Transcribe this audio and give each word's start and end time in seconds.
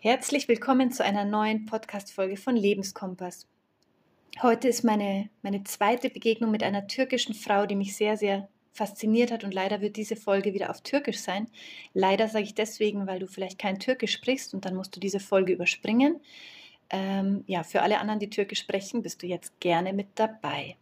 Herzlich 0.00 0.48
willkommen 0.48 0.90
zu 0.90 1.04
einer 1.04 1.24
neuen 1.24 1.66
Podcast-Folge 1.66 2.36
von 2.36 2.56
Lebenskompass. 2.56 3.46
Heute 4.42 4.66
ist 4.66 4.82
meine, 4.82 5.30
meine 5.42 5.62
zweite 5.62 6.10
Begegnung 6.10 6.50
mit 6.50 6.64
einer 6.64 6.88
türkischen 6.88 7.34
Frau, 7.34 7.66
die 7.66 7.76
mich 7.76 7.96
sehr, 7.96 8.16
sehr 8.16 8.48
fasziniert 8.72 9.30
hat 9.30 9.44
und 9.44 9.54
leider 9.54 9.80
wird 9.80 9.96
diese 9.96 10.16
Folge 10.16 10.54
wieder 10.54 10.70
auf 10.70 10.80
Türkisch 10.80 11.18
sein. 11.18 11.48
Leider 11.94 12.26
sage 12.28 12.44
ich 12.44 12.54
deswegen, 12.54 13.06
weil 13.06 13.20
du 13.20 13.28
vielleicht 13.28 13.58
kein 13.58 13.78
Türkisch 13.78 14.12
sprichst 14.14 14.52
und 14.52 14.64
dann 14.64 14.74
musst 14.74 14.96
du 14.96 15.00
diese 15.00 15.20
Folge 15.20 15.52
überspringen. 15.52 16.20
Ähm, 16.90 17.44
ja, 17.46 17.62
für 17.62 17.82
alle 17.82 18.00
anderen, 18.00 18.18
die 18.18 18.30
Türkisch 18.30 18.60
sprechen, 18.60 19.02
bist 19.02 19.22
du 19.22 19.26
jetzt 19.26 19.58
gerne 19.60 19.92
mit 19.92 20.08
dabei. 20.16 20.76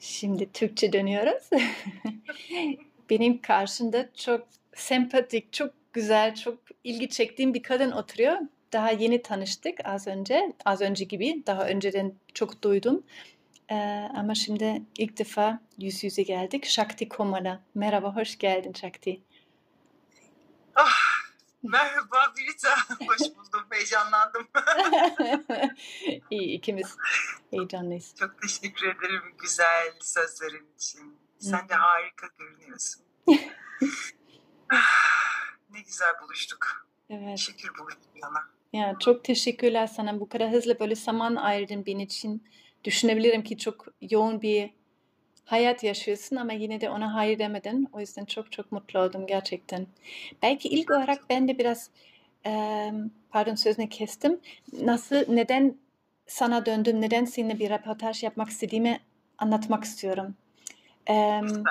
Şimdi 0.00 0.52
Türkçe 0.52 0.92
dönüyoruz. 0.92 1.50
Benim 3.10 3.40
karşımda 3.40 4.12
çok 4.14 4.46
sempatik, 4.76 5.52
çok 5.52 5.74
güzel, 5.92 6.34
çok 6.34 6.58
ilgi 6.84 7.08
çektiğim 7.08 7.54
bir 7.54 7.62
kadın 7.62 7.90
oturuyor. 7.90 8.36
Daha 8.72 8.90
yeni 8.90 9.22
tanıştık 9.22 9.78
az 9.84 10.06
önce, 10.06 10.52
az 10.64 10.80
önce 10.80 11.04
gibi. 11.04 11.42
Daha 11.46 11.66
önceden 11.66 12.14
çok 12.34 12.62
duydum. 12.62 13.02
Ee, 13.70 13.74
ama 14.16 14.34
şimdi 14.34 14.82
ilk 14.98 15.18
defa 15.18 15.60
yüz 15.78 16.04
yüze 16.04 16.22
geldik. 16.22 16.64
Shakti 16.66 17.08
Komala. 17.08 17.60
Merhaba, 17.74 18.16
hoş 18.16 18.38
geldin 18.38 18.72
Shakti. 18.72 19.20
Ah, 20.74 21.14
merhaba 21.62 22.34
Birita. 22.36 22.68
Hoş 23.06 23.20
buldum. 23.20 23.66
Heyecanlandım. 23.70 24.48
İyi, 26.30 26.56
ikimiz 26.56 26.96
heyecanlıyız. 27.50 28.14
Çok 28.18 28.42
teşekkür 28.42 28.86
ederim 28.86 29.22
güzel 29.42 29.92
sözlerin 30.00 30.66
için. 30.76 31.18
Sen 31.38 31.68
de 31.68 31.74
harika 31.74 32.26
görünüyorsun. 32.38 33.04
Ne 35.70 35.80
güzel 35.80 36.08
buluştuk. 36.22 36.86
Evet. 37.10 37.38
Şükür 37.38 37.70
buluştuk 37.78 38.02
yana. 38.22 38.38
Ya 38.72 38.96
çok 39.00 39.24
teşekkürler 39.24 39.86
sana. 39.86 40.20
Bu 40.20 40.28
kadar 40.28 40.50
hızlı 40.52 40.78
böyle 40.80 40.94
zaman 40.94 41.36
ayırdın 41.36 41.86
benim 41.86 42.00
için. 42.00 42.44
Düşünebilirim 42.84 43.42
ki 43.44 43.58
çok 43.58 43.86
yoğun 44.00 44.42
bir 44.42 44.70
hayat 45.44 45.84
yaşıyorsun 45.84 46.36
ama 46.36 46.52
yine 46.52 46.80
de 46.80 46.90
ona 46.90 47.14
hayır 47.14 47.38
demedin. 47.38 47.88
O 47.92 48.00
yüzden 48.00 48.24
çok 48.24 48.52
çok 48.52 48.72
mutlu 48.72 49.00
oldum 49.00 49.26
gerçekten. 49.26 49.86
Belki 50.42 50.68
ilk 50.68 50.90
olarak 50.90 51.30
ben 51.30 51.48
de 51.48 51.58
biraz 51.58 51.90
eee, 52.46 52.92
pardon 53.30 53.54
sözünü 53.54 53.88
kestim. 53.88 54.40
Nasıl, 54.72 55.24
neden 55.28 55.76
sana 56.26 56.66
döndüm, 56.66 57.00
neden 57.00 57.24
seninle 57.24 57.58
bir 57.58 57.70
röportaj 57.70 58.22
yapmak 58.22 58.48
istediğimi 58.48 59.00
anlatmak 59.38 59.84
istiyorum. 59.84 60.34
Lütfen. 61.08 61.64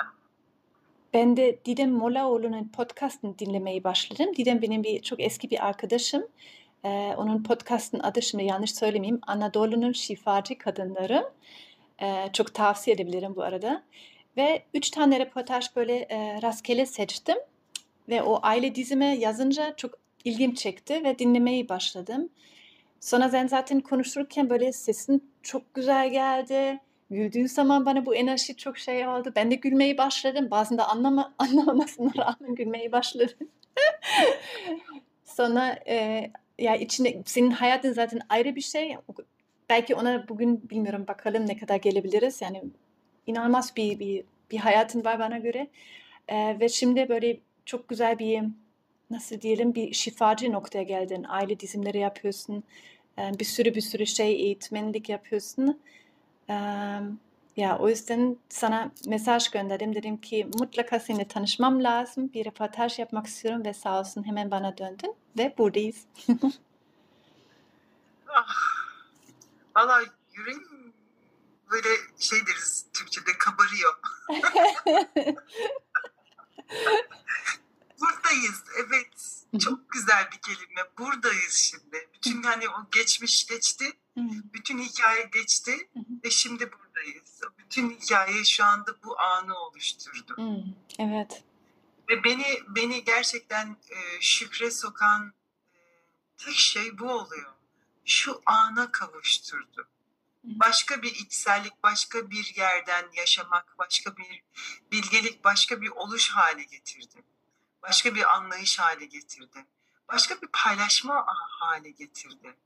Ben 1.14 1.36
de 1.36 1.58
Didem 1.64 1.90
Molaoğlu'nun 1.90 2.68
podcastını 2.68 3.38
dinlemeye 3.38 3.84
başladım. 3.84 4.36
Didem 4.36 4.62
benim 4.62 4.84
bir 4.84 5.02
çok 5.02 5.20
eski 5.20 5.50
bir 5.50 5.66
arkadaşım. 5.66 6.26
Ee, 6.84 6.88
onun 7.16 7.42
podcastın 7.42 8.00
adı 8.00 8.22
şimdi 8.22 8.44
yanlış 8.44 8.74
söylemeyeyim. 8.74 9.20
Anadolu'nun 9.26 9.92
şifacı 9.92 10.58
kadınları. 10.58 11.32
Ee, 12.02 12.28
çok 12.32 12.54
tavsiye 12.54 12.94
edebilirim 12.94 13.36
bu 13.36 13.42
arada. 13.42 13.82
Ve 14.36 14.62
üç 14.74 14.90
tane 14.90 15.20
röportaj 15.20 15.76
böyle 15.76 15.96
e, 15.96 16.42
rastgele 16.42 16.86
seçtim. 16.86 17.36
Ve 18.08 18.22
o 18.22 18.38
aile 18.42 18.74
dizime 18.74 19.16
yazınca 19.16 19.76
çok 19.76 19.94
ilgim 20.24 20.54
çekti 20.54 21.04
ve 21.04 21.18
dinlemeye 21.18 21.68
başladım. 21.68 22.28
Sonra 23.00 23.28
sen 23.28 23.46
zaten 23.46 23.80
konuşurken 23.80 24.50
böyle 24.50 24.72
sesin 24.72 25.30
çok 25.42 25.74
güzel 25.74 26.10
geldi. 26.10 26.80
Güldüğün 27.10 27.46
zaman 27.46 27.86
bana 27.86 28.06
bu 28.06 28.14
enerji 28.14 28.56
çok 28.56 28.78
şey 28.78 29.08
oldu. 29.08 29.32
Ben 29.36 29.50
de 29.50 29.54
gülmeye 29.54 29.98
başladım. 29.98 30.48
Bazen 30.50 30.78
de 30.78 30.82
anlama, 30.82 31.34
anlamamasına 31.38 32.12
rağmen 32.16 32.54
gülmeye 32.54 32.92
başladım. 32.92 33.48
Sonra 35.24 35.78
e, 35.88 36.30
ya 36.58 36.76
içinde 36.76 37.22
senin 37.26 37.50
hayatın 37.50 37.92
zaten 37.92 38.20
ayrı 38.28 38.56
bir 38.56 38.60
şey. 38.60 38.96
Belki 39.70 39.94
ona 39.94 40.28
bugün 40.28 40.70
bilmiyorum 40.70 41.04
bakalım 41.08 41.46
ne 41.46 41.56
kadar 41.56 41.76
gelebiliriz. 41.76 42.42
Yani 42.42 42.62
inanılmaz 43.26 43.76
bir 43.76 43.98
bir, 43.98 44.24
bir 44.50 44.58
hayatın 44.58 45.04
var 45.04 45.18
bana 45.18 45.38
göre. 45.38 45.68
E, 46.28 46.60
ve 46.60 46.68
şimdi 46.68 47.08
böyle 47.08 47.36
çok 47.66 47.88
güzel 47.88 48.18
bir 48.18 48.42
nasıl 49.10 49.40
diyelim 49.40 49.74
bir 49.74 49.92
şifacı 49.92 50.52
noktaya 50.52 50.82
geldin. 50.82 51.26
Aile 51.28 51.60
dizimleri 51.60 51.98
yapıyorsun. 51.98 52.64
E, 53.18 53.38
bir 53.38 53.44
sürü 53.44 53.74
bir 53.74 53.80
sürü 53.80 54.06
şey 54.06 54.32
eğitmenlik 54.32 55.08
yapıyorsun. 55.08 55.80
Ya 57.56 57.78
o 57.78 57.88
yüzden 57.88 58.36
sana 58.48 58.90
mesaj 59.06 59.50
gönderdim. 59.50 59.94
Dedim 59.94 60.16
ki 60.16 60.48
mutlaka 60.58 61.00
seninle 61.00 61.28
tanışmam 61.28 61.84
lazım. 61.84 62.32
Bir 62.34 62.46
röportaj 62.46 62.98
yapmak 62.98 63.26
istiyorum 63.26 63.64
ve 63.64 63.74
sağ 63.74 64.00
olsun 64.00 64.26
hemen 64.26 64.50
bana 64.50 64.78
döndün 64.78 65.14
ve 65.38 65.54
buradayız. 65.58 66.04
Ah, 68.36 68.46
valla 69.76 70.02
yüreğim 70.32 70.92
böyle 71.70 71.88
şey 72.18 72.38
deriz 72.46 72.86
Türkçe'de 72.92 73.30
kabarıyor. 73.38 73.94
Buradayız. 78.04 78.62
Evet. 78.76 79.44
Çok 79.60 79.90
güzel 79.92 80.28
bir 80.32 80.38
kelime. 80.38 80.80
Buradayız 80.98 81.54
şimdi. 81.54 82.08
Bütün 82.14 82.42
hani 82.42 82.68
o 82.68 82.86
geçmiş 82.92 83.46
geçti. 83.46 83.92
Bütün 84.54 84.78
hikaye 84.78 85.30
geçti 85.32 85.88
ve 86.24 86.30
şimdi 86.30 86.70
buradayız. 86.72 87.40
Bütün 87.58 87.90
hikaye 87.90 88.44
şu 88.44 88.64
anda 88.64 89.02
bu 89.04 89.20
anı 89.20 89.58
oluşturdu. 89.58 90.36
Evet. 90.98 91.44
Ve 92.10 92.24
beni 92.24 92.60
beni 92.68 93.04
gerçekten 93.04 93.76
e, 93.90 94.20
şükre 94.20 94.70
sokan 94.70 95.32
e, 95.74 95.78
tek 96.38 96.54
şey 96.54 96.98
bu 96.98 97.12
oluyor. 97.12 97.52
Şu 98.04 98.42
ana 98.46 98.92
kavuşturdu. 98.92 99.88
Başka 100.44 101.02
bir 101.02 101.14
içsellik, 101.14 101.82
başka 101.82 102.30
bir 102.30 102.54
yerden 102.56 103.04
yaşamak, 103.16 103.78
başka 103.78 104.16
bir 104.16 104.42
bilgelik, 104.92 105.44
başka 105.44 105.80
bir 105.80 105.88
oluş 105.88 106.30
hale 106.30 106.62
getirdi. 106.62 107.24
Başka 107.88 108.14
bir 108.14 108.34
anlayış 108.34 108.78
hale 108.78 109.04
getirdi. 109.04 109.66
Başka 110.08 110.42
bir 110.42 110.48
paylaşma 110.52 111.26
hale 111.48 111.90
getirdi. 111.90 112.56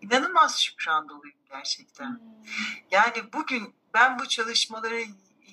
İnanılmaz 0.00 0.60
şükran 0.60 1.08
doluyum 1.08 1.38
gerçekten. 1.50 2.20
Yani 2.90 3.32
bugün 3.32 3.74
ben 3.94 4.18
bu 4.18 4.28
çalışmaları 4.28 5.04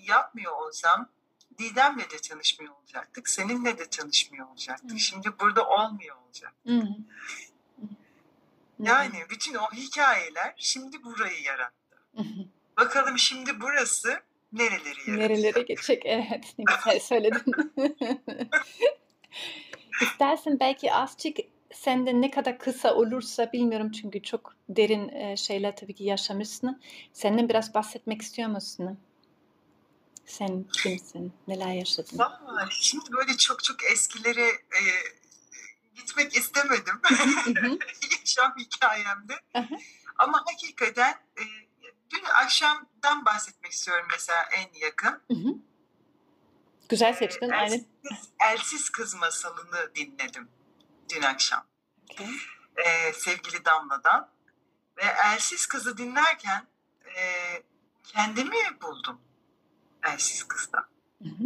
yapmıyor 0.08 0.52
olsam 0.52 1.10
Didem'le 1.58 2.00
de 2.00 2.18
tanışmıyor 2.30 2.74
olacaktık. 2.76 3.30
Seninle 3.30 3.78
de 3.78 3.90
tanışmıyor 3.90 4.48
olacaktık. 4.48 4.92
Hı. 4.92 5.00
Şimdi 5.00 5.40
burada 5.40 5.68
olmuyor 5.68 6.16
olacak. 6.16 6.54
Hmm. 6.64 6.88
Yani 8.80 9.26
bütün 9.30 9.56
o 9.56 9.72
hikayeler 9.74 10.54
şimdi 10.58 11.04
burayı 11.04 11.42
yarattı. 11.42 11.98
Bakalım 12.78 13.20
şimdi 13.20 13.62
burası 13.62 14.22
nereleri 14.54 14.86
yaratacak? 14.86 15.18
Nerelere 15.18 15.62
geçecek? 15.62 16.04
Evet, 16.06 16.56
ne 16.58 16.64
güzel 16.76 17.00
söyledin. 17.00 17.54
İstersen 20.02 20.60
belki 20.60 20.94
azıcık 20.94 21.38
senden 21.74 22.22
ne 22.22 22.32
kadar 22.32 22.60
kısa 22.60 22.96
olursa 22.96 23.52
bilmiyorum 23.54 23.92
çünkü 23.92 24.24
çok 24.24 24.56
derin 24.70 25.10
e, 25.10 25.38
şeyler 25.38 25.76
tabii 25.76 25.94
ki 25.94 26.04
yaşamışsın. 26.04 26.82
Senden 27.14 27.50
biraz 27.50 27.74
bahsetmek 27.74 28.22
istiyor 28.22 28.50
musun? 28.50 29.00
Sen 30.26 30.64
kimsin? 30.64 31.34
Neler 31.48 31.74
yaşadın? 31.74 32.18
Vallahi 32.20 32.70
şimdi 32.72 33.12
böyle 33.12 33.38
çok 33.38 33.64
çok 33.64 33.84
eskilere 33.84 34.48
e, 34.48 34.82
gitmek 35.96 36.36
istemedim. 36.36 37.02
Yaşam 38.20 38.54
hikayemde. 38.60 39.34
Ama 40.18 40.44
hakikaten 40.46 41.12
e, 41.12 41.44
dün 42.10 42.24
akşamdan 42.44 43.26
bahsetmek 43.26 43.72
istiyorum 43.72 44.06
mesela 44.12 44.46
en 44.58 44.80
yakın. 44.82 45.22
Hı 45.28 45.34
hı. 45.34 45.56
Güzel 46.90 47.14
seçtin, 47.14 47.50
aynen. 47.50 47.74
Elsiz, 47.74 48.30
Elsiz 48.52 48.90
Kız 48.90 49.16
masalını 49.16 49.96
dinledim 49.96 50.50
dün 51.10 51.22
akşam. 51.22 51.66
Okay. 52.12 52.28
Ee, 52.78 53.14
sevgili 53.14 53.66
Damla'dan. 53.66 54.30
Ve 54.98 55.04
Elsiz 55.26 55.66
Kız'ı 55.66 55.98
dinlerken 55.98 56.68
e, 57.06 57.22
kendimi 58.04 58.82
buldum. 58.82 59.22
Elsiz 60.04 60.44
Kız'da. 60.44 60.90
Hı 61.24 61.30
hı. 61.30 61.44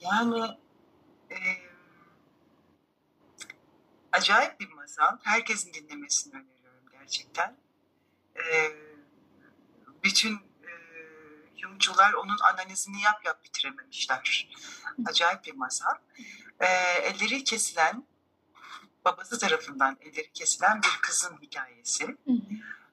Yani 0.00 0.58
e, 1.30 1.36
acayip 4.12 4.60
bir 4.60 4.72
masal. 4.72 5.18
Herkesin 5.22 5.74
dinlemesini 5.74 6.34
öneriyorum 6.34 6.84
gerçekten. 6.92 7.56
E, 8.36 8.72
bütün 10.04 10.47
yorumcular 11.58 12.12
onun 12.12 12.38
analizini 12.52 13.02
yap 13.02 13.24
yap 13.24 13.44
bitirememişler. 13.44 14.48
Acayip 15.06 15.44
bir 15.44 15.54
masal. 15.54 15.94
E, 16.60 16.66
elleri 17.02 17.44
kesilen, 17.44 18.06
babası 19.04 19.38
tarafından 19.38 19.96
elleri 20.00 20.32
kesilen 20.32 20.82
bir 20.82 20.98
kızın 21.02 21.38
hikayesi. 21.42 22.16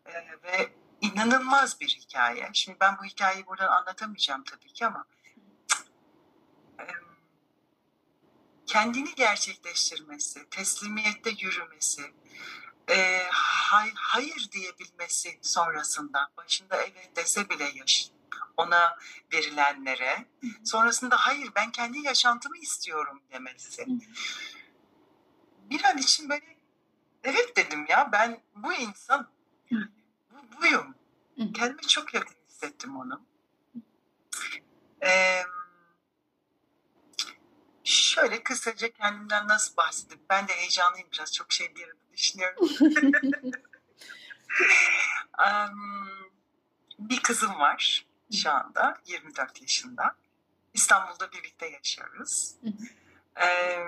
E, 0.05 0.13
ve 0.43 0.73
inanılmaz 1.01 1.79
bir 1.79 1.87
hikaye. 1.87 2.49
Şimdi 2.53 2.79
ben 2.79 2.97
bu 2.97 3.05
hikayeyi 3.05 3.47
buradan 3.47 3.67
anlatamayacağım 3.67 4.43
tabii 4.43 4.73
ki 4.73 4.85
ama 4.85 5.05
kendini 8.65 9.15
gerçekleştirmesi, 9.15 10.49
teslimiyette 10.49 11.29
yürümesi, 11.29 12.01
e, 12.89 13.23
hay, 13.31 13.91
hayır 13.95 14.49
diyebilmesi 14.51 15.39
sonrasında, 15.41 16.31
başında 16.37 16.83
evet 16.83 17.15
dese 17.15 17.49
bile 17.49 17.71
yaş 17.75 18.14
ona 18.57 18.97
verilenlere, 19.33 20.25
sonrasında 20.63 21.15
hayır 21.19 21.51
ben 21.55 21.71
kendi 21.71 21.99
yaşantımı 21.99 22.57
istiyorum 22.57 23.21
demesi. 23.31 23.85
Bir 25.69 25.83
an 25.83 25.97
için 25.97 26.29
böyle 26.29 26.57
evet 27.23 27.57
dedim 27.57 27.85
ya 27.89 28.09
ben 28.11 28.41
bu 28.55 28.73
insan, 28.73 29.29
bu, 30.31 30.61
buyum. 30.61 30.95
Kendime 31.53 31.81
çok 31.81 32.13
yakın 32.13 32.35
hissettim 32.49 32.97
onu. 32.97 33.25
Ee, 35.03 35.43
şöyle 37.83 38.43
kısaca 38.43 38.93
kendimden 38.93 39.47
nasıl 39.47 39.77
bahsedeyim? 39.77 40.23
Ben 40.29 40.47
de 40.47 40.53
heyecanlıyım 40.53 41.07
biraz. 41.13 41.33
Çok 41.33 41.51
şey 41.51 41.75
bir 41.75 41.89
düşünüyorum. 42.13 42.69
um, 45.39 46.05
bir 46.99 47.19
kızım 47.23 47.59
var 47.59 48.05
şu 48.33 48.51
anda 48.51 48.97
24 49.05 49.61
yaşında. 49.61 50.15
İstanbul'da 50.73 51.31
birlikte 51.31 51.69
yaşıyoruz. 51.69 52.55
Ee, 53.41 53.85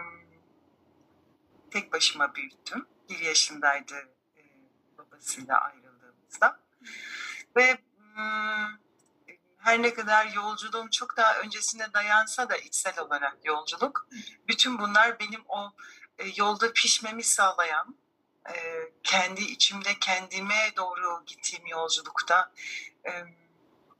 tek 1.71 1.93
başıma 1.93 2.35
büyüttüm. 2.35 2.87
Bir 3.09 3.19
yaşındaydı 3.19 3.95
e, 4.37 4.41
babasıyla 4.97 5.57
ayrıldığımızda. 5.57 6.59
Ve 7.55 7.77
um, 8.17 8.79
her 9.57 9.81
ne 9.81 9.93
kadar 9.93 10.25
yolculuğum 10.25 10.89
çok 10.89 11.17
daha 11.17 11.39
öncesine 11.39 11.93
dayansa 11.93 12.49
da 12.49 12.57
içsel 12.57 12.99
olarak 12.99 13.37
yolculuk, 13.43 14.07
bütün 14.47 14.79
bunlar 14.79 15.19
benim 15.19 15.41
o 15.47 15.73
e, 16.19 16.25
yolda 16.35 16.73
pişmemi 16.73 17.23
sağlayan, 17.23 17.95
e, 18.49 18.55
kendi 19.03 19.41
içimde 19.41 19.99
kendime 19.99 20.71
doğru 20.77 21.23
gittiğim 21.25 21.67
yolculukta 21.67 22.51
e, 23.05 23.11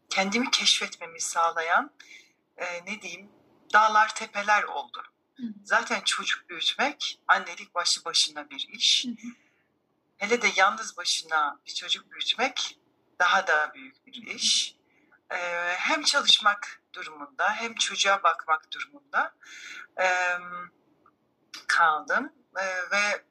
kendimi 0.10 0.52
keşfetmemi 0.52 1.22
sağlayan, 1.22 1.92
e, 2.58 2.86
ne 2.86 3.02
diyeyim, 3.02 3.32
dağlar 3.74 4.16
tepeler 4.16 4.64
oldu. 4.64 5.04
Zaten 5.64 6.02
çocuk 6.02 6.50
büyütmek 6.50 7.20
annelik 7.28 7.76
başı 7.76 8.06
başına 8.06 8.50
bir 8.50 8.70
iş. 8.72 9.06
Hele 10.18 10.42
de 10.42 10.48
yalnız 10.56 10.98
başına 10.98 11.60
bir 11.66 11.74
çocuk 11.74 12.12
büyütmek 12.12 12.80
daha 13.20 13.48
da 13.48 13.72
büyük 13.74 14.08
bir 14.08 14.14
iş 14.14 14.76
hem 15.78 16.04
çalışmak 16.04 16.82
durumunda 16.94 17.54
hem 17.54 17.76
çocuğa 17.76 18.24
bakmak 18.24 18.72
durumunda 18.72 19.36
kaldım 21.68 22.34
ve 22.92 23.26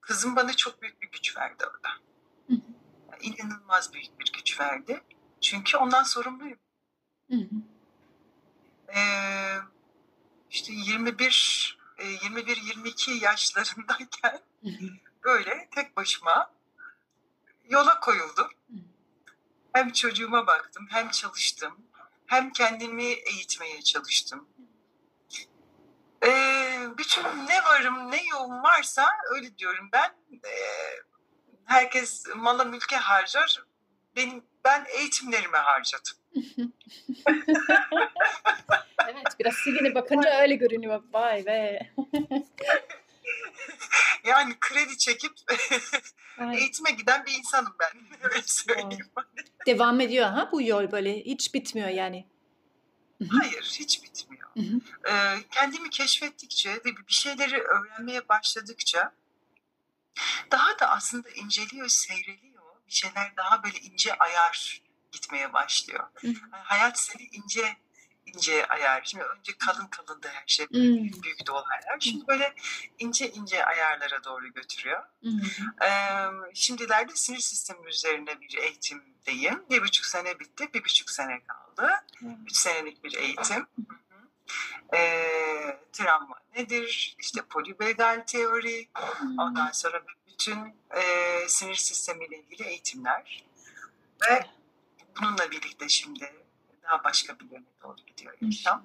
kızım 0.00 0.36
bana 0.36 0.56
çok 0.56 0.82
büyük 0.82 1.02
bir 1.02 1.10
güç 1.10 1.36
verdi 1.36 1.64
orada. 1.66 1.88
İnanılmaz 3.20 3.92
büyük 3.92 4.20
bir 4.20 4.32
güç 4.32 4.60
verdi. 4.60 5.02
Çünkü 5.42 5.76
ondan 5.76 6.02
sorumluyum. 6.02 6.58
İşte 10.50 10.72
21 10.72 11.78
21-22 11.98 13.10
yaşlarındayken 13.10 14.40
böyle 15.24 15.68
tek 15.70 15.96
başıma 15.96 16.52
yola 17.68 18.00
koyuldum 18.00 18.48
hem 19.72 19.92
çocuğuma 19.92 20.46
baktım, 20.46 20.86
hem 20.90 21.10
çalıştım, 21.10 21.76
hem 22.26 22.52
kendimi 22.52 23.04
eğitmeye 23.04 23.82
çalıştım. 23.82 24.48
Ee, 26.24 26.88
bütün 26.98 27.22
ne 27.22 27.64
varım 27.64 28.10
ne 28.10 28.24
yoğum 28.24 28.62
varsa 28.62 29.06
öyle 29.34 29.58
diyorum 29.58 29.88
ben. 29.92 30.16
E, 30.32 30.52
herkes 31.64 32.26
mala 32.36 32.64
mülke 32.64 32.96
harcar. 32.96 33.64
Benim 34.16 34.44
ben 34.64 34.86
eğitimlerime 34.98 35.58
harcadım. 35.58 36.16
evet 39.08 39.26
biraz 39.38 39.54
sigine 39.54 39.94
bakınca 39.94 40.40
öyle 40.40 40.54
görünüyor. 40.54 41.02
Vay 41.12 41.46
be. 41.46 41.90
yani 44.24 44.56
kredi 44.60 44.98
çekip 44.98 45.32
eğitime 46.54 46.90
giden 46.90 47.26
bir 47.26 47.32
insanım 47.32 47.76
ben. 47.80 47.90
Öyle 48.30 48.42
söyleyeyim. 48.46 49.06
Devam 49.66 50.00
ediyor 50.00 50.26
ha 50.26 50.48
bu 50.52 50.62
yol 50.62 50.92
böyle 50.92 51.24
hiç 51.24 51.54
bitmiyor 51.54 51.88
yani. 51.88 52.26
Hayır 53.30 53.76
hiç 53.78 54.02
bitmiyor. 54.02 54.48
Ee, 55.08 55.42
kendimi 55.50 55.90
keşfettikçe 55.90 56.70
ve 56.70 56.84
bir 56.84 57.12
şeyleri 57.12 57.62
öğrenmeye 57.62 58.28
başladıkça 58.28 59.12
daha 60.50 60.78
da 60.78 60.90
aslında 60.90 61.28
inceliyor, 61.30 61.88
seyreliyor. 61.88 62.51
Şeyler 62.92 63.36
daha 63.36 63.62
böyle 63.62 63.78
ince 63.78 64.14
ayar 64.14 64.82
gitmeye 65.12 65.52
başlıyor. 65.52 66.08
Yani 66.22 66.36
hayat 66.52 66.98
seni 66.98 67.22
ince 67.22 67.76
ince 68.26 68.66
ayar. 68.66 69.02
Şimdi 69.04 69.24
önce 69.24 69.52
kalın 69.58 69.86
kalındı 69.86 70.28
her 70.32 70.44
şey. 70.46 70.68
Büyük, 70.70 71.22
büyük 71.22 71.46
de 71.46 71.52
olaylar. 71.52 72.00
Şimdi 72.00 72.26
böyle 72.28 72.54
ince 72.98 73.30
ince 73.30 73.64
ayarlara 73.64 74.24
doğru 74.24 74.52
götürüyor. 74.52 75.02
Hmm. 75.20 75.40
Ee, 75.82 76.30
şimdilerde 76.54 77.16
sinir 77.16 77.38
sistemi 77.38 77.88
üzerine 77.88 78.40
bir 78.40 78.58
eğitimdeyim. 78.58 79.64
Bir 79.70 79.82
buçuk 79.82 80.06
sene 80.06 80.38
bitti. 80.38 80.70
Bir 80.74 80.84
buçuk 80.84 81.10
sene 81.10 81.40
kaldı. 81.44 81.90
Hmm. 82.18 82.46
Üç 82.46 82.56
senelik 82.56 83.04
bir 83.04 83.14
eğitim. 83.14 83.66
Ee, 84.94 85.80
travma 85.92 86.36
nedir? 86.56 87.16
İşte 87.18 87.42
polivagal 87.42 88.24
teori. 88.26 88.88
Hmm. 88.94 89.38
Ondan 89.38 89.70
sonra 89.72 90.02
bütün 90.42 90.60
e, 90.90 91.02
sinir 91.48 91.74
sistemiyle 91.74 92.38
ilgili 92.38 92.68
eğitimler. 92.68 93.44
Ve 94.30 94.40
bununla 95.20 95.50
birlikte 95.50 95.88
şimdi 95.88 96.32
daha 96.82 97.04
başka 97.04 97.38
bir 97.38 97.50
yöne 97.50 97.64
doğru 97.82 97.96
gidiyor 98.06 98.34
yaşam. 98.40 98.84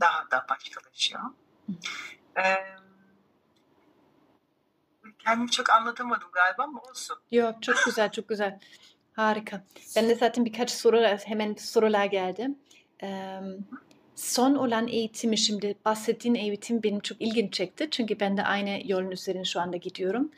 Daha 0.00 0.30
da 0.30 0.46
başkalaşıyor. 0.48 1.22
Ee, 2.38 2.54
kendimi 5.18 5.50
çok 5.50 5.70
anlatamadım 5.70 6.28
galiba 6.32 6.62
ama 6.62 6.80
olsun. 6.80 7.16
Yok 7.30 7.62
çok 7.62 7.76
güzel 7.84 8.12
çok 8.12 8.28
güzel. 8.28 8.60
Harika. 9.12 9.64
Ben 9.96 10.08
de 10.08 10.14
zaten 10.14 10.44
birkaç 10.44 10.70
soru 10.70 11.00
hemen 11.24 11.54
sorular 11.54 12.04
geldi. 12.04 12.48
Ee, 13.02 13.40
son 14.16 14.54
olan 14.54 14.88
eğitimi 14.88 15.38
şimdi 15.38 15.74
bahsettiğin 15.84 16.34
eğitim 16.34 16.82
benim 16.82 17.00
çok 17.00 17.22
ilgimi 17.22 17.50
çekti. 17.50 17.88
Çünkü 17.90 18.20
ben 18.20 18.36
de 18.36 18.42
aynı 18.42 18.80
yolun 18.84 19.10
üzerine 19.10 19.44
şu 19.44 19.60
anda 19.60 19.76
gidiyorum. 19.76 20.30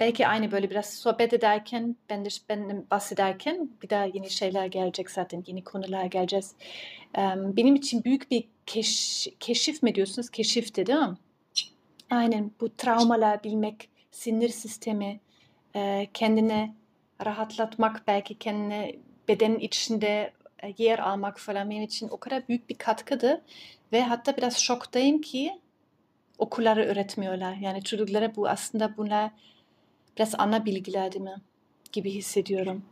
Belki 0.00 0.26
aynı 0.26 0.50
böyle 0.50 0.70
biraz 0.70 0.94
sohbet 0.94 1.32
ederken, 1.32 1.96
ben 2.10 2.24
de 2.24 2.28
ben 2.48 2.86
bahsederken 2.90 3.70
bir 3.82 3.90
daha 3.90 4.04
yeni 4.04 4.30
şeyler 4.30 4.66
gelecek 4.66 5.10
zaten, 5.10 5.44
yeni 5.46 5.64
konular 5.64 6.04
geleceğiz. 6.04 6.54
Benim 7.36 7.74
için 7.74 8.04
büyük 8.04 8.30
bir 8.30 8.48
keş, 8.66 9.28
keşif 9.40 9.82
mi 9.82 9.94
diyorsunuz? 9.94 10.30
Keşifti 10.30 10.86
değil 10.86 10.98
mi? 10.98 11.16
Aynen 12.10 12.50
bu 12.60 12.76
travmalar 12.76 13.44
bilmek, 13.44 13.88
sinir 14.10 14.48
sistemi, 14.48 15.20
kendine 16.14 16.74
rahatlatmak, 17.24 18.02
belki 18.06 18.38
kendine 18.38 18.92
bedenin 19.28 19.58
içinde 19.58 20.32
yer 20.78 20.98
almak 20.98 21.40
falan 21.40 21.70
benim 21.70 21.82
için 21.82 22.08
o 22.08 22.16
kadar 22.16 22.48
büyük 22.48 22.68
bir 22.68 22.74
katkıdı. 22.74 23.42
Ve 23.92 24.02
hatta 24.02 24.36
biraz 24.36 24.58
şoktayım 24.58 25.20
ki 25.20 25.58
okulları 26.38 26.84
öğretmiyorlar. 26.84 27.54
Yani 27.54 27.84
çocuklara 27.84 28.36
bu 28.36 28.48
aslında 28.48 28.96
bunlar 28.96 29.30
biraz 30.16 30.34
ana 30.38 30.64
bilgiler 30.64 31.12
değil 31.12 31.24
mi? 31.24 31.42
Gibi 31.92 32.10
hissediyorum. 32.10 32.84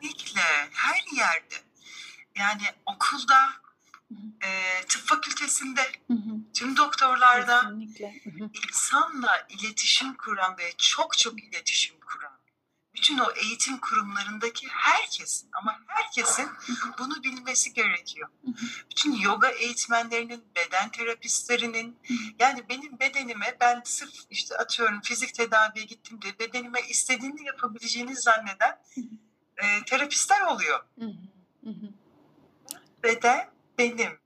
Kesinlikle. 0.00 0.40
Her 0.72 1.16
yerde. 1.16 1.54
Yani 2.36 2.62
okulda, 2.86 3.48
e, 4.42 4.48
tıp 4.88 5.02
fakültesinde, 5.02 5.80
hı 6.06 6.16
tüm 6.54 6.76
doktorlarda 6.76 7.60
Kesinlikle. 7.60 8.14
İnsanla 8.68 9.46
iletişim 9.48 10.14
kuran 10.14 10.58
ve 10.58 10.72
çok 10.78 11.18
çok 11.18 11.44
iletişim 11.44 11.96
kuran 12.00 12.39
bütün 12.94 13.18
o 13.18 13.32
eğitim 13.32 13.78
kurumlarındaki 13.78 14.68
herkesin 14.68 15.48
ama 15.52 15.80
herkesin 15.86 16.48
bunu 16.98 17.22
bilmesi 17.22 17.72
gerekiyor. 17.72 18.28
Bütün 18.90 19.12
yoga 19.12 19.48
eğitmenlerinin, 19.48 20.44
beden 20.56 20.90
terapistlerinin 20.90 21.98
yani 22.38 22.68
benim 22.68 22.98
bedenime 23.00 23.56
ben 23.60 23.82
sırf 23.84 24.14
işte 24.30 24.56
atıyorum 24.56 25.00
fizik 25.00 25.34
tedaviye 25.34 25.84
gittim 25.84 26.22
diye 26.22 26.38
bedenime 26.38 26.80
istediğini 26.88 27.46
yapabileceğini 27.46 28.16
zanneden 28.16 28.78
e, 29.56 29.84
terapistler 29.86 30.40
oluyor. 30.40 30.84
Beden 33.02 33.50
benim. 33.78 34.20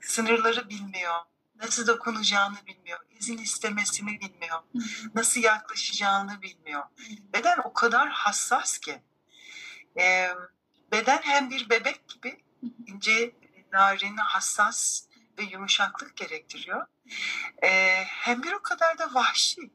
Sınırları 0.00 0.68
bilmiyor 0.68 1.14
nasıl 1.62 1.86
dokunacağını 1.86 2.56
bilmiyor, 2.66 2.98
izin 3.20 3.38
istemesini 3.38 4.20
bilmiyor, 4.20 4.58
nasıl 5.14 5.40
yaklaşacağını 5.40 6.42
bilmiyor. 6.42 6.82
Beden 7.32 7.58
o 7.64 7.72
kadar 7.72 8.08
hassas 8.08 8.78
ki. 8.78 9.02
Ee, 9.98 10.28
beden 10.92 11.20
hem 11.22 11.50
bir 11.50 11.70
bebek 11.70 12.08
gibi 12.08 12.44
ince, 12.86 13.32
narin, 13.72 14.16
hassas 14.16 15.04
ve 15.38 15.42
yumuşaklık 15.42 16.16
gerektiriyor. 16.16 16.86
E, 17.62 17.68
hem 18.04 18.42
bir 18.42 18.52
o 18.52 18.62
kadar 18.62 18.98
da 18.98 19.14
vahşi. 19.14 19.70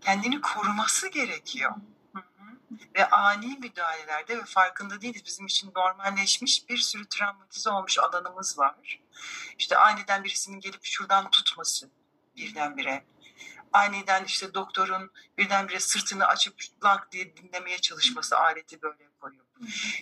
Kendini 0.00 0.40
koruması 0.40 1.08
gerekiyor. 1.08 1.74
Ve 2.96 3.10
ani 3.10 3.58
müdahalelerde 3.60 4.38
ve 4.38 4.44
farkında 4.44 5.00
değiliz. 5.00 5.24
Bizim 5.26 5.46
için 5.46 5.72
normalleşmiş 5.76 6.68
bir 6.68 6.78
sürü 6.78 7.08
travmatize 7.08 7.70
olmuş 7.70 7.98
alanımız 7.98 8.58
var. 8.58 9.00
İşte 9.58 9.76
aniden 9.76 10.24
birisinin 10.24 10.60
gelip 10.60 10.84
şuradan 10.84 11.30
tutması 11.30 11.90
birdenbire. 12.36 13.04
Aniden 13.72 14.24
işte 14.24 14.54
doktorun 14.54 15.10
birdenbire 15.38 15.80
sırtını 15.80 16.26
açıp 16.26 16.54
lank 16.84 17.12
diye 17.12 17.36
dinlemeye 17.36 17.78
çalışması 17.78 18.38
aleti 18.38 18.82
böyle 18.82 19.08
koyup. 19.20 19.46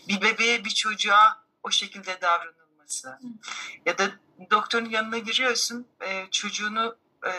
Bir 0.09 0.21
bebeğe 0.23 0.65
bir 0.65 0.71
çocuğa 0.71 1.45
o 1.63 1.71
şekilde 1.71 2.21
davranılması. 2.21 3.19
Ya 3.87 3.99
da 3.99 4.11
doktorun 4.51 4.91
yanına 4.91 5.19
giriyorsun 5.19 5.89
e, 6.01 6.27
çocuğunu 6.31 6.97
e, 7.27 7.33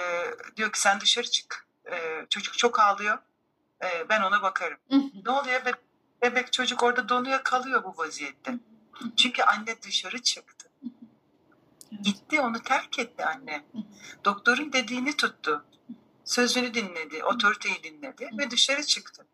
diyor 0.55 0.71
ki 0.71 0.81
sen 0.81 1.01
dışarı 1.01 1.31
çık. 1.31 1.67
E, 1.91 2.25
çocuk 2.29 2.57
çok 2.57 2.79
ağlıyor. 2.79 3.17
E, 3.83 4.09
ben 4.09 4.21
ona 4.21 4.41
bakarım. 4.41 4.77
Ne 5.25 5.31
oluyor? 5.31 5.65
Be- 5.65 5.81
bebek 6.21 6.53
çocuk 6.53 6.83
orada 6.83 7.09
donuyor 7.09 7.43
kalıyor 7.43 7.83
bu 7.83 7.97
vaziyette. 7.97 8.53
Çünkü 9.15 9.43
anne 9.43 9.81
dışarı 9.81 10.21
çıktı. 10.21 10.69
Gitti 12.01 12.41
onu 12.41 12.63
terk 12.63 12.99
etti 12.99 13.25
anne. 13.25 13.65
Doktorun 14.25 14.73
dediğini 14.73 15.17
tuttu. 15.17 15.65
Sözünü 16.25 16.73
dinledi, 16.73 17.23
otoriteyi 17.23 17.83
dinledi 17.83 18.29
ve 18.37 18.51
dışarı 18.51 18.83
çıktı. 18.83 19.25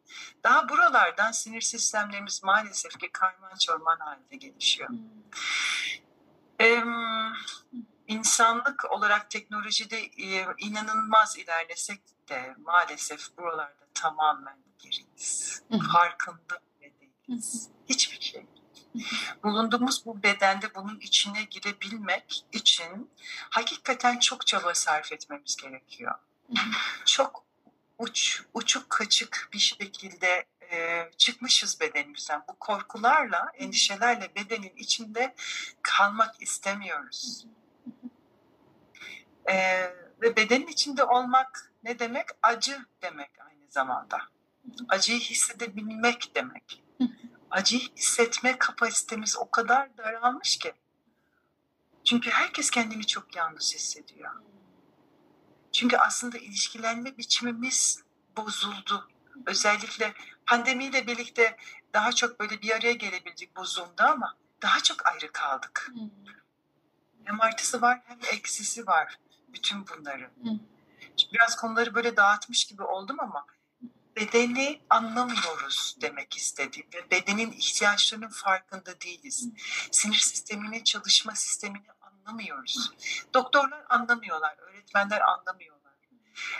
Daha 0.43 0.69
buralardan 0.69 1.31
sinir 1.31 1.61
sistemlerimiz 1.61 2.43
maalesef 2.43 2.99
ki 2.99 3.09
karman 3.11 3.55
çorman 3.55 3.99
halde 3.99 4.35
gelişiyor. 4.35 4.89
Em, 6.59 6.93
insanlık 8.07 8.91
olarak 8.91 9.29
teknolojide 9.29 9.99
e, 10.03 10.45
inanılmaz 10.57 11.37
ilerlesek 11.37 12.01
de 12.29 12.55
maalesef 12.65 13.37
buralarda 13.37 13.80
tamamen 13.93 14.61
hı. 15.77 15.91
Farkında 15.93 16.59
bile 16.79 16.91
değiliz. 16.99 17.69
Hiçbir 17.89 18.21
şey. 18.21 18.45
Bulunduğumuz 19.43 20.05
bu 20.05 20.23
bedende 20.23 20.75
bunun 20.75 20.99
içine 20.99 21.43
girebilmek 21.43 22.45
için 22.51 23.11
hakikaten 23.49 24.19
çok 24.19 24.47
çaba 24.47 24.73
sarf 24.73 25.11
etmemiz 25.11 25.55
gerekiyor. 25.55 26.15
Çok 27.05 27.45
uç, 27.97 28.43
uçuk 28.53 28.89
kaçık 28.89 29.49
bir 29.53 29.59
şekilde 29.59 30.45
e, 30.71 31.09
çıkmışız 31.17 31.79
bedenimizden. 31.81 32.43
Bu 32.49 32.59
korkularla, 32.59 33.51
endişelerle 33.53 34.35
bedenin 34.35 34.75
içinde 34.75 35.35
kalmak 35.81 36.41
istemiyoruz. 36.41 37.45
E, 39.51 39.55
ve 40.21 40.35
bedenin 40.35 40.67
içinde 40.67 41.03
olmak 41.03 41.71
ne 41.83 41.99
demek? 41.99 42.25
Acı 42.41 42.85
demek 43.01 43.31
zamanda. 43.71 44.17
Acıyı 44.89 45.19
hissedebilmek 45.19 46.35
demek. 46.35 46.83
Acıyı 47.51 47.81
hissetme 47.81 48.57
kapasitemiz 48.57 49.37
o 49.37 49.51
kadar 49.51 49.97
daralmış 49.97 50.57
ki. 50.57 50.73
Çünkü 52.03 52.29
herkes 52.29 52.69
kendini 52.69 53.07
çok 53.07 53.35
yalnız 53.35 53.75
hissediyor. 53.75 54.31
Çünkü 55.71 55.97
aslında 55.97 56.37
ilişkilenme 56.37 57.17
biçimimiz 57.17 58.03
bozuldu. 58.37 59.09
Özellikle 59.45 60.13
pandemiyle 60.45 61.07
birlikte 61.07 61.57
daha 61.93 62.11
çok 62.11 62.39
böyle 62.39 62.61
bir 62.61 62.71
araya 62.71 62.93
gelebildik 62.93 63.55
bu 63.55 63.65
Zoom'da 63.65 64.09
ama 64.09 64.37
daha 64.61 64.79
çok 64.79 65.07
ayrı 65.07 65.31
kaldık. 65.31 65.91
Hem 67.23 67.41
artısı 67.41 67.81
var 67.81 68.01
hem 68.05 68.19
eksisi 68.33 68.87
var 68.87 69.19
bütün 69.47 69.87
bunların. 69.87 70.31
Biraz 71.33 71.55
konuları 71.55 71.95
böyle 71.95 72.17
dağıtmış 72.17 72.65
gibi 72.65 72.83
oldum 72.83 73.17
ama 73.19 73.45
bedeni 74.15 74.81
anlamıyoruz 74.89 75.97
demek 76.01 76.37
istedim 76.37 76.85
ve 76.93 77.11
bedenin 77.11 77.51
ihtiyaçlarının 77.51 78.29
farkında 78.29 79.01
değiliz. 79.01 79.47
Sinir 79.91 80.17
sisteminin 80.17 80.83
çalışma 80.83 81.35
sistemini 81.35 81.87
anlamıyoruz. 82.01 82.91
Doktorlar 83.33 83.83
anlamıyorlar, 83.89 84.57
öğretmenler 84.57 85.21
anlamıyorlar. 85.21 85.81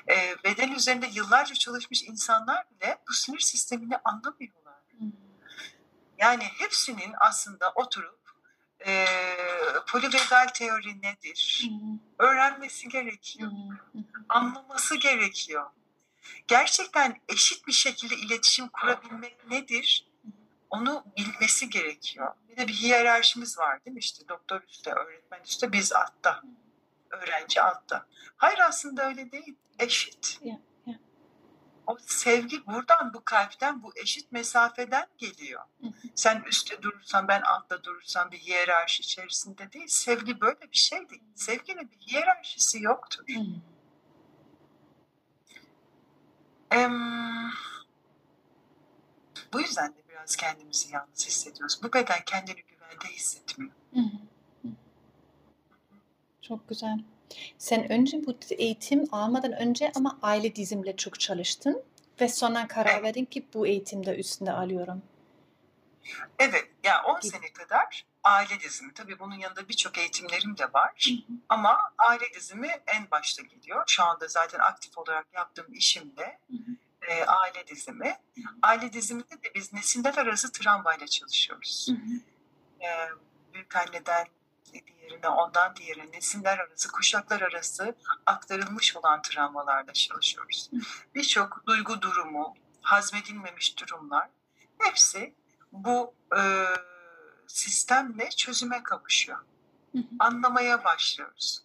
Ee, 0.10 0.36
beden 0.44 0.72
üzerinde 0.72 1.08
yıllarca 1.08 1.56
çalışmış 1.56 2.04
insanlar 2.04 2.66
bile 2.72 2.98
bu 3.10 3.14
sinir 3.14 3.40
sistemini 3.40 3.98
anlamıyorlar. 3.98 4.82
Yani 6.18 6.44
hepsinin 6.44 7.14
aslında 7.20 7.72
oturup 7.76 8.20
e, 8.86 9.06
polivagal 9.88 10.48
teori 10.48 11.02
nedir? 11.02 11.70
Öğrenmesi 12.20 12.90
gerekiyor 12.90 13.52
anlaması 14.32 14.96
gerekiyor. 14.96 15.66
Gerçekten 16.48 17.22
eşit 17.30 17.68
bir 17.68 17.72
şekilde 17.72 18.16
iletişim 18.16 18.68
kurabilmek 18.68 19.50
nedir? 19.52 20.08
Onu 20.70 21.06
bilmesi 21.18 21.70
gerekiyor. 21.70 22.34
Bir 22.50 22.58
de 22.58 22.68
bir 22.68 22.74
hiyerarşimiz 22.74 23.58
var 23.58 23.86
değil 23.86 23.94
mi? 23.94 24.00
İşte 24.00 24.28
doktor 24.28 24.62
üstte, 24.62 24.92
öğretmen 24.92 25.42
üstte, 25.42 25.72
biz 25.72 25.94
altta. 25.94 26.42
Öğrenci 27.10 27.62
altta. 27.62 28.06
Hayır 28.38 28.60
aslında 28.60 29.08
öyle 29.08 29.32
değil. 29.32 29.56
Eşit. 29.80 30.40
O 31.88 31.98
sevgi 32.06 32.66
buradan, 32.66 33.14
bu 33.14 33.24
kalpten, 33.26 33.84
bu 33.84 33.92
eşit 33.96 34.32
mesafeden 34.32 35.08
geliyor. 35.18 35.62
Sen 36.16 36.44
üstte 36.48 36.82
durursan, 36.82 37.28
ben 37.28 37.42
altta 37.42 37.84
durursam 37.84 38.32
bir 38.32 38.38
hiyerarşi 38.38 39.04
içerisinde 39.04 39.72
değil. 39.72 39.88
Sevgi 39.88 40.42
böyle 40.42 40.62
bir 40.72 40.78
şey 40.78 41.10
değil. 41.10 41.24
Sevginin 41.36 41.92
bir 41.92 41.98
hiyerarşisi 41.98 42.84
yoktur. 42.84 43.24
Bu 49.54 49.62
yüzden 49.62 49.90
de 49.90 49.98
biraz 50.10 50.36
kendimizi 50.36 50.94
yalnız 50.94 51.28
hissediyoruz. 51.28 51.80
Bu 51.84 51.94
beden 51.94 52.20
kendini 52.26 52.64
güvende 52.64 53.16
hissetmiyor. 53.16 53.72
Çok 56.42 56.70
güzel. 56.70 57.00
Sen 57.58 57.92
önce 57.92 58.26
bu 58.26 58.36
eğitim 58.50 59.08
almadan 59.12 59.52
önce 59.52 59.92
ama 59.96 60.20
aile 60.22 60.56
dizimle 60.56 60.96
çok 60.96 61.20
çalıştın 61.20 61.84
ve 62.22 62.30
sonra 62.30 62.68
karar 62.68 62.94
Evet. 62.94 63.04
verdin 63.04 63.26
ki 63.26 63.46
bu 63.54 63.68
eğitimde 63.68 64.18
üstünde 64.18 64.52
alıyorum. 64.52 65.02
Evet, 66.40 66.72
ya 66.84 67.04
10 67.04 67.20
Gibi. 67.20 67.32
sene 67.32 67.54
kadar 67.54 68.06
aile 68.24 68.60
dizimi. 68.60 68.94
Tabii 68.94 69.20
bunun 69.20 69.36
yanında 69.36 69.70
birçok 69.70 69.98
eğitimlerim 69.98 70.58
de 70.58 70.74
var. 70.74 71.10
Ama 71.50 71.94
aile 71.98 72.34
dizimi 72.34 72.68
en 72.88 73.12
başta 73.12 73.42
geliyor. 73.44 73.84
Şu 73.88 74.04
anda 74.04 74.28
zaten 74.28 74.60
aktif 74.60 74.98
olarak 74.98 75.28
yaptığım 75.34 75.74
işimde 75.74 76.40
e, 77.08 77.24
aile 77.26 77.68
dizimi. 77.68 78.18
Aile 78.62 78.94
diziminde 78.94 79.44
de 79.44 79.52
biz 79.56 79.74
nesiller 79.74 80.18
arası 80.18 80.52
travmayla 80.52 81.08
çalışıyoruz. 81.08 81.88
e, 82.82 82.88
büyük 83.54 83.76
anneden 83.76 84.28
diğerine, 84.74 85.28
ondan 85.30 85.76
diğerine 85.76 86.12
nesiller 86.12 86.58
arası, 86.58 86.92
kuşaklar 86.92 87.42
arası 87.42 87.96
aktarılmış 88.26 88.96
olan 88.96 89.22
travmalarla 89.22 89.94
çalışıyoruz. 89.94 90.70
Hı. 90.72 90.78
Birçok 91.16 91.68
duygu 91.68 92.02
durumu, 92.02 92.54
hazmedilmemiş 92.82 93.78
durumlar 93.78 94.30
hepsi 94.80 95.36
bu 95.72 96.14
e, 96.38 96.42
sistemle 97.48 98.30
çözüme 98.30 98.84
kavuşuyor. 98.84 99.38
Anlamaya 100.20 100.84
başlıyoruz. 100.84 101.64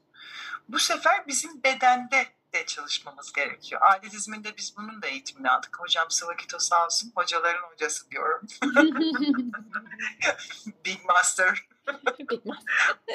Bu 0.68 0.78
sefer 0.78 1.26
bizim 1.26 1.62
bedende 1.62 2.26
de 2.52 2.66
çalışmamız 2.66 3.32
gerekiyor. 3.32 3.80
Aile 3.84 4.10
diziminde 4.10 4.56
biz 4.56 4.76
bunun 4.76 5.02
da 5.02 5.06
eğitimini 5.06 5.50
aldık. 5.50 5.80
Hocam 5.80 6.10
Sıvakito 6.10 6.58
sağ 6.58 6.86
olsun, 6.86 7.12
hocaların 7.14 7.62
hocası 7.62 8.10
diyorum. 8.10 8.46
Big 10.84 11.04
Master 11.04 11.68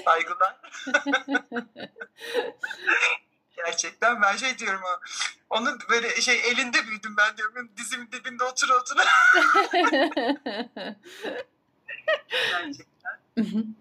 saygılar. 0.05 0.61
Gerçekten 3.65 4.21
ben 4.21 4.35
şey 4.37 4.57
diyorum 4.57 4.81
o. 4.83 4.99
Onun 5.49 5.79
böyle 5.89 6.21
şey 6.21 6.41
elinde 6.51 6.87
büyüdüm 6.87 7.17
ben 7.17 7.37
diyorum. 7.37 7.71
Dizimin 7.77 8.11
dibinde 8.11 8.43
otur 8.43 8.69
otur. 8.69 8.95
gerçekten, 12.51 13.15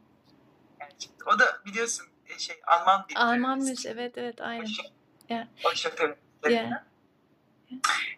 gerçekten. 0.78 1.24
O 1.26 1.38
da 1.38 1.60
biliyorsun 1.66 2.06
e, 2.26 2.38
şey 2.38 2.60
Alman 2.66 3.06
bir 3.08 3.16
Almanmış 3.16 3.86
evet 3.86 4.18
evet 4.18 4.40
aynen. 4.40 4.66
O 5.64 5.74
şoför. 5.74 6.16
Ya. 6.48 6.86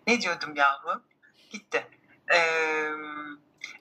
Ne 0.06 0.20
diyordum 0.20 0.56
yahu? 0.56 1.02
Gitti. 1.50 1.86
Ee, 2.34 2.92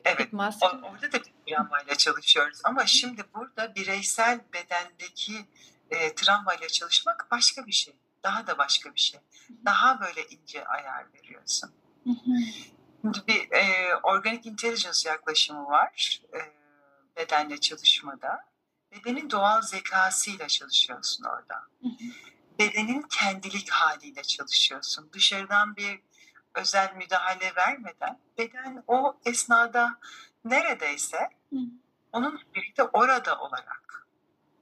evet. 0.06 0.30
Orada 0.62 1.12
da 1.12 1.18
travmayla 1.48 1.96
çalışıyoruz 1.96 2.62
ama 2.64 2.86
şimdi 2.86 3.24
burada 3.36 3.76
bireysel 3.76 4.40
bedendeki 4.54 5.46
e, 5.92 6.16
travmayla 6.16 6.68
çalışmak 6.68 7.28
başka 7.32 7.68
bir 7.68 7.72
şey. 7.72 7.96
Daha 8.24 8.48
da 8.48 8.58
başka 8.58 8.96
bir 8.96 9.00
şey. 9.00 9.20
Daha 9.66 10.02
böyle 10.02 10.28
ince 10.28 10.66
ayar 10.66 11.14
veriyorsun. 11.14 11.72
Şimdi 13.02 13.28
bir 13.28 13.52
e, 13.52 13.96
organic 14.04 14.50
intelligence 14.50 15.10
yaklaşımı 15.10 15.66
var 15.66 16.22
e, 16.34 16.40
bedenle 17.18 17.60
çalışmada. 17.60 18.52
bedenin 18.92 19.30
doğal 19.30 19.62
zekasıyla 19.62 20.48
çalışıyorsun 20.48 21.24
orada. 21.24 21.68
Bedenin 22.60 23.02
kendilik 23.02 23.70
haliyle 23.70 24.24
çalışıyorsun. 24.24 25.10
Dışarıdan 25.14 25.76
bir 25.76 26.00
özel 26.56 26.94
müdahale 26.96 27.56
vermeden 27.56 28.20
beden 28.38 28.84
o 28.88 29.20
esnada 29.26 30.00
neredeyse 30.46 31.30
onun 32.12 32.42
birlikte 32.56 32.84
orada 32.84 33.40
olarak 33.40 34.08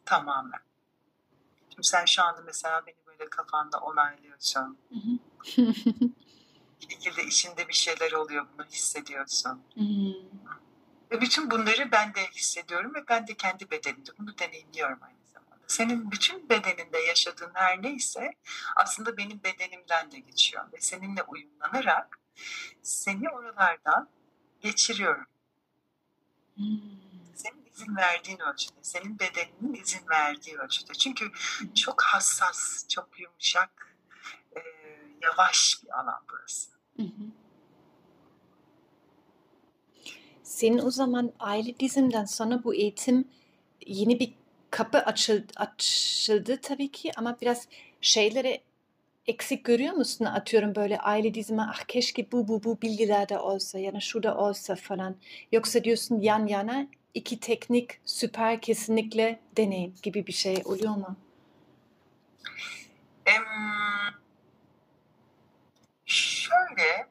tamamen. 0.05 0.68
Şimdi 1.79 1.87
sen 1.87 2.05
şu 2.05 2.23
anda 2.23 2.41
mesela 2.41 2.85
beni 2.87 2.95
böyle 3.07 3.29
kafanda 3.29 3.79
onaylıyorsun. 3.79 4.77
bir 6.81 6.89
şekilde 6.89 7.23
içinde 7.23 7.67
bir 7.67 7.73
şeyler 7.73 8.11
oluyor 8.11 8.47
bunu 8.53 8.65
hissediyorsun. 8.65 9.61
Ve 11.11 11.21
bütün 11.21 11.51
bunları 11.51 11.91
ben 11.91 12.13
de 12.13 12.27
hissediyorum 12.27 12.93
ve 12.95 13.07
ben 13.09 13.27
de 13.27 13.33
kendi 13.33 13.71
bedenimde 13.71 14.09
bunu 14.19 14.37
deneyimliyorum 14.37 14.99
aynı 15.03 15.17
zamanda. 15.33 15.63
Senin 15.67 16.11
bütün 16.11 16.49
bedeninde 16.49 16.97
yaşadığın 16.97 17.51
her 17.53 17.81
neyse 17.81 18.33
aslında 18.75 19.17
benim 19.17 19.43
bedenimden 19.43 20.11
de 20.11 20.19
geçiyor. 20.19 20.65
Ve 20.73 20.77
seninle 20.79 21.23
uyumlanarak 21.23 22.19
seni 22.81 23.29
oralardan 23.29 24.09
geçiriyorum. 24.61 25.25
Senin 26.57 27.08
izin 27.79 27.95
verdiğin 27.95 28.39
ölçüde, 28.39 28.79
senin 28.81 29.19
bedeninin 29.19 29.81
izin 29.81 30.09
verdiği 30.09 30.57
ölçüde. 30.57 30.93
Çünkü 30.93 31.31
çok 31.75 32.01
hassas, 32.01 32.87
çok 32.87 33.19
yumuşak, 33.19 33.95
e, 34.55 34.59
yavaş 35.21 35.83
bir 35.83 35.99
alan 35.99 36.23
burası. 36.31 36.69
Senin 40.43 40.79
o 40.79 40.91
zaman 40.91 41.33
aile 41.39 41.79
dizimden 41.79 42.25
sonra 42.25 42.63
bu 42.63 42.75
eğitim 42.75 43.27
yeni 43.85 44.19
bir 44.19 44.33
kapı 44.71 44.97
açıldı, 44.97 45.53
açıldı 45.55 46.59
tabii 46.61 46.91
ki 46.91 47.11
ama 47.17 47.37
biraz 47.41 47.67
şeyleri 48.01 48.61
eksik 49.27 49.65
görüyor 49.65 49.93
musun? 49.93 50.25
Atıyorum 50.25 50.75
böyle 50.75 50.99
aile 50.99 51.33
dizime 51.33 51.61
ah 51.61 51.83
keşke 51.87 52.31
bu 52.31 52.47
bu 52.47 52.63
bu 52.63 52.81
bilgiler 52.81 53.29
de 53.29 53.39
olsa 53.39 53.79
ya 53.79 53.93
da 53.93 53.99
şu 53.99 54.23
da 54.23 54.37
olsa 54.37 54.75
falan. 54.75 55.15
Yoksa 55.51 55.83
diyorsun 55.83 56.21
yan 56.21 56.47
yana 56.47 56.87
iki 57.13 57.39
teknik 57.39 58.01
süper 58.05 58.61
kesinlikle 58.61 59.39
deneyim 59.57 59.95
gibi 60.03 60.27
bir 60.27 60.33
şey 60.33 60.61
oluyor 60.65 60.95
mu? 60.95 61.15
Em, 63.25 63.43
şöyle 66.05 67.09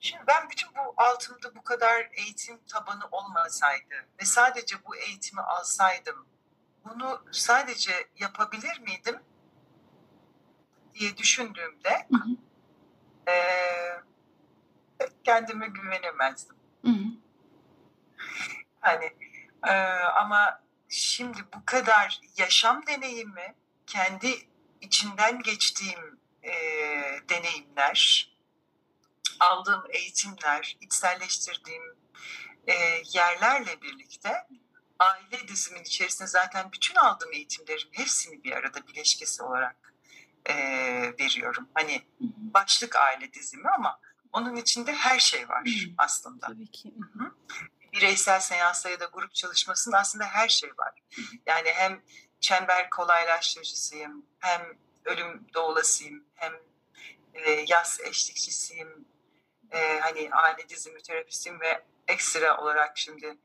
Şimdi 0.00 0.22
ben 0.26 0.50
bütün 0.50 0.68
bu 0.74 0.94
altımda 0.96 1.54
bu 1.54 1.62
kadar 1.62 2.10
eğitim 2.12 2.58
tabanı 2.66 3.02
olmasaydı 3.12 3.94
ve 4.20 4.24
sadece 4.24 4.76
bu 4.86 4.96
eğitimi 4.96 5.40
alsaydım 5.40 6.26
bunu 6.84 7.24
sadece 7.30 7.92
yapabilir 8.18 8.80
miydim 8.80 9.18
diye 10.94 11.16
düşündüğümde 11.16 12.06
Hı 12.10 12.16
hı. 12.16 12.28
eee, 13.28 14.02
kendime 15.24 15.66
güvenemezdim. 15.66 16.56
Hı 16.84 16.90
hı. 16.90 17.04
Hani 18.82 19.12
eee, 19.66 19.72
ama 20.20 20.62
şimdi 20.88 21.38
bu 21.54 21.64
kadar 21.64 22.20
yaşam 22.36 22.86
deneyimi 22.86 23.54
kendi 23.86 24.48
içinden 24.80 25.42
geçtiğim 25.42 26.20
eee, 26.42 27.20
deneyimler 27.28 28.32
aldığım 29.40 29.82
eğitimler, 29.90 30.76
içselleştirdiğim 30.80 31.96
e, 32.66 32.74
yerlerle 33.14 33.82
birlikte 33.82 34.46
aile 34.98 35.48
dizimin 35.48 35.82
içerisinde 35.82 36.28
zaten 36.28 36.72
bütün 36.72 36.94
aldığım 36.94 37.32
eğitimlerin 37.32 37.88
hepsini 37.92 38.44
bir 38.44 38.52
arada 38.52 38.86
bileşkesi 38.86 39.42
olarak 39.42 39.94
e, 40.46 40.54
veriyorum. 41.20 41.68
Hani 41.74 42.02
başlık 42.54 42.96
aile 42.96 43.32
dizimi 43.32 43.68
ama 43.68 44.00
onun 44.32 44.56
içinde 44.56 44.92
her 44.92 45.18
şey 45.18 45.48
var 45.48 45.64
aslında. 45.98 46.46
Tabii 46.46 46.70
ki. 46.70 46.94
Hı 46.98 47.24
hı. 47.24 47.31
Bireysel 47.92 48.40
seansta 48.40 48.88
ya 48.90 49.00
da 49.00 49.04
grup 49.04 49.34
çalışmasında 49.34 49.98
aslında 49.98 50.24
her 50.24 50.48
şey 50.48 50.70
var. 50.78 51.02
Yani 51.46 51.68
hem 51.72 52.02
çember 52.40 52.90
kolaylaştırıcısıyım, 52.90 54.26
hem 54.38 54.78
ölüm 55.04 55.46
doğulasıyım, 55.54 56.24
hem 56.34 56.52
e, 57.34 57.64
yaz 57.68 58.00
eşlikçisiyim, 58.00 59.04
e, 59.70 60.00
hani 60.00 60.30
aile 60.32 60.68
dizimi 60.68 61.02
terapistiyim 61.02 61.60
ve 61.60 61.84
ekstra 62.08 62.56
olarak 62.56 62.98
şimdi 62.98 63.36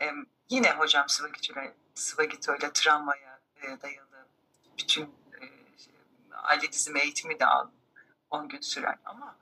e, 0.00 0.10
yine 0.48 0.70
hocam 0.70 1.06
Svagito 1.94 2.56
ile 2.56 2.72
travmaya 2.72 3.40
e, 3.62 3.80
dayalı 3.82 4.26
bütün 4.78 5.02
e, 5.04 5.44
aile 6.34 6.72
dizimi 6.72 7.00
eğitimi 7.00 7.40
de 7.40 7.46
aldım 7.46 7.74
10 8.30 8.48
gün 8.48 8.60
süren 8.60 8.98
ama 9.04 9.36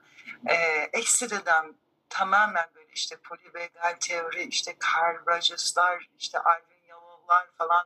e, 0.49 0.53
ekstradan 0.93 1.75
tamamen 2.09 2.69
böyle 2.75 2.82
işte 2.95 3.17
polivagal 3.17 3.97
teori, 3.99 4.43
işte 4.43 4.75
Carl 4.83 5.25
Rogers'lar, 5.27 6.09
işte 6.19 6.39
Alvin 6.39 6.87
Yalomlar 6.87 7.47
falan 7.57 7.85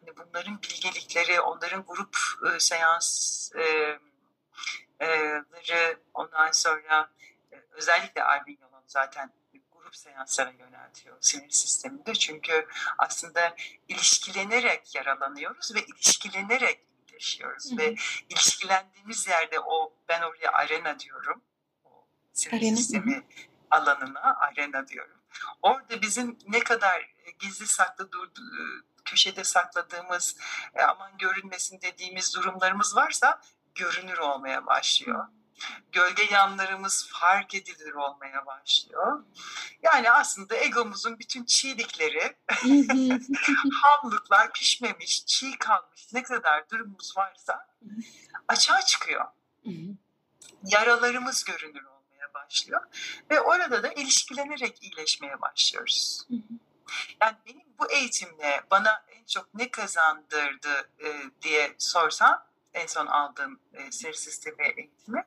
hani 0.00 0.16
bunların 0.16 0.62
bilgelikleri, 0.62 1.40
onların 1.40 1.84
grup 1.86 2.16
e, 2.54 2.60
seans 2.60 3.50
e, 3.54 3.98
e, 5.00 5.96
ondan 6.14 6.50
sonra 6.50 7.10
e, 7.52 7.56
özellikle 7.70 8.24
Alvin 8.24 8.58
Yalom 8.60 8.84
zaten 8.86 9.32
grup 9.72 9.96
seanslara 9.96 10.50
yöneltiyor 10.50 11.16
sinir 11.20 11.50
sisteminde. 11.50 12.14
Çünkü 12.14 12.66
aslında 12.98 13.56
ilişkilenerek 13.88 14.94
yaralanıyoruz 14.94 15.74
ve 15.74 15.84
ilişkilenerek 15.84 16.86
hı. 17.70 17.76
Ve 17.76 17.94
ilişkilendiğimiz 18.28 19.26
yerde 19.26 19.60
o 19.60 19.92
ben 20.08 20.22
oraya 20.22 20.52
arena 20.52 20.98
diyorum. 20.98 21.42
O 21.84 22.06
sinir 22.32 22.54
Arena, 22.56 22.76
hı. 23.16 23.22
Alanına 23.70 24.36
arena 24.40 24.88
diyorum. 24.88 25.20
Orada 25.62 26.02
bizim 26.02 26.38
ne 26.48 26.60
kadar 26.60 27.10
gizli 27.38 27.66
saklı 27.66 28.12
durdu, 28.12 28.40
köşede 29.04 29.44
sakladığımız 29.44 30.36
e, 30.74 30.82
aman 30.82 31.18
görünmesin 31.18 31.80
dediğimiz 31.80 32.34
durumlarımız 32.34 32.96
varsa 32.96 33.40
görünür 33.74 34.18
olmaya 34.18 34.66
başlıyor. 34.66 35.28
Gölge 35.92 36.22
yanlarımız 36.30 37.08
fark 37.12 37.54
edilir 37.54 37.92
olmaya 37.92 38.46
başlıyor. 38.46 39.24
Yani 39.82 40.10
aslında 40.10 40.56
egomuzun 40.56 41.18
bütün 41.18 41.44
çiğlikleri, 41.44 42.36
hamlıklar 43.82 44.52
pişmemiş, 44.52 45.26
çiğ 45.26 45.58
kalmış 45.58 46.12
ne 46.12 46.22
kadar 46.22 46.70
durumumuz 46.70 47.16
varsa 47.16 47.76
açığa 48.48 48.82
çıkıyor. 48.82 49.24
Yaralarımız 50.62 51.44
görünür 51.44 51.84
olmaya 51.84 51.95
başlıyor. 52.44 52.82
Ve 53.30 53.40
orada 53.40 53.82
da 53.82 53.92
ilişkilenerek 53.92 54.82
iyileşmeye 54.82 55.40
başlıyoruz. 55.40 56.26
Hı 56.28 56.34
hı. 56.34 56.58
Yani 57.20 57.36
benim 57.46 57.66
bu 57.78 57.90
eğitimle 57.90 58.62
bana 58.70 59.04
en 59.10 59.24
çok 59.24 59.54
ne 59.54 59.70
kazandırdı 59.70 60.90
e, 61.04 61.22
diye 61.42 61.74
sorsan 61.78 62.44
en 62.74 62.86
son 62.86 63.06
aldığım 63.06 63.60
e, 63.72 63.92
sinir 63.92 64.12
sistemi 64.12 64.72
eğitimi 64.76 65.24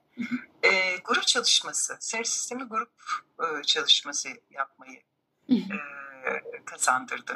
e, 0.64 0.98
grup 0.98 1.28
çalışması, 1.28 1.98
sinir 2.00 2.24
sistemi 2.24 2.64
grup 2.64 2.92
e, 3.40 3.64
çalışması 3.64 4.30
yapmayı 4.50 5.02
e, 5.50 5.78
kazandırdı. 6.66 7.36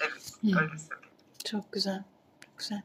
Evet, 0.00 0.32
öyle 0.44 0.78
söyleyeyim. 0.78 1.14
Çok 1.44 1.72
güzel. 1.72 2.04
Çok 2.44 2.58
güzel. 2.58 2.82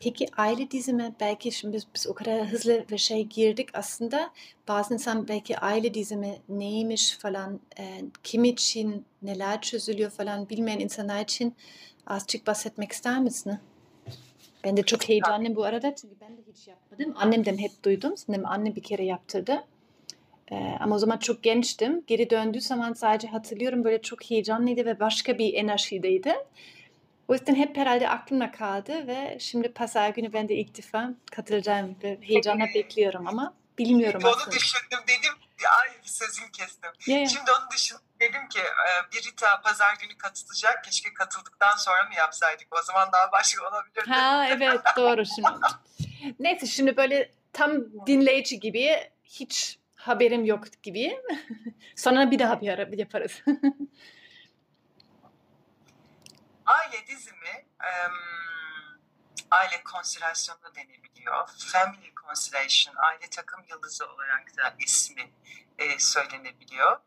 Peki 0.00 0.26
aile 0.36 0.70
dizimi 0.70 1.14
belki 1.20 1.52
şimdi 1.52 1.76
biz, 1.76 1.86
biz 1.94 2.06
o 2.06 2.14
kadar 2.14 2.46
hızlı 2.46 2.84
ve 2.90 2.98
şey 2.98 3.24
girdik 3.24 3.68
aslında 3.74 4.30
bazı 4.68 4.94
insan 4.94 5.28
belki 5.28 5.58
aile 5.58 5.94
dizimi 5.94 6.36
neymiş 6.48 7.18
falan 7.18 7.60
e, 7.78 8.02
kim 8.22 8.44
için 8.44 9.04
neler 9.22 9.60
çözülüyor 9.60 10.10
falan 10.10 10.48
bilmeyen 10.48 10.78
insanlar 10.78 11.20
için 11.20 11.54
azıcık 12.06 12.46
bahsetmek 12.46 12.92
ister 12.92 13.20
misin? 13.20 13.58
Ben 14.64 14.76
de 14.76 14.82
çok 14.82 15.08
heyecanlıyım 15.08 15.56
bu 15.56 15.64
arada 15.64 15.94
çünkü 15.94 16.14
ben 16.20 16.36
de 16.36 16.40
hiç 16.52 16.68
yapmadım. 16.68 17.14
Annemden 17.16 17.58
hep 17.58 17.84
duydum. 17.84 18.16
Sanırım 18.16 18.46
annem 18.46 18.76
bir 18.76 18.82
kere 18.82 19.04
yaptırdı. 19.04 19.64
Ee, 20.52 20.56
ama 20.80 20.94
o 20.94 20.98
zaman 20.98 21.16
çok 21.16 21.42
gençtim. 21.42 22.02
Geri 22.06 22.30
döndüğü 22.30 22.60
zaman 22.60 22.92
sadece 22.92 23.28
hatırlıyorum 23.28 23.84
böyle 23.84 24.02
çok 24.02 24.30
heyecanlıydı 24.30 24.84
ve 24.84 25.00
başka 25.00 25.38
bir 25.38 25.54
enerjideydi. 25.54 26.34
O 27.28 27.34
yüzden 27.34 27.54
hep 27.54 27.76
herhalde 27.76 28.08
aklımda 28.08 28.50
kaldı 28.50 29.06
ve 29.06 29.38
şimdi 29.40 29.72
pazar 29.72 30.08
günü 30.08 30.32
ben 30.32 30.48
de 30.48 30.54
ilk 30.54 30.78
defa 30.78 31.10
katılacağım 31.32 31.96
ve 32.02 32.18
heyecanla 32.22 32.66
bekliyorum 32.74 33.26
ama 33.26 33.54
bilmiyorum 33.78 34.20
Onu 34.24 34.30
aslında. 34.30 34.56
düşündüm 34.56 34.98
dedim, 35.08 35.32
ay 35.80 35.88
sözünü 36.02 36.50
kestim. 36.50 36.90
Ya. 37.06 37.26
Şimdi 37.26 37.50
onun 37.60 37.70
dışında 37.70 38.00
dedim 38.20 38.48
ki 38.48 38.58
e, 38.60 39.12
bir 39.12 39.30
Rita 39.30 39.60
pazar 39.60 39.94
günü 40.00 40.18
katılacak. 40.18 40.84
Keşke 40.84 41.14
katıldıktan 41.14 41.76
sonra 41.76 42.02
mı 42.02 42.14
yapsaydık? 42.14 42.66
O 42.80 42.82
zaman 42.82 43.08
daha 43.12 43.32
başka 43.32 43.62
olabilirdi. 43.70 44.10
Ha 44.10 44.46
evet 44.50 44.80
doğru 44.96 45.24
şimdi. 45.26 45.48
Neyse 46.40 46.66
şimdi 46.66 46.96
böyle 46.96 47.30
tam 47.52 47.72
dinleyici 48.06 48.60
gibi 48.60 49.10
hiç 49.24 49.78
haberim 49.94 50.44
yok 50.44 50.64
gibi. 50.82 51.20
Sonra 51.96 52.30
bir 52.30 52.38
daha 52.38 52.60
bir 52.60 52.68
ara 52.68 52.88
yaparız. 52.92 53.42
aile 56.66 57.06
dizimi 57.06 57.66
em, 57.84 58.12
aile 59.50 59.82
konstelasyonu 59.82 60.74
denebiliyor. 60.74 61.48
Family 61.48 62.12
Constellation, 62.26 62.94
aile 62.96 63.30
takım 63.30 63.64
yıldızı 63.68 64.06
olarak 64.06 64.56
da 64.56 64.74
ismi 64.78 65.32
e, 65.78 65.98
söylenebiliyor. 65.98 67.00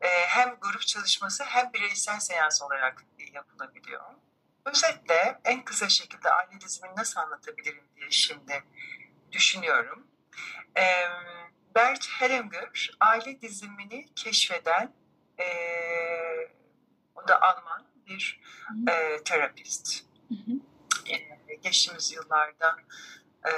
E, 0.00 0.08
hem 0.08 0.56
grup 0.60 0.80
çalışması 0.80 1.44
hem 1.44 1.72
bireysel 1.72 2.20
seans 2.20 2.62
olarak 2.62 3.04
yapılabiliyor. 3.32 4.04
Özetle 4.64 5.40
en 5.44 5.64
kısa 5.64 5.88
şekilde 5.88 6.30
aile 6.30 6.60
dizimini 6.60 6.96
nasıl 6.96 7.20
anlatabilirim 7.20 7.84
diye 7.96 8.10
şimdi 8.10 8.64
düşünüyorum. 9.32 10.06
E, 10.78 11.08
Bert 11.74 12.08
Hellinger 12.08 12.90
aile 13.00 13.40
dizimini 13.40 14.14
keşfeden 14.14 14.92
e, 15.38 15.46
o 17.14 17.28
da 17.28 17.42
Alman 17.42 17.86
bir 18.06 18.40
e, 18.88 19.22
terapist. 19.24 20.04
Hı 20.28 20.34
hı. 20.34 20.52
E, 21.48 21.54
geçtiğimiz 21.54 22.12
yıllarda 22.12 22.76
e, 23.46 23.52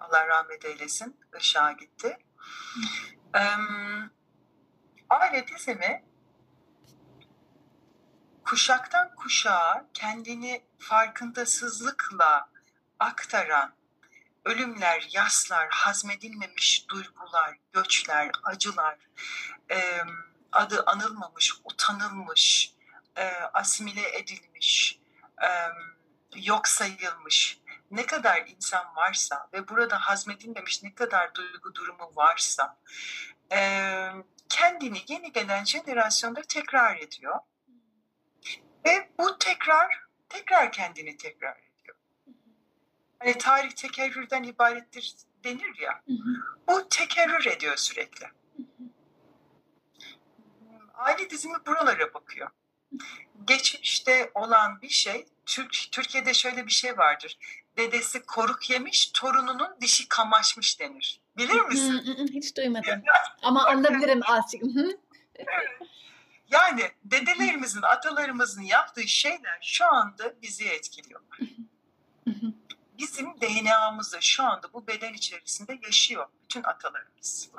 Allah 0.00 0.28
rahmet 0.28 0.64
eylesin 0.64 1.20
ışığa 1.36 1.72
gitti. 1.72 2.18
E, 3.34 3.42
aile 5.10 5.46
dizimi 5.46 6.04
kuşaktan 8.44 9.14
kuşağa 9.14 9.86
kendini 9.94 10.62
farkındasızlıkla 10.78 12.50
aktaran 12.98 13.74
ölümler, 14.44 15.08
yaslar, 15.10 15.68
hazmedilmemiş 15.70 16.88
duygular, 16.88 17.56
göçler, 17.72 18.30
acılar, 18.44 18.98
e, 19.70 20.00
adı 20.56 20.82
anılmamış, 20.86 21.54
utanılmış, 21.64 22.74
e, 23.16 23.30
asimile 23.52 24.18
edilmiş, 24.18 25.00
e, 25.42 25.48
yok 26.34 26.68
sayılmış 26.68 27.60
ne 27.90 28.06
kadar 28.06 28.46
insan 28.46 28.96
varsa 28.96 29.48
ve 29.52 29.68
burada 29.68 29.98
hazmedilmemiş 29.98 30.82
ne 30.82 30.94
kadar 30.94 31.34
duygu 31.34 31.74
durumu 31.74 32.12
varsa 32.16 32.78
e, 33.52 33.58
kendini 34.48 35.04
yeni 35.08 35.32
gelen 35.32 35.64
jenerasyonda 35.64 36.42
tekrar 36.42 36.96
ediyor. 36.96 37.38
Ve 38.86 39.10
bu 39.18 39.38
tekrar, 39.38 40.04
tekrar 40.28 40.72
kendini 40.72 41.16
tekrar 41.16 41.56
ediyor. 41.56 41.96
Hani 43.18 43.38
tarih 43.38 43.70
tekerrürden 43.70 44.42
ibarettir 44.42 45.16
denir 45.44 45.78
ya. 45.78 46.02
Bu 46.68 46.88
tekerrür 46.88 47.46
ediyor 47.46 47.76
sürekli. 47.76 48.26
Aile 50.96 51.30
dizimi 51.30 51.66
buralara 51.66 52.14
bakıyor. 52.14 52.50
Geçmişte 53.44 54.30
olan 54.34 54.82
bir 54.82 54.88
şey, 54.88 55.26
Türk, 55.46 55.76
Türkiye'de 55.92 56.34
şöyle 56.34 56.66
bir 56.66 56.70
şey 56.72 56.98
vardır. 56.98 57.38
Dedesi 57.76 58.22
koruk 58.22 58.70
yemiş, 58.70 59.10
torununun 59.14 59.76
dişi 59.80 60.08
kamaşmış 60.08 60.80
denir. 60.80 61.20
Bilir 61.36 61.60
misin? 61.60 62.28
Hiç 62.32 62.56
duymadım. 62.56 63.02
Ama 63.42 63.64
anlayabilirim 63.66 64.20
azıcık. 64.26 64.62
Yani 66.50 66.90
dedelerimizin, 67.04 67.82
atalarımızın 67.82 68.62
yaptığı 68.62 69.08
şeyler 69.08 69.58
şu 69.62 69.86
anda 69.94 70.34
bizi 70.42 70.64
etkiliyorlar. 70.68 71.38
Bizim 72.98 73.40
DNA'mızda 73.40 74.20
şu 74.20 74.44
anda 74.44 74.72
bu 74.72 74.86
beden 74.86 75.12
içerisinde 75.14 75.78
yaşıyor 75.82 76.26
bütün 76.44 76.62
atalarımız. 76.62 77.50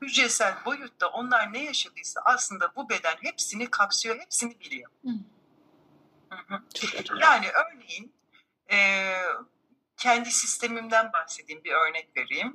Hücresel 0.00 0.54
boyutta 0.64 1.08
onlar 1.08 1.52
ne 1.52 1.64
yaşadıysa 1.64 2.20
aslında 2.24 2.72
bu 2.76 2.88
beden 2.88 3.16
hepsini 3.22 3.70
kapsıyor, 3.70 4.18
hepsini 4.18 4.60
biliyor. 4.60 4.90
Hı. 5.04 5.10
Yani 7.20 7.46
örneğin 7.48 8.12
e, 8.70 8.76
kendi 9.96 10.30
sistemimden 10.30 11.12
bahsedeyim, 11.12 11.64
bir 11.64 11.72
örnek 11.72 12.08
vereyim. 12.16 12.52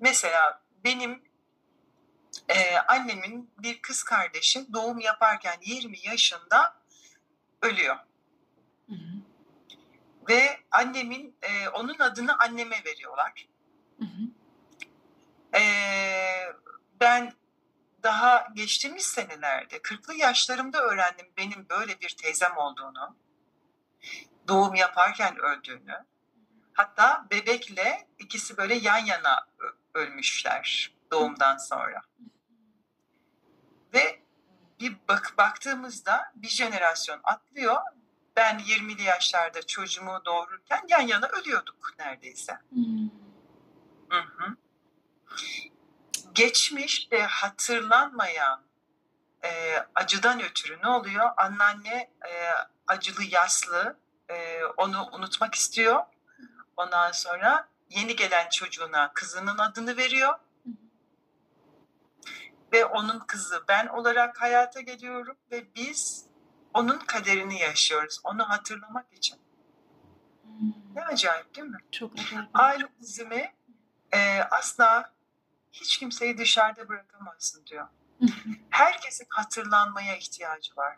Mesela 0.00 0.62
benim 0.84 1.22
e, 2.48 2.76
annemin 2.76 3.50
bir 3.58 3.82
kız 3.82 4.02
kardeşi 4.02 4.72
doğum 4.72 4.98
yaparken 4.98 5.56
20 5.62 5.98
yaşında 5.98 6.74
ölüyor. 7.62 7.96
Ve 10.28 10.60
annemin 10.70 11.36
e, 11.42 11.68
onun 11.68 11.98
adını 11.98 12.38
anneme 12.38 12.84
veriyorlar. 12.84 13.48
Hı 13.98 14.04
hı. 14.04 14.22
E, 15.58 15.62
ben 17.00 17.32
daha 18.02 18.48
geçtiğimiz 18.54 19.06
senelerde 19.06 19.76
40'lı 19.76 20.14
yaşlarımda 20.14 20.82
öğrendim 20.82 21.26
benim 21.36 21.68
böyle 21.68 22.00
bir 22.00 22.08
teyzem 22.08 22.56
olduğunu. 22.56 23.16
Doğum 24.48 24.74
yaparken 24.74 25.38
öldüğünü. 25.38 26.04
Hatta 26.72 27.26
bebekle 27.30 28.08
ikisi 28.18 28.56
böyle 28.56 28.74
yan 28.74 28.98
yana 28.98 29.46
ölmüşler 29.94 30.94
doğumdan 31.10 31.56
sonra. 31.56 32.02
Ve 33.94 34.22
bir 34.80 34.96
bak 35.08 35.34
baktığımızda 35.38 36.32
bir 36.34 36.48
jenerasyon 36.48 37.20
atlıyor. 37.24 37.76
Ben 38.36 38.58
20'li 38.58 39.02
yaşlarda 39.02 39.66
çocuğumu 39.66 40.24
doğururken 40.24 40.80
yan 40.88 41.00
yana 41.00 41.26
ölüyorduk 41.26 41.94
neredeyse. 41.98 42.52
Hı. 42.52 42.80
Hı 44.08 44.20
hı. 44.20 44.56
Geçmişte 46.34 47.22
hatırlanmayan 47.22 48.62
e, 49.44 49.78
acıdan 49.94 50.42
ötürü 50.42 50.78
ne 50.82 50.88
oluyor? 50.88 51.30
Anneanne 51.36 52.10
e, 52.28 52.32
acılı 52.86 53.22
yaslı 53.24 53.96
e, 54.30 54.64
onu 54.64 55.08
unutmak 55.12 55.54
istiyor. 55.54 56.04
Ondan 56.76 57.12
sonra 57.12 57.68
yeni 57.90 58.16
gelen 58.16 58.48
çocuğuna 58.48 59.12
kızının 59.12 59.58
adını 59.58 59.96
veriyor. 59.96 60.34
Ve 62.72 62.84
onun 62.84 63.18
kızı 63.18 63.64
ben 63.68 63.86
olarak 63.86 64.40
hayata 64.42 64.80
geliyorum 64.80 65.36
ve 65.50 65.74
biz 65.74 66.26
onun 66.74 66.98
kaderini 66.98 67.60
yaşıyoruz. 67.60 68.20
Onu 68.24 68.48
hatırlamak 68.48 69.12
için. 69.12 69.38
Ne 70.94 71.04
acayip 71.04 71.54
değil 71.54 71.66
mi? 71.66 71.78
Çok 71.92 72.12
acayip. 72.12 72.48
Aile 72.54 72.88
dizimi 73.00 73.54
e, 74.12 74.40
asla 74.50 75.13
hiç 75.74 75.98
kimseyi 75.98 76.38
dışarıda 76.38 76.88
bırakamazsın 76.88 77.66
diyor. 77.66 77.88
Herkesin 78.70 79.26
hatırlanmaya 79.28 80.16
ihtiyacı 80.16 80.76
var. 80.76 80.96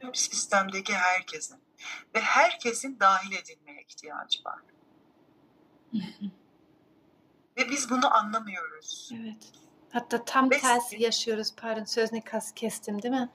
Tüm 0.00 0.14
sistemdeki 0.14 0.94
herkesin. 0.94 1.60
Ve 2.14 2.20
herkesin 2.20 3.00
dahil 3.00 3.32
edilmeye 3.32 3.82
ihtiyacı 3.82 4.44
var. 4.44 4.58
Ve 7.56 7.70
biz 7.70 7.90
bunu 7.90 8.14
anlamıyoruz. 8.14 9.10
Evet. 9.14 9.52
Hatta 9.92 10.24
tam 10.24 10.50
Ve- 10.50 10.58
tersi 10.58 11.02
yaşıyoruz. 11.02 11.54
Pardon 11.56 11.84
sözünü 11.84 12.22
kestim 12.54 13.02
değil 13.02 13.14
mi? 13.14 13.28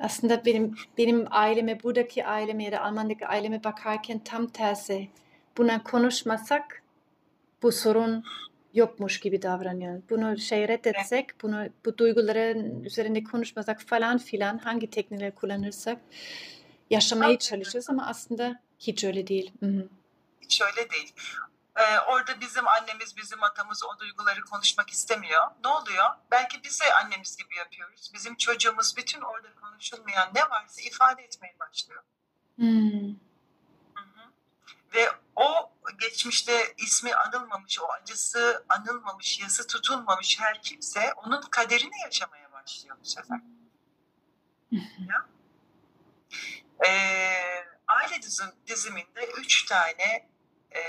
Aslında 0.00 0.44
benim 0.44 0.74
benim 0.98 1.26
aileme, 1.30 1.82
buradaki 1.82 2.26
aileme 2.26 2.64
ya 2.64 2.72
da 2.72 2.80
Almanya'daki 2.80 3.26
aileme 3.26 3.64
bakarken 3.64 4.18
tam 4.18 4.46
tersi. 4.46 5.10
Buna 5.56 5.82
konuşmasak 5.82 6.82
bu 7.62 7.72
sorun 7.72 8.24
yokmuş 8.74 9.20
gibi 9.20 9.42
davranıyor. 9.42 10.02
Bunu 10.10 10.38
şey 10.38 10.68
reddetsek, 10.68 11.42
bunu 11.42 11.68
bu 11.84 11.98
duyguların 11.98 12.84
üzerinde 12.84 13.24
konuşmasak 13.24 13.80
falan 13.82 14.18
filan 14.18 14.58
hangi 14.58 14.90
teknikleri 14.90 15.34
kullanırsak 15.34 15.98
yaşamaya 16.90 17.38
çalışıyoruz 17.38 17.90
ama 17.90 18.06
aslında 18.06 18.60
hiç 18.78 19.04
öyle 19.04 19.26
değil. 19.26 19.52
Hı 19.60 19.66
hı. 19.66 19.88
Hiç 20.40 20.62
öyle 20.62 20.90
değil. 20.90 21.14
Ee, 21.76 21.98
orada 21.98 22.40
bizim 22.40 22.68
annemiz, 22.68 23.16
bizim 23.16 23.42
atamız 23.42 23.84
o 23.84 23.98
duyguları 23.98 24.40
konuşmak 24.40 24.90
istemiyor. 24.90 25.42
Ne 25.64 25.70
oluyor? 25.70 26.04
Belki 26.30 26.62
biz 26.64 26.80
de 26.80 26.94
annemiz 26.94 27.36
gibi 27.36 27.56
yapıyoruz. 27.56 28.10
Bizim 28.14 28.36
çocuğumuz 28.36 28.96
bütün 28.96 29.20
orada 29.20 29.48
konuşulmayan 29.54 30.30
ne 30.34 30.40
varsa 30.50 30.82
ifade 30.82 31.22
etmeye 31.22 31.56
başlıyor. 31.60 32.02
Hmm. 32.56 33.08
Hı 33.94 34.04
hı. 34.14 34.30
Ve 34.94 35.08
o 35.36 35.72
geçmişte 36.00 36.74
ismi 36.76 37.14
anılmamış, 37.14 37.80
o 37.80 37.86
acısı 37.92 38.64
anılmamış, 38.68 39.40
yası 39.40 39.66
tutulmamış 39.66 40.40
her 40.40 40.62
kimse 40.62 41.12
onun 41.12 41.42
kaderini 41.42 42.00
yaşamaya 42.04 42.52
başlıyor 42.52 42.96
bu 43.00 43.04
sefer. 43.04 43.38
Hı. 44.70 44.80
Ee, 46.86 47.64
aile 47.88 48.22
dizim, 48.22 48.46
diziminde 48.66 49.26
üç 49.38 49.64
tane 49.64 50.28
e, 50.74 50.80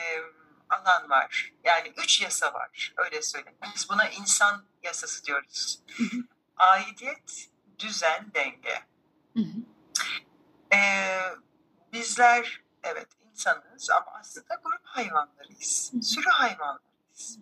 alan 0.69 1.09
var. 1.09 1.53
Yani 1.63 1.93
üç 1.97 2.21
yasa 2.21 2.53
var, 2.53 2.93
öyle 2.97 3.21
söyleyeyim. 3.21 3.57
Biz 3.75 3.89
buna 3.89 4.09
insan 4.09 4.65
yasası 4.83 5.25
diyoruz. 5.25 5.81
Aidiyet, 6.57 7.49
düzen, 7.79 8.31
denge. 8.33 8.83
Ee, 10.73 11.19
bizler 11.93 12.61
evet 12.83 13.07
insanız 13.35 13.89
ama 13.89 14.11
aslında 14.19 14.55
grup 14.63 14.81
hayvanlarıyız. 14.83 15.91
Sürü 16.03 16.29
hayvanlarıyız. 16.29 17.39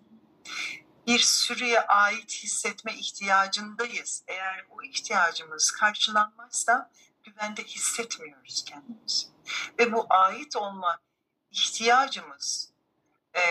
bir 1.07 1.19
sürüye 1.19 1.81
ait 1.81 2.31
hissetme 2.31 2.93
ihtiyacındayız. 2.93 4.23
Eğer 4.27 4.65
o 4.69 4.83
ihtiyacımız 4.83 5.71
karşılanmazsa 5.71 6.91
güvende 7.23 7.63
hissetmiyoruz 7.63 8.63
kendimizi. 8.65 9.27
Ve 9.79 9.91
bu 9.91 10.05
ait 10.09 10.55
olma 10.55 10.99
ihtiyacımız, 11.51 12.71
e, 13.35 13.41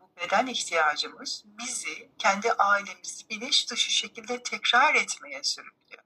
bu 0.00 0.10
beden 0.16 0.46
ihtiyacımız 0.46 1.44
bizi 1.46 2.10
kendi 2.18 2.52
ailemizi 2.52 3.28
bilinç 3.28 3.70
dışı 3.70 3.90
şekilde 3.90 4.42
tekrar 4.42 4.94
etmeye 4.94 5.42
sürüklüyor. 5.42 6.02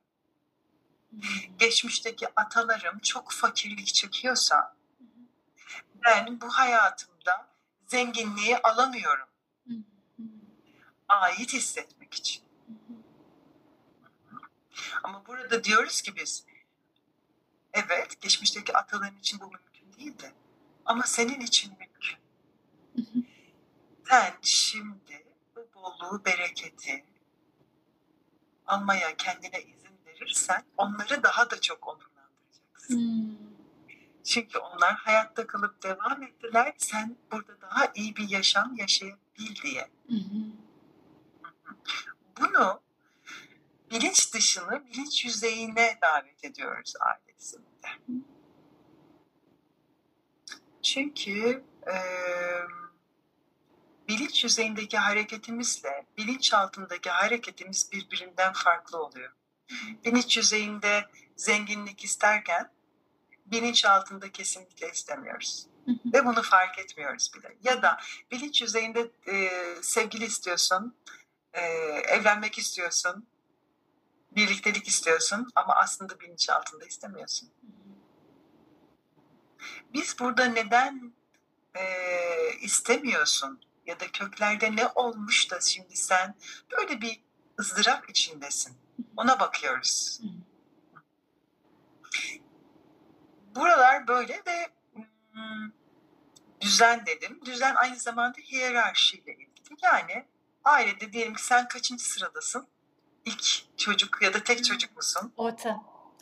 Geçmişteki 1.59 2.29
atalarım 2.37 2.99
çok 2.99 3.33
fakirlik 3.33 3.95
çekiyorsa 3.95 4.77
ben 6.05 6.40
bu 6.40 6.49
hayatımda 6.49 7.49
zenginliği 7.87 8.59
alamıyorum 8.59 9.29
ait 11.09 11.53
hissetmek 11.53 12.14
için. 12.14 12.45
Ama 15.03 15.27
burada 15.27 15.64
diyoruz 15.64 16.03
ki 16.03 16.17
biz 16.17 16.45
evet 17.73 18.21
geçmişteki 18.21 18.77
ataların 18.77 19.19
için 19.19 19.40
bu 19.40 19.45
mümkün 19.45 19.93
değildi. 19.99 20.35
Ama 20.87 21.03
senin 21.03 21.40
için 21.40 21.73
mümkün. 21.79 22.19
Sen 24.09 24.35
şimdi 24.43 25.27
bu 25.57 25.69
bolluğu, 25.75 26.25
bereketi 26.25 27.05
almaya 28.67 29.17
kendine 29.17 29.62
izin 29.62 29.99
verirsen 30.07 30.64
onları 30.77 31.23
daha 31.23 31.51
da 31.51 31.61
çok 31.61 31.88
onurlandıracaksın. 31.88 33.54
Çünkü 34.25 34.59
onlar 34.59 34.95
hayatta 34.95 35.47
kalıp 35.47 35.83
devam 35.83 36.23
ettiler. 36.23 36.75
Sen 36.79 37.17
burada 37.33 37.61
daha 37.61 37.93
iyi 37.95 38.17
bir 38.17 38.29
yaşam 38.29 38.75
yaşayabil 38.77 39.55
diye. 39.63 39.91
Bunu 42.41 42.81
bilinç 43.91 44.35
dışını 44.35 44.87
bilinç 44.87 45.25
yüzeyine 45.25 45.99
davet 46.03 46.45
ediyoruz 46.45 46.95
ailesinde. 47.01 48.25
Çünkü 50.83 51.65
e, 51.87 51.97
bilinç 54.09 54.45
yüzeyindeki 54.45 54.99
hareketimizle 54.99 56.07
bilinç 56.19 56.55
altındaki 56.55 57.11
hareketimiz 57.11 57.93
birbirinden 57.93 58.53
farklı 58.53 59.03
oluyor. 59.05 59.33
Bilinç 60.05 60.37
yüzeyinde 60.37 61.05
zenginlik 61.37 62.05
isterken 62.05 62.71
bilinç 63.47 63.85
altında 63.85 64.33
kesinlikle 64.33 64.91
istemiyoruz. 64.91 65.67
Ve 66.15 66.25
bunu 66.25 66.43
fark 66.43 66.79
etmiyoruz 66.79 67.31
bile. 67.35 67.57
Ya 67.65 67.83
da 67.83 68.01
bilinç 68.31 68.63
yüzeyinde 68.63 69.11
e, 69.29 69.51
sevgili 69.83 70.25
istiyorsun, 70.25 70.97
e, 71.53 71.61
evlenmek 72.09 72.59
istiyorsun, 72.59 73.27
birliktelik 74.37 74.89
istiyorsun 74.89 75.51
ama 75.55 75.75
aslında 75.75 76.21
bilinç 76.21 76.51
altında 76.51 76.85
istemiyorsun. 76.85 77.51
Biz 79.93 80.19
burada 80.19 80.45
neden 80.45 81.13
e, 81.77 81.85
istemiyorsun 82.61 83.61
ya 83.87 84.01
da 84.01 84.13
köklerde 84.13 84.77
ne 84.77 84.89
olmuş 84.95 85.51
da 85.51 85.61
şimdi 85.61 85.97
sen 85.97 86.35
böyle 86.73 87.01
bir 87.01 87.21
ızdırap 87.61 88.11
içindesin. 88.11 88.77
Ona 89.17 89.41
bakıyoruz. 89.41 90.21
Buralar 93.55 94.09
böyle 94.09 94.43
ve 94.47 94.69
hmm, 94.95 95.73
düzen 96.61 97.07
dedim. 97.07 97.40
Düzen 97.45 97.75
aynı 97.75 97.97
zamanda 97.97 98.38
hiyerarşiyle 98.38 99.33
ilgili. 99.33 99.77
Yani 99.83 100.27
ailede 100.64 101.12
diyelim 101.12 101.35
ki 101.35 101.45
sen 101.45 101.69
kaçıncı 101.69 102.05
sıradasın? 102.05 102.67
İlk 103.25 103.79
çocuk 103.79 104.23
ya 104.23 104.35
da 104.35 104.45
tek 104.45 104.64
çocuk 104.64 104.97
musun? 104.97 105.33
Orta. 105.37 105.81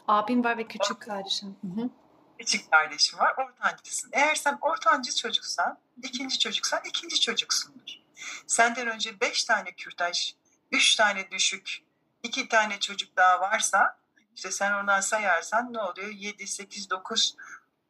Abim 0.09 0.45
var 0.45 0.59
ve 0.59 0.67
küçük 0.67 1.03
kardeşim. 1.03 1.57
Hı 1.63 1.81
hı. 1.81 1.91
Küçük 2.39 2.73
kardeşim 2.73 3.19
var, 3.19 3.35
ortancısın. 3.37 4.11
Eğer 4.13 4.35
sen 4.35 4.59
ortancı 4.61 5.15
çocuksan, 5.17 5.79
ikinci 6.03 6.39
çocuksan 6.39 6.81
ikinci 6.85 7.21
çocuksundur. 7.21 8.03
Senden 8.47 8.87
önce 8.87 9.21
beş 9.21 9.45
tane 9.45 9.73
kürtaj, 9.73 10.35
üç 10.73 10.97
tane 10.97 11.31
düşük, 11.31 11.83
iki 12.23 12.49
tane 12.49 12.81
çocuk 12.81 13.17
daha 13.17 13.41
varsa, 13.41 13.99
işte 14.35 14.51
sen 14.51 14.73
oradan 14.73 15.01
sayarsan 15.01 15.73
ne 15.73 15.79
oluyor? 15.79 16.09
Yedi, 16.09 16.47
sekiz, 16.47 16.91
dokuz, 16.91 17.37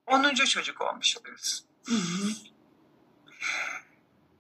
onuncu 0.07 0.46
çocuk 0.46 0.81
olmuş. 0.81 1.16
Hı 1.87 1.94
hı. 1.94 2.28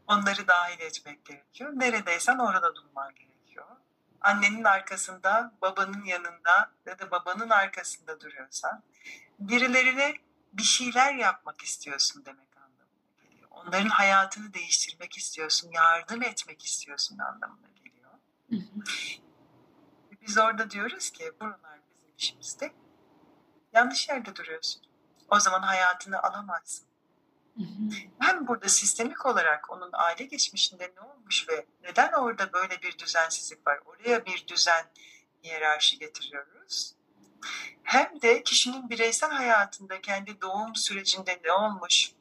Onları 0.06 0.46
dahil 0.46 0.80
etmek 0.80 1.24
gerekiyor. 1.24 1.72
Neredeysen 1.74 2.38
orada 2.38 2.74
durman 2.74 3.14
gerekiyor. 3.14 3.66
Annenin 4.20 4.64
arkasında, 4.64 5.52
babanın 5.62 6.04
yanında 6.04 6.72
ya 6.86 6.98
da 6.98 7.10
babanın 7.10 7.50
arkasında 7.50 8.20
duruyorsan 8.20 8.82
birilerine 9.38 10.14
bir 10.52 10.62
şeyler 10.62 11.14
yapmak 11.14 11.62
istiyorsun 11.62 12.24
demek 12.24 12.56
anlamına 12.56 13.22
geliyor. 13.22 13.48
Onların 13.50 13.88
hayatını 13.88 14.54
değiştirmek 14.54 15.18
istiyorsun, 15.18 15.70
yardım 15.72 16.22
etmek 16.22 16.64
istiyorsun 16.64 17.18
anlamına 17.18 17.68
geliyor. 17.84 18.10
Hı 18.50 18.56
hı. 18.56 18.84
Biz 20.26 20.38
orada 20.38 20.70
diyoruz 20.70 21.10
ki 21.10 21.32
buralar 21.40 21.71
bizim 22.22 22.40
işimizde. 22.40 22.72
Yanlış 23.72 24.08
yerde 24.08 24.36
duruyorsun. 24.36 24.82
O 25.30 25.40
zaman 25.40 25.62
hayatını 25.62 26.22
alamazsın. 26.22 26.86
Hı 27.56 27.62
hı. 27.62 27.90
Hem 28.18 28.48
burada 28.48 28.68
sistemik 28.68 29.26
olarak 29.26 29.70
onun 29.70 29.90
aile 29.92 30.24
geçmişinde 30.24 30.92
ne 30.96 31.00
olmuş 31.00 31.48
ve 31.48 31.66
neden 31.82 32.12
orada 32.12 32.52
böyle 32.52 32.82
bir 32.82 32.98
düzensizlik 32.98 33.66
var? 33.66 33.80
Oraya 33.84 34.26
bir 34.26 34.46
düzen, 34.46 34.86
hiyerarşi 35.44 35.98
getiriyoruz. 35.98 36.94
Hem 37.82 38.22
de 38.22 38.42
kişinin 38.42 38.90
bireysel 38.90 39.30
hayatında 39.30 40.00
kendi 40.00 40.40
doğum 40.40 40.76
sürecinde 40.76 41.40
ne 41.44 41.52
olmuş, 41.52 42.12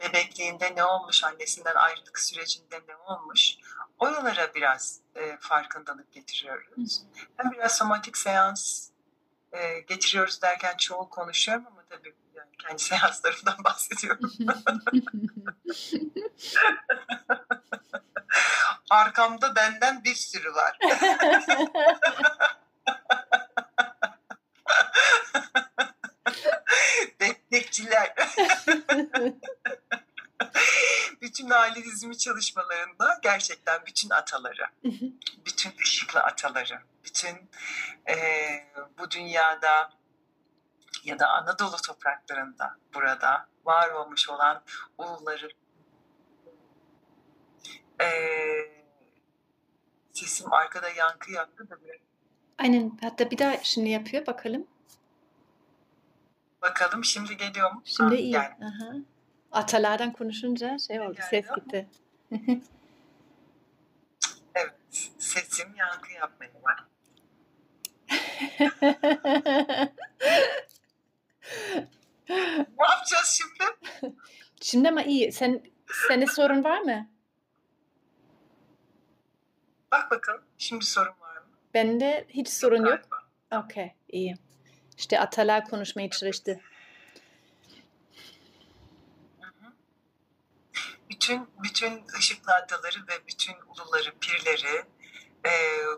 bebekliğinde 0.00 0.76
ne 0.76 0.84
olmuş, 0.84 1.24
annesinden 1.24 1.74
ayrılık 1.74 2.18
sürecinde 2.18 2.80
ne 2.88 2.96
olmuş, 2.96 3.56
oralara 4.04 4.54
biraz 4.54 5.00
e, 5.14 5.36
farkındalık 5.40 6.12
getiriyoruz. 6.12 7.02
Hem 7.36 7.52
biraz 7.52 7.76
somatik 7.76 8.16
seans 8.16 8.88
e, 9.52 9.80
getiriyoruz 9.80 10.42
derken 10.42 10.76
çoğu 10.76 11.10
konuşuyorum 11.10 11.66
ama 11.66 11.84
tabii 11.90 12.14
yani 12.34 12.50
kendi 12.58 12.82
seanslarımdan 12.82 13.64
bahsediyorum. 13.64 14.32
Arkamda 18.90 19.56
benden 19.56 20.04
bir 20.04 20.14
sürü 20.14 20.54
var. 20.54 20.78
Destekçiler. 27.20 28.14
bütün 31.22 31.50
aile 31.50 31.84
dizimi 31.84 32.18
çalışmalarında 32.18 33.18
gerçekten 33.22 33.86
bütün 33.86 34.10
ataları, 34.10 34.66
bütün 35.46 35.72
ışıklı 35.82 36.20
ataları, 36.20 36.80
bütün 37.04 37.50
eee, 38.08 38.72
bu 38.98 39.10
dünyada 39.10 39.92
ya 41.04 41.18
da 41.18 41.28
Anadolu 41.28 41.76
topraklarında 41.76 42.76
burada 42.94 43.48
var 43.64 43.90
olmuş 43.90 44.28
olan 44.28 44.62
uluları 44.98 45.48
eee, 48.00 48.84
sesim 50.12 50.52
arkada 50.52 50.88
yankı 50.90 51.32
yaptı 51.32 51.70
da 51.70 51.84
bir 51.84 52.00
Aynen. 52.58 52.98
Hatta 53.02 53.30
bir 53.30 53.38
daha 53.38 53.62
şimdi 53.62 53.88
yapıyor 53.90 54.26
bakalım. 54.26 54.66
bakalım 56.62 57.04
şimdi 57.04 57.36
geliyor 57.36 57.72
mu? 57.72 57.82
Şimdi 57.84 58.14
Ha, 58.14 58.20
iyi. 58.20 58.30
geldi. 58.32 58.54
Aha. 58.64 58.94
Atalardan 59.54 60.12
konuşunca 60.12 60.78
şey 60.78 61.00
oldu. 61.00 61.18
Ses 61.30 61.46
gitti. 61.56 61.88
Evet, 64.56 64.74
sesim 65.18 65.74
yankı 65.76 66.12
yapmaya 66.12 66.50
var. 66.62 66.84
Ne 72.78 72.84
yapacağız 72.90 73.26
şimdi? 73.38 73.64
Şimdi 74.60 74.88
ama 74.88 75.02
iyi. 75.02 75.32
Sen 75.32 75.62
senin 76.08 76.26
sorun 76.26 76.64
var 76.64 76.80
mı? 76.80 77.10
Bak 79.92 80.10
bakalım 80.10 80.42
şimdi 80.58 80.84
sorun 80.84 81.20
var 81.20 81.36
mı? 81.36 81.44
Bende 81.74 82.26
hiç 82.28 82.48
sorun 82.48 82.84
yok. 82.86 83.10
Galiba. 83.50 83.64
Okey, 83.64 83.94
iyi. 84.08 84.34
İşte 84.98 85.20
atalar 85.20 85.64
konuşmaya 85.64 86.10
çalıştı. 86.10 86.60
Hı 89.40 89.46
hı. 89.46 89.72
Bütün 91.24 91.48
bütün 91.62 92.06
ışıklı 92.18 92.54
adaları 92.54 93.06
ve 93.08 93.26
bütün 93.26 93.54
uluları, 93.66 94.18
pirleri, 94.20 94.84
e, 95.44 95.50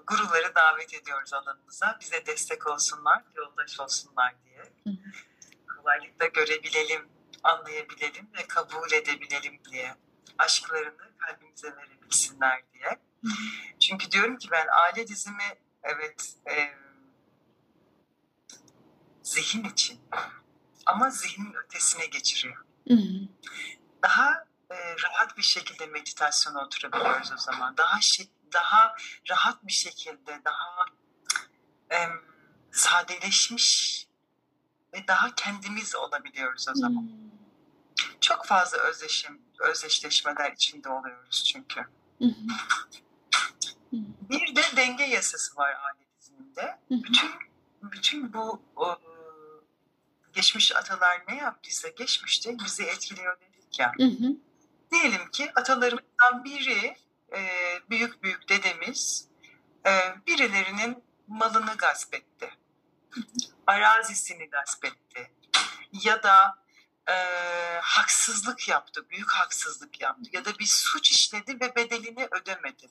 guruları 0.06 0.54
davet 0.54 0.94
ediyoruz 0.94 1.32
alanımıza. 1.32 1.98
Bize 2.00 2.26
destek 2.26 2.66
olsunlar, 2.66 3.22
yoldaş 3.36 3.80
olsunlar 3.80 4.34
diye. 4.44 4.72
Hı 4.84 4.90
hı. 4.90 5.76
Kolaylıkla 5.76 6.26
görebilelim, 6.26 7.08
anlayabilelim 7.42 8.28
ve 8.38 8.46
kabul 8.48 8.92
edebilelim 8.92 9.60
diye. 9.70 9.94
aşklarını 10.38 11.18
kalbimize 11.18 11.76
verebilsinler 11.76 12.62
diye. 12.72 12.98
Çünkü 13.80 14.10
diyorum 14.10 14.38
ki 14.38 14.48
ben 14.50 14.66
aile 14.70 15.08
dizimi 15.08 15.58
evet 15.82 16.36
e, 16.50 16.74
zihin 19.22 19.64
için 19.64 20.00
ama 20.86 21.10
zihnin 21.10 21.54
ötesine 21.54 22.06
geçiriyor. 22.06 22.64
Daha 24.02 24.46
e, 24.70 24.76
rahat 25.02 25.36
bir 25.36 25.42
şekilde 25.42 25.86
meditasyona 25.86 26.64
oturabiliyoruz 26.64 27.32
o 27.32 27.38
zaman. 27.38 27.76
Daha 27.76 28.00
şey, 28.00 28.28
daha 28.52 28.94
rahat 29.30 29.66
bir 29.66 29.72
şekilde, 29.72 30.40
daha 30.44 30.84
e, 31.92 31.96
sadeleşmiş 32.70 34.06
ve 34.94 35.08
daha 35.08 35.34
kendimiz 35.34 35.96
olabiliyoruz 35.96 36.68
o 36.68 36.74
zaman. 36.74 37.02
Hmm. 37.02 37.26
Çok 38.20 38.46
fazla 38.46 38.78
özdeşim, 38.78 39.42
özdeşleşmeler 39.60 40.52
içinde 40.52 40.88
oluyoruz 40.88 41.44
çünkü. 41.44 41.80
Bir 44.30 44.56
de 44.56 44.62
denge 44.76 45.04
yasası 45.04 45.56
var 45.56 45.76
aile 45.84 46.06
diziminde. 46.20 46.78
Bütün 46.90 47.30
bütün 47.82 48.32
bu 48.32 48.62
o, 48.76 48.98
geçmiş 50.32 50.76
atalar 50.76 51.24
ne 51.28 51.36
yaptıysa 51.36 51.88
geçmişte 51.88 52.58
bizi 52.64 52.84
etkiliyor 52.84 53.40
dedik 53.40 53.78
ya. 53.78 53.92
Hı 53.98 54.04
hı. 54.04 54.36
Diyelim 54.92 55.30
ki 55.30 55.52
atalarımızdan 55.56 56.44
biri 56.44 56.96
e, 57.36 57.40
büyük 57.90 58.22
büyük 58.22 58.48
dedemiz 58.48 59.28
e, 59.86 59.90
birilerinin 60.26 61.04
malını 61.26 61.76
gasp 61.78 62.14
etti. 62.14 62.50
Arazisini 63.66 64.50
gasp 64.50 64.84
etti. 64.84 65.30
Ya 65.92 66.22
da 66.22 66.58
e, 67.08 67.14
haksızlık 67.82 68.68
yaptı, 68.68 69.10
büyük 69.10 69.32
haksızlık 69.32 70.00
yaptı. 70.00 70.30
Ya 70.32 70.44
da 70.44 70.58
bir 70.58 70.66
suç 70.66 71.10
işledi 71.10 71.60
ve 71.60 71.76
bedelini 71.76 72.28
ödemedi. 72.30 72.90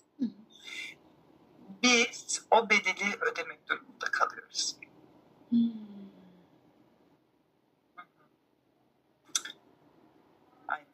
Biz 1.83 2.45
o 2.51 2.69
bedeli 2.69 3.15
ödemek 3.21 3.69
durumunda 3.69 4.05
kalıyoruz. 4.11 4.75
Hmm. 5.49 5.59
Aynen. 10.67 10.85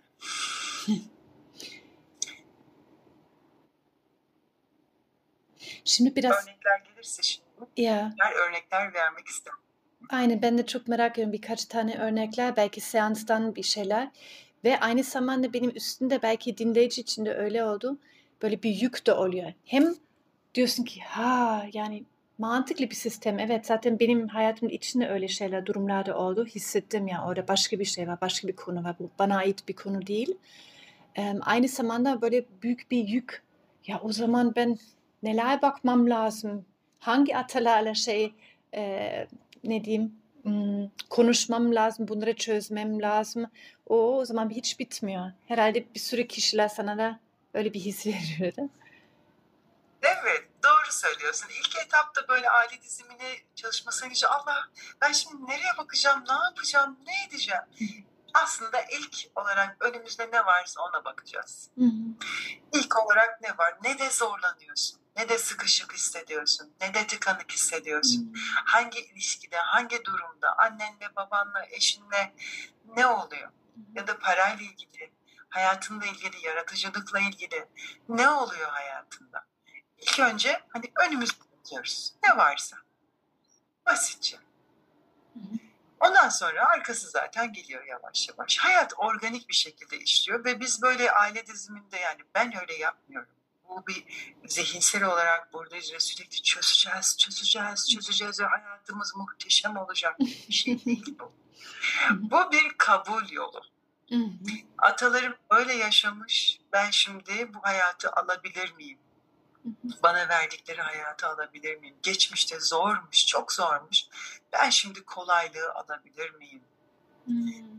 Şimdi 5.91 6.15
biraz 6.15 6.43
Örnekler 6.43 6.79
gelirse 6.89 7.23
şimdi. 7.23 7.45
Ya. 7.77 8.13
Her 8.19 8.49
örnekler 8.49 8.93
vermek 8.93 9.27
isterim. 9.27 9.57
Aynen 10.09 10.41
ben 10.41 10.57
de 10.57 10.65
çok 10.65 10.87
merak 10.87 11.11
ediyorum. 11.11 11.33
Birkaç 11.33 11.65
tane 11.65 11.97
örnekler 11.97 12.55
belki 12.55 12.81
seanstan 12.81 13.55
bir 13.55 13.63
şeyler. 13.63 14.11
Ve 14.63 14.79
aynı 14.79 15.03
zamanda 15.03 15.53
benim 15.53 15.69
üstünde 15.75 16.21
belki 16.21 16.57
dinleyici 16.57 17.01
için 17.01 17.25
de 17.25 17.33
öyle 17.33 17.63
oldu. 17.63 17.99
Böyle 18.41 18.63
bir 18.63 18.69
yük 18.69 19.07
de 19.07 19.13
oluyor. 19.13 19.53
Hem 19.65 19.95
diyorsun 20.55 20.83
ki 20.83 21.01
ha 21.01 21.65
yani 21.73 22.03
mantıklı 22.37 22.89
bir 22.89 22.95
sistem. 22.95 23.39
Evet 23.39 23.65
zaten 23.65 23.99
benim 23.99 24.27
hayatımın 24.27 24.71
içinde 24.73 25.09
öyle 25.09 25.27
şeyler 25.27 25.65
durumlarda 25.65 26.17
oldu. 26.17 26.45
Hissettim 26.45 27.07
ya 27.07 27.25
orada 27.25 27.47
başka 27.47 27.79
bir 27.79 27.85
şey 27.85 28.07
var 28.07 28.21
başka 28.21 28.47
bir 28.47 28.55
konu 28.55 28.83
var. 28.83 28.95
Bu 28.99 29.09
bana 29.19 29.37
ait 29.37 29.67
bir 29.67 29.75
konu 29.75 30.07
değil. 30.07 30.37
Em, 31.15 31.39
aynı 31.41 31.67
zamanda 31.67 32.21
böyle 32.21 32.45
büyük 32.63 32.91
bir 32.91 33.07
yük. 33.07 33.43
Ya 33.87 33.99
o 34.03 34.11
zaman 34.11 34.55
ben 34.55 34.77
neler 35.23 35.61
bakmam 35.61 36.09
lazım 36.09 36.65
hangi 37.01 37.37
atalarla 37.37 37.93
şey 37.93 38.35
e, 38.73 39.27
ne 39.63 39.83
diyeyim 39.83 40.15
hmm, 40.43 40.89
konuşmam 41.09 41.75
lazım, 41.75 42.07
bunları 42.07 42.35
çözmem 42.35 43.01
lazım. 43.01 43.45
O, 43.87 44.17
o 44.17 44.25
zaman 44.25 44.49
hiç 44.49 44.79
bitmiyor. 44.79 45.31
Herhalde 45.47 45.93
bir 45.95 45.99
sürü 45.99 46.27
kişiler 46.27 46.67
sana 46.67 46.97
da 46.97 47.19
öyle 47.53 47.73
bir 47.73 47.79
his 47.79 48.05
veriyor. 48.07 48.55
değil 48.55 48.59
mi? 48.59 48.69
Evet, 50.03 50.47
doğru 50.63 50.91
söylüyorsun. 50.91 51.47
İlk 51.59 51.75
etapta 51.85 52.27
böyle 52.27 52.49
aile 52.49 52.81
dizimini 52.81 53.39
çalışmasına 53.55 54.07
gidince 54.07 54.27
Allah 54.27 54.69
ben 55.01 55.11
şimdi 55.11 55.47
nereye 55.47 55.77
bakacağım, 55.77 56.23
ne 56.29 56.33
yapacağım, 56.33 56.99
ne 57.05 57.27
edeceğim? 57.27 57.63
Aslında 58.33 58.81
ilk 58.81 59.37
olarak 59.37 59.77
önümüzde 59.79 60.29
ne 60.31 60.45
varsa 60.45 60.81
ona 60.81 61.05
bakacağız. 61.05 61.69
Hı 61.77 61.85
hı. 61.85 62.27
İlk 62.73 63.05
olarak 63.05 63.41
ne 63.41 63.57
var? 63.57 63.77
Ne 63.83 63.99
de 63.99 64.09
zorlanıyorsun, 64.09 65.00
ne 65.17 65.29
de 65.29 65.37
sıkışık 65.37 65.93
hissediyorsun, 65.93 66.73
ne 66.81 66.93
de 66.93 67.07
tıkanık 67.07 67.51
hissediyorsun. 67.51 68.33
Hangi 68.65 68.99
ilişkide, 68.99 69.57
hangi 69.57 70.05
durumda, 70.05 70.57
annenle, 70.57 71.15
babanla, 71.15 71.65
eşinle 71.65 72.33
ne 72.97 73.07
oluyor? 73.07 73.51
Ya 73.93 74.07
da 74.07 74.19
parayla 74.19 74.65
ilgili, 74.65 75.11
hayatınla 75.49 76.05
ilgili, 76.05 76.45
yaratıcılıkla 76.45 77.19
ilgili 77.19 77.67
ne 78.09 78.29
oluyor 78.29 78.69
hayatında? 78.69 79.45
İlk 79.97 80.19
önce 80.19 80.61
hani 80.69 80.91
önümüzde 81.07 81.43
bakıyoruz. 81.59 82.13
Ne 82.23 82.37
varsa. 82.37 82.77
Basitçe. 83.85 84.37
Ondan 85.99 86.29
sonra 86.29 86.69
arkası 86.69 87.09
zaten 87.09 87.53
geliyor 87.53 87.85
yavaş 87.85 88.29
yavaş. 88.29 88.57
Hayat 88.57 88.93
organik 88.97 89.49
bir 89.49 89.53
şekilde 89.53 89.97
işliyor 89.97 90.45
ve 90.45 90.59
biz 90.59 90.81
böyle 90.81 91.11
aile 91.11 91.45
diziminde 91.47 91.97
yani 91.97 92.21
ben 92.35 92.61
öyle 92.61 92.73
yapmıyorum. 92.73 93.29
Bu 93.71 93.87
bir 93.87 94.05
zihinsel 94.45 95.03
olarak 95.03 95.53
buradayız 95.53 95.93
ve 95.93 95.99
sürekli 95.99 96.41
çözeceğiz, 96.41 97.17
çözeceğiz, 97.17 97.89
çözeceğiz 97.93 98.39
ve 98.39 98.45
hayatımız 98.45 99.15
muhteşem 99.15 99.77
olacak 99.77 100.19
bir 100.19 100.53
şey 100.53 100.85
değil 100.85 101.15
bu. 101.19 101.31
Bu 102.11 102.51
bir 102.51 102.69
kabul 102.77 103.29
yolu. 103.31 103.61
Atalarım 104.77 105.35
öyle 105.49 105.73
yaşamış, 105.73 106.59
ben 106.73 106.91
şimdi 106.91 107.53
bu 107.53 107.59
hayatı 107.63 108.11
alabilir 108.11 108.73
miyim? 108.73 108.99
Bana 110.03 110.29
verdikleri 110.29 110.81
hayatı 110.81 111.27
alabilir 111.27 111.77
miyim? 111.77 111.95
Geçmişte 112.03 112.59
zormuş, 112.59 113.25
çok 113.27 113.51
zormuş. 113.53 114.03
Ben 114.53 114.69
şimdi 114.69 115.03
kolaylığı 115.05 115.71
alabilir 115.73 116.31
miyim? 116.31 116.63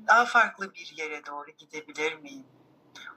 Daha 0.07 0.25
farklı 0.25 0.75
bir 0.75 0.93
yere 0.97 1.27
doğru 1.27 1.51
gidebilir 1.51 2.15
miyim? 2.15 2.47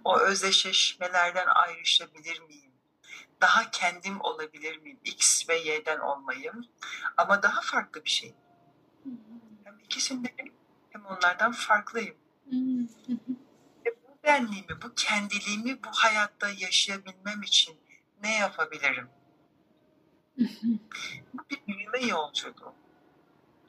O 0.03 0.19
özdeşleşmelerden 0.19 1.47
ayrışabilir 1.47 2.39
miyim? 2.41 2.64
Daha 3.41 3.71
kendim 3.71 4.21
olabilir 4.21 4.77
miyim? 4.77 4.99
X 5.05 5.49
ve 5.49 5.57
Y'den 5.57 5.99
olmayayım. 5.99 6.65
Ama 7.17 7.43
daha 7.43 7.61
farklı 7.61 8.05
bir 8.05 8.09
şey. 8.09 8.33
Hı. 9.03 9.09
Hem 9.63 9.79
ikisinden 9.79 10.31
hem 10.89 11.05
onlardan 11.05 11.51
farklıyım. 11.51 12.15
Ve 13.85 13.91
bu 14.03 14.17
benliğimi, 14.23 14.81
bu 14.81 14.95
kendiliğimi 14.95 15.83
bu 15.83 15.87
hayatta 15.91 16.49
yaşayabilmem 16.49 17.43
için 17.43 17.77
ne 18.23 18.37
yapabilirim? 18.37 19.09
Hı. 20.37 20.43
Bu 21.33 21.43
bir 21.49 21.67
büyüme 21.67 21.99
yolculuğu. 21.99 22.73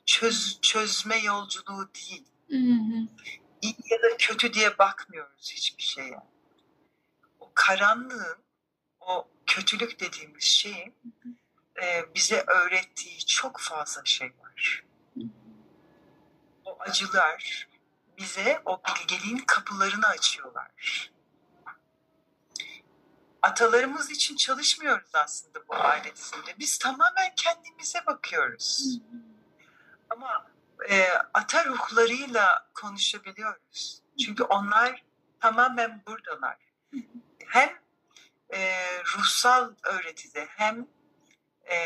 Çöz, 0.07 0.59
çözme 0.62 1.18
yolculuğu 1.18 1.88
değil. 1.94 2.24
İyi 3.62 3.76
ya 3.90 4.02
da 4.02 4.16
kötü 4.18 4.52
diye 4.52 4.79
bakmıyoruz 4.79 5.50
hiçbir 5.52 5.83
şeye. 5.83 6.20
O 7.40 7.50
karanlığın, 7.55 8.38
o 9.00 9.29
kötülük 9.47 10.01
dediğimiz 10.01 10.45
şeyin 10.45 10.95
e, 11.83 12.15
bize 12.15 12.45
öğrettiği 12.47 13.19
çok 13.27 13.61
fazla 13.61 14.05
şey 14.05 14.33
var. 14.39 14.85
O 16.65 16.77
acılar 16.81 17.69
bize 18.19 18.63
o 18.65 18.81
bilgeliğin 18.89 19.39
kapılarını 19.39 20.07
açıyorlar. 20.07 21.11
Atalarımız 23.43 24.11
için 24.11 24.37
çalışmıyoruz 24.37 25.11
aslında 25.15 25.69
bu 25.69 25.75
aile 25.75 26.17
dizinde. 26.17 26.55
Biz 26.59 26.79
tamamen 26.79 27.35
kendimize 27.37 28.07
bakıyoruz. 28.07 28.99
Ama 30.11 30.47
e, 30.91 31.09
ata 31.35 31.65
ruhlarıyla 31.65 32.69
konuşabiliyoruz. 32.75 34.03
Çünkü 34.25 34.43
onlar 34.43 35.05
tamamen 35.41 36.03
buradalar. 36.07 36.57
Hem 37.47 37.86
e, 38.55 38.79
ruhsal 39.03 39.75
öğretide 39.83 40.47
hem 40.47 40.87
e, 41.71 41.77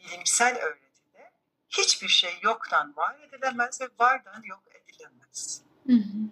bilimsel 0.00 0.56
öğretide 0.56 1.30
hiçbir 1.68 2.08
şey 2.08 2.38
yoktan 2.42 2.96
var 2.96 3.16
edilemez 3.28 3.80
ve 3.80 3.88
vardan 4.00 4.42
yok 4.42 4.62
edilemez. 4.74 5.62
Hı 5.86 5.92
hı. 5.92 6.30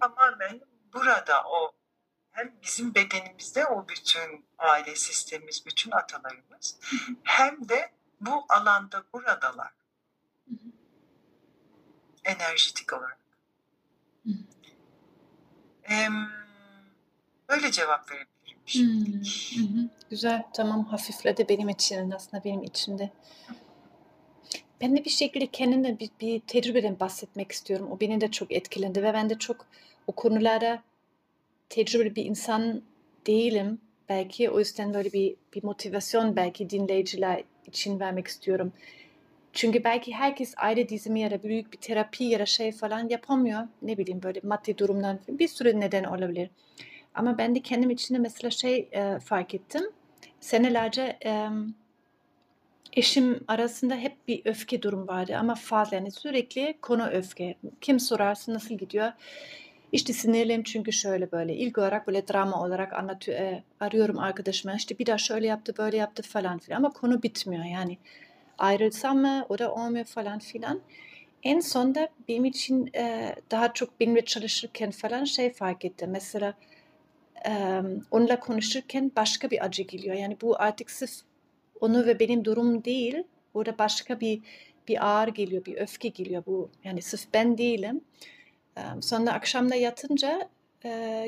Tamamen 0.00 0.60
burada 0.92 1.44
o 1.46 1.72
hem 2.30 2.54
bizim 2.62 2.94
bedenimizde 2.94 3.66
o 3.66 3.88
bütün 3.88 4.46
aile 4.58 4.96
sistemimiz, 4.96 5.66
bütün 5.66 5.90
atalarımız 5.90 6.78
hem 7.22 7.68
de 7.68 7.92
bu 8.20 8.44
alanda 8.48 9.04
buradalar 9.12 9.72
Hı 10.48 10.54
hı. 10.54 10.72
enerjitik 12.24 12.92
olarak. 12.92 13.18
Hı 14.24 14.30
hı. 14.30 14.34
Em, 15.84 16.43
böyle 17.54 17.72
cevap 17.72 18.10
verebilirim. 18.10 18.58
Şimdilik. 18.66 19.56
hı. 19.58 19.88
Güzel, 20.10 20.42
tamam 20.52 20.84
hafifledi 20.84 21.46
benim 21.48 21.68
için 21.68 22.10
aslında 22.10 22.44
benim 22.44 22.62
içimde. 22.62 23.10
Ben 24.80 24.96
de 24.96 25.04
bir 25.04 25.10
şekilde 25.10 25.46
kendimden 25.46 25.98
bir, 25.98 26.10
bir 26.20 26.40
tecrübeden 26.40 27.00
bahsetmek 27.00 27.52
istiyorum. 27.52 27.88
O 27.90 28.00
beni 28.00 28.20
de 28.20 28.30
çok 28.30 28.52
etkilendi 28.52 29.02
ve 29.02 29.14
ben 29.14 29.30
de 29.30 29.38
çok 29.38 29.66
o 30.06 30.12
konularda 30.12 30.82
tecrübeli 31.68 32.16
bir 32.16 32.24
insan 32.24 32.82
değilim. 33.26 33.80
Belki 34.08 34.50
o 34.50 34.58
yüzden 34.58 34.94
böyle 34.94 35.12
bir, 35.12 35.36
bir 35.54 35.64
motivasyon 35.64 36.36
belki 36.36 36.70
dinleyiciler 36.70 37.44
için 37.66 38.00
vermek 38.00 38.26
istiyorum. 38.26 38.72
Çünkü 39.52 39.84
belki 39.84 40.14
herkes 40.14 40.54
ayrı 40.56 40.88
dizimi 40.88 41.20
ya 41.20 41.30
da 41.30 41.42
büyük 41.42 41.72
bir 41.72 41.78
terapi 41.78 42.24
ya 42.24 42.38
da 42.38 42.46
şey 42.46 42.72
falan 42.72 43.08
yapamıyor. 43.08 43.60
Ne 43.82 43.98
bileyim 43.98 44.22
böyle 44.22 44.40
maddi 44.42 44.78
durumdan 44.78 45.18
bir 45.28 45.48
sürü 45.48 45.80
neden 45.80 46.04
olabilir. 46.04 46.50
Ama 47.14 47.38
ben 47.38 47.54
de 47.54 47.60
kendim 47.60 47.90
içinde 47.90 48.18
mesela 48.18 48.50
şey 48.50 48.88
e, 48.92 49.18
fark 49.18 49.54
ettim. 49.54 49.82
Senelerce 50.40 51.18
e, 51.24 51.48
eşim 52.92 53.44
arasında 53.48 53.96
hep 53.96 54.28
bir 54.28 54.42
öfke 54.44 54.82
durum 54.82 55.08
vardı 55.08 55.36
ama 55.38 55.54
fazla 55.54 55.96
yani 55.96 56.10
sürekli 56.10 56.74
konu 56.82 57.08
öfke. 57.08 57.54
Kim 57.80 58.00
sorarsa 58.00 58.54
nasıl 58.54 58.74
gidiyor? 58.74 59.12
İşte 59.92 60.12
sinirliyim 60.12 60.62
çünkü 60.62 60.92
şöyle 60.92 61.32
böyle. 61.32 61.56
İlk 61.56 61.78
olarak 61.78 62.06
böyle 62.06 62.28
drama 62.28 62.62
olarak 62.62 62.92
anlatıyor, 62.92 63.38
e, 63.38 63.62
arıyorum 63.80 64.18
arkadaşıma 64.18 64.74
işte 64.74 64.98
bir 64.98 65.06
daha 65.06 65.18
şöyle 65.18 65.46
yaptı 65.46 65.74
böyle 65.78 65.96
yaptı 65.96 66.22
falan 66.22 66.58
filan 66.58 66.78
ama 66.78 66.92
konu 66.92 67.22
bitmiyor 67.22 67.64
yani. 67.64 67.98
Ayrılsam 68.58 69.18
mı 69.18 69.46
o 69.48 69.58
da 69.58 69.74
olmuyor 69.74 70.04
falan 70.04 70.38
filan. 70.38 70.80
En 71.42 71.60
sonunda 71.60 72.08
benim 72.28 72.44
için 72.44 72.90
e, 72.96 73.34
daha 73.50 73.72
çok 73.72 74.00
benimle 74.00 74.24
çalışırken 74.24 74.90
falan 74.90 75.24
şey 75.24 75.52
fark 75.52 75.84
ettim. 75.84 76.10
Mesela 76.10 76.54
onunla 78.10 78.40
konuşurken 78.40 79.12
başka 79.16 79.50
bir 79.50 79.64
acı 79.64 79.82
geliyor. 79.82 80.16
Yani 80.16 80.36
bu 80.42 80.60
artık 80.62 80.90
sırf 80.90 81.12
onu 81.80 82.06
ve 82.06 82.18
benim 82.20 82.44
durum 82.44 82.84
değil. 82.84 83.22
Burada 83.54 83.78
başka 83.78 84.20
bir 84.20 84.40
bir 84.88 85.06
ağır 85.06 85.28
geliyor, 85.28 85.64
bir 85.64 85.76
öfke 85.76 86.08
geliyor. 86.08 86.42
Bu 86.46 86.70
yani 86.84 87.02
sırf 87.02 87.26
ben 87.34 87.58
değilim. 87.58 88.00
Sonra 89.00 89.32
akşamda 89.32 89.74
yatınca 89.74 90.48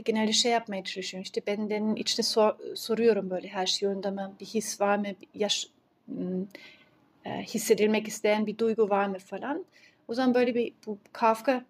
genelde 0.04 0.32
şey 0.32 0.52
yapmaya 0.52 0.84
çalışıyorum. 0.84 1.22
İşte 1.22 1.40
benden 1.46 1.96
içine 1.96 2.24
sor, 2.24 2.54
soruyorum 2.74 3.30
böyle 3.30 3.48
her 3.48 3.66
şey 3.66 3.88
yolunda 3.88 4.10
mı? 4.10 4.34
Bir 4.40 4.46
his 4.46 4.80
var 4.80 4.96
mı? 4.98 5.06
Yaş, 5.34 5.66
e, 7.24 7.30
hissedilmek 7.30 8.08
isteyen 8.08 8.46
bir 8.46 8.58
duygu 8.58 8.90
var 8.90 9.06
mı 9.06 9.18
falan. 9.18 9.64
O 10.08 10.14
zaman 10.14 10.34
böyle 10.34 10.54
bir 10.54 10.72
bu 10.86 10.98
Kafka 11.12 11.64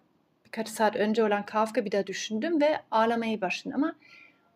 birkaç 0.45 0.69
saat 0.69 0.95
önce 0.95 1.23
olan 1.23 1.45
Kafka 1.45 1.85
bir 1.85 1.91
daha 1.91 2.07
düşündüm 2.07 2.61
ve 2.61 2.79
ağlamaya 2.91 3.41
başladım. 3.41 3.83
Ama 3.83 3.95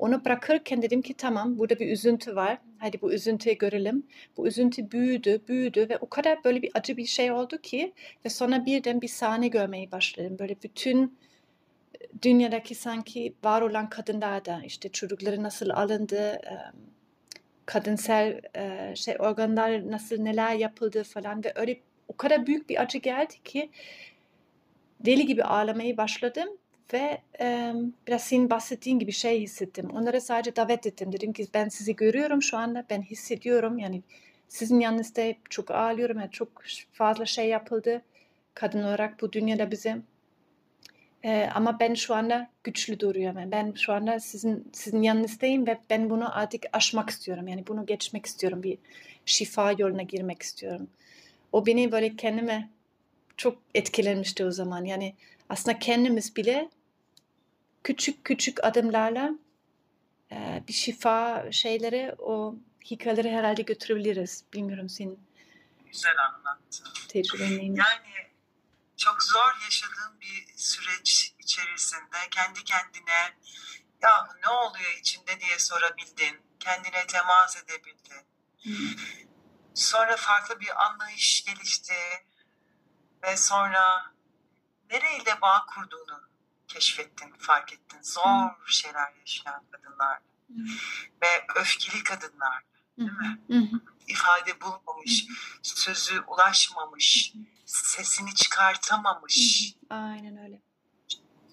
onu 0.01 0.25
bırakırken 0.25 0.81
dedim 0.81 1.01
ki 1.01 1.13
tamam 1.13 1.59
burada 1.59 1.79
bir 1.79 1.91
üzüntü 1.91 2.35
var. 2.35 2.57
Hadi 2.77 3.01
bu 3.01 3.13
üzüntüyü 3.13 3.57
görelim. 3.57 4.03
Bu 4.37 4.47
üzüntü 4.47 4.91
büyüdü, 4.91 5.41
büyüdü 5.47 5.89
ve 5.89 5.97
o 5.97 6.09
kadar 6.09 6.43
böyle 6.43 6.61
bir 6.61 6.71
acı 6.73 6.97
bir 6.97 7.05
şey 7.05 7.31
oldu 7.31 7.57
ki 7.57 7.93
ve 8.25 8.29
sonra 8.29 8.65
birden 8.65 9.01
bir 9.01 9.07
sahne 9.07 9.47
görmeye 9.47 9.91
başladım. 9.91 10.37
Böyle 10.39 10.55
bütün 10.63 11.03
e, 11.03 12.21
dünyadaki 12.21 12.75
sanki 12.75 13.33
var 13.43 13.61
olan 13.61 13.89
kadınlar 13.89 14.45
da 14.45 14.61
işte 14.65 14.89
çocukları 14.89 15.43
nasıl 15.43 15.69
alındı, 15.69 16.41
kadınsal 17.65 18.41
şey 18.95 19.15
organlar 19.19 19.91
nasıl 19.91 20.21
neler 20.21 20.55
yapıldı 20.55 21.03
falan 21.03 21.43
ve 21.43 21.53
öyle 21.55 21.79
o 22.07 22.17
kadar 22.17 22.47
büyük 22.47 22.69
bir 22.69 22.81
acı 22.81 22.97
geldi 22.97 23.33
ki 23.43 23.69
deli 24.99 25.25
gibi 25.25 25.43
ağlamaya 25.43 25.97
başladım 25.97 26.49
ve 26.93 27.21
e, 27.41 27.73
biraz 28.07 28.23
senin 28.23 28.49
bahsettiğin 28.49 28.99
gibi 28.99 29.11
şey 29.11 29.41
hissettim. 29.41 29.89
Onlara 29.93 30.21
sadece 30.21 30.55
davet 30.55 30.85
ettim. 30.85 31.13
Dedim 31.13 31.33
ki 31.33 31.47
ben 31.53 31.69
sizi 31.69 31.95
görüyorum 31.95 32.41
şu 32.41 32.57
anda. 32.57 32.85
Ben 32.89 33.01
hissediyorum. 33.01 33.79
Yani 33.79 34.01
sizin 34.47 34.79
yanınızda 34.79 35.21
çok 35.49 35.71
ağlıyorum. 35.71 36.19
Yani 36.19 36.31
çok 36.31 36.63
fazla 36.91 37.25
şey 37.25 37.47
yapıldı. 37.47 38.01
Kadın 38.53 38.83
olarak 38.83 39.21
bu 39.21 39.33
dünyada 39.33 39.71
bize. 39.71 39.97
E, 41.23 41.49
ama 41.55 41.79
ben 41.79 41.93
şu 41.93 42.15
anda 42.15 42.49
güçlü 42.63 42.99
duruyorum. 42.99 43.39
Yani 43.39 43.51
ben 43.51 43.73
şu 43.75 43.93
anda 43.93 44.19
sizin 44.19 44.71
sizin 44.73 45.01
yanınızdayım 45.01 45.67
ve 45.67 45.77
ben 45.89 46.09
bunu 46.09 46.37
artık 46.37 46.63
aşmak 46.73 47.09
istiyorum. 47.09 47.47
Yani 47.47 47.67
bunu 47.67 47.85
geçmek 47.85 48.25
istiyorum. 48.25 48.63
Bir 48.63 48.77
şifa 49.25 49.71
yoluna 49.71 50.01
girmek 50.01 50.41
istiyorum. 50.41 50.87
O 51.51 51.65
beni 51.65 51.91
böyle 51.91 52.15
kendime 52.15 52.69
çok 53.37 53.57
etkilenmişti 53.75 54.45
o 54.45 54.51
zaman. 54.51 54.85
Yani 54.85 55.13
aslında 55.49 55.79
kendimiz 55.79 56.35
bile 56.35 56.69
küçük 57.83 58.25
küçük 58.25 58.63
adımlarla 58.63 59.31
e, 60.31 60.63
bir 60.67 60.73
şifa 60.73 61.51
şeyleri 61.51 62.15
o 62.19 62.55
hikayeleri 62.85 63.31
herhalde 63.31 63.61
götürebiliriz. 63.61 64.43
Bilmiyorum 64.53 64.89
senin 64.89 65.19
Güzel 65.85 66.15
anlattın. 66.25 66.87
tecrüben 67.07 67.49
Yani 67.61 68.31
çok 68.97 69.23
zor 69.23 69.61
yaşadığım 69.63 70.19
bir 70.21 70.53
süreç 70.57 71.35
içerisinde 71.39 72.17
kendi 72.31 72.63
kendine 72.63 73.37
ya 74.01 74.29
ne 74.43 74.49
oluyor 74.49 74.97
içinde 74.99 75.39
diye 75.39 75.59
sorabildin. 75.59 76.41
Kendine 76.59 77.07
temas 77.07 77.57
edebildin. 77.57 78.25
Sonra 79.73 80.15
farklı 80.17 80.59
bir 80.59 80.85
anlayış 80.85 81.45
gelişti 81.45 81.93
ve 83.23 83.37
sonra 83.37 84.13
nereyle 84.89 85.41
bağ 85.41 85.65
kurduğunu 85.65 86.30
keşfettin, 86.73 87.33
fark 87.37 87.73
ettin. 87.73 88.01
Zor 88.01 88.49
şeyler 88.67 89.13
yaşayan 89.19 89.63
kadınlar 89.71 90.19
ve 91.21 91.45
öfkeli 91.55 92.03
kadınlar 92.03 92.63
değil 92.97 93.11
mi? 93.11 93.39
İfade 94.07 94.61
bulmamış, 94.61 95.25
sözü 95.63 96.19
ulaşmamış, 96.19 97.33
sesini 97.65 98.35
çıkartamamış. 98.35 99.73
Aynen 99.89 100.37
öyle. 100.37 100.61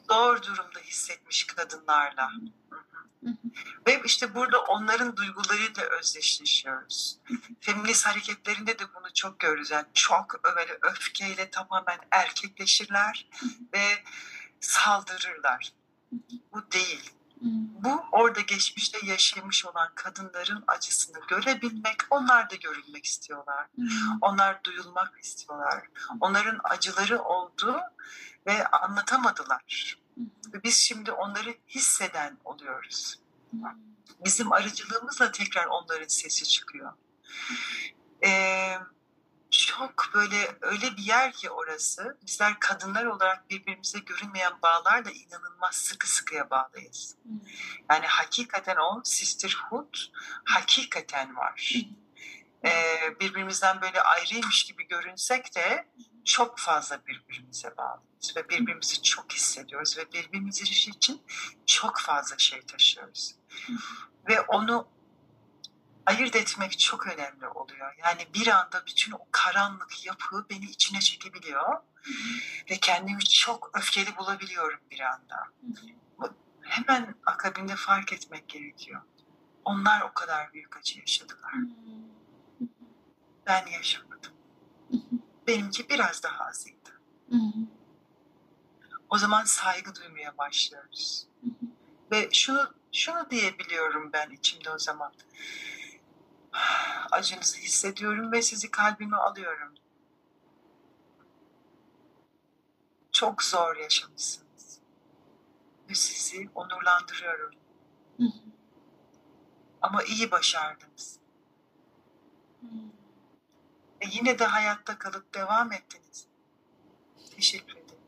Zor 0.09 0.43
durumda 0.43 0.79
hissetmiş 0.79 1.47
kadınlarla. 1.47 2.31
Ve 3.87 4.03
işte 4.05 4.35
burada 4.35 4.61
onların 4.62 5.16
duygularıyla 5.16 5.83
özdeşleşiyoruz. 5.83 7.19
Feminist 7.61 8.07
hareketlerinde 8.07 8.79
de 8.79 8.95
bunu 8.95 9.14
çok 9.14 9.39
görürüz. 9.39 9.71
Yani 9.71 9.87
çok 9.95 10.45
böyle 10.45 10.79
öfkeyle 10.83 11.51
tamamen 11.51 11.99
erkekleşirler 12.11 13.29
ve 13.75 14.05
saldırırlar. 14.61 15.72
Bu 16.52 16.72
değil. 16.72 17.12
Bu 17.82 18.04
orada 18.12 18.40
geçmişte 18.40 19.06
yaşamış 19.06 19.66
olan 19.66 19.90
kadınların 19.94 20.64
acısını 20.66 21.20
görebilmek, 21.28 21.96
onlar 22.11 22.50
da 22.50 22.54
görülmek 22.54 23.04
istiyorlar. 23.04 23.66
Onlar 24.20 24.64
duyulmak 24.64 25.18
istiyorlar. 25.22 25.88
Onların 26.20 26.61
acıları 26.64 27.22
oldu 27.22 27.80
ve 28.46 28.66
anlatamadılar. 28.66 29.98
Ve 30.52 30.62
biz 30.62 30.76
şimdi 30.76 31.12
onları 31.12 31.54
hisseden 31.68 32.38
oluyoruz. 32.44 33.20
Bizim 34.24 34.52
aracılığımızla 34.52 35.32
tekrar 35.32 35.66
onların 35.66 36.09
sesi 36.09 36.44
çıkıyor. 36.48 36.92
Çok 39.79 40.11
böyle 40.14 40.59
öyle 40.61 40.97
bir 40.97 41.03
yer 41.03 41.33
ki 41.33 41.51
orası. 41.51 42.18
Bizler 42.26 42.61
kadınlar 42.61 43.05
olarak 43.05 43.51
birbirimize 43.51 43.99
görünmeyen 43.99 44.62
bağlarla 44.62 45.11
inanılmaz 45.11 45.74
sıkı 45.74 46.11
sıkıya 46.11 46.51
bağlıyız. 46.51 47.16
Yani 47.91 48.07
hakikaten 48.07 48.76
o 48.76 49.01
sisterhood 49.05 49.95
hakikaten 50.45 51.37
var. 51.37 51.72
Ee, 52.64 53.20
birbirimizden 53.20 53.81
böyle 53.81 54.01
ayrıymış 54.01 54.64
gibi 54.64 54.89
görünsek 54.89 55.57
de 55.57 55.89
çok 56.24 56.59
fazla 56.59 57.07
birbirimize 57.07 57.76
bağlıyız 57.76 58.37
ve 58.37 58.49
birbirimizi 58.49 59.03
çok 59.03 59.33
hissediyoruz 59.33 59.99
ve 59.99 60.12
birbirimiz 60.12 60.62
için 60.62 61.22
çok 61.66 62.01
fazla 62.01 62.39
şey 62.39 62.61
taşıyoruz. 62.61 63.35
Ve 64.29 64.41
onu 64.41 64.89
ayırt 66.09 66.36
etmek 66.36 66.78
çok 66.78 67.06
önemli 67.06 67.48
oluyor. 67.48 67.94
Yani 68.04 68.26
bir 68.34 68.46
anda 68.46 68.82
bütün 68.86 69.12
o 69.12 69.18
karanlık 69.30 70.06
yapı 70.06 70.46
beni 70.50 70.64
içine 70.64 71.00
çekebiliyor 71.00 71.80
ve 72.70 72.76
kendimi 72.76 73.24
çok 73.24 73.70
öfkeli 73.74 74.16
bulabiliyorum 74.16 74.80
bir 74.90 75.00
anda. 75.00 75.48
Hemen 76.62 77.14
akabinde 77.26 77.76
fark 77.76 78.12
etmek 78.12 78.48
gerekiyor. 78.48 79.02
Onlar 79.64 80.00
o 80.00 80.12
kadar 80.12 80.52
büyük 80.52 80.76
acı 80.76 80.98
yaşadılar. 80.98 81.52
Ben 83.46 83.66
yaşamadım. 83.66 84.32
Benimki 85.46 85.88
biraz 85.88 86.22
daha 86.22 86.44
azıydı. 86.44 87.00
O 89.11 89.18
zaman 89.18 89.44
saygı 89.44 89.94
duymaya 89.94 90.38
başlıyoruz. 90.38 91.26
Ve 92.12 92.28
şunu 92.32 92.74
şunu 92.92 93.30
diyebiliyorum 93.30 94.12
ben 94.12 94.30
içimde 94.30 94.70
o 94.70 94.78
zaman 94.78 95.12
acınızı 97.11 97.59
hissediyorum 97.59 98.32
ve 98.32 98.42
sizi 98.42 98.70
kalbime 98.70 99.16
alıyorum. 99.16 99.74
Çok 103.12 103.42
zor 103.42 103.76
yaşamışsınız. 103.76 104.80
Ve 105.90 105.94
sizi 105.94 106.51
onurlandırıyorum. 106.55 107.55
Ama 109.82 110.03
iyi 110.03 110.30
başardınız. 110.30 111.18
Ve 114.03 114.07
yine 114.12 114.38
de 114.38 114.44
hayatta 114.44 114.99
kalıp 114.99 115.34
devam 115.34 115.72
ettiniz. 115.72 116.26
Teşekkür 117.36 117.72
ederim. 117.76 118.03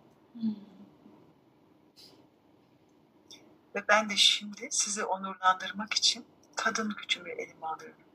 Ve 3.75 3.89
ben 3.89 4.11
de 4.11 4.17
şimdi 4.17 4.69
sizi 4.71 5.05
onurlandırmak 5.05 5.95
için 5.95 6.27
kadın 6.57 6.95
gücümü 6.97 7.31
elime 7.31 7.67
alıyorum. 7.67 8.10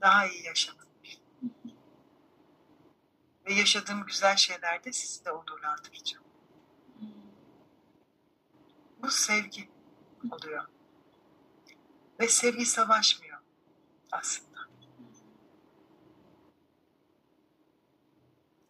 Daha 0.00 0.26
iyi 0.26 0.44
yaşamak. 0.44 0.86
Ve 3.46 3.54
yaşadığım 3.54 4.06
güzel 4.06 4.36
şeylerde 4.36 4.92
sizi 4.92 5.24
de 5.24 5.32
onurlandıracağım. 5.32 6.24
Bu 9.02 9.10
sevgi 9.10 9.68
oluyor. 10.30 10.66
Ve 12.20 12.28
sevgi 12.28 12.66
savaşmıyor 12.66 13.38
aslında. 14.12 14.56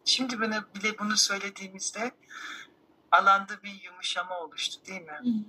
Şimdi 0.05 0.41
bana 0.41 0.73
bile 0.75 0.99
bunu 0.99 1.17
söylediğimizde 1.17 2.11
alanda 3.11 3.63
bir 3.63 3.83
yumuşama 3.83 4.39
oluştu 4.39 4.85
değil 4.85 5.01
mi? 5.01 5.45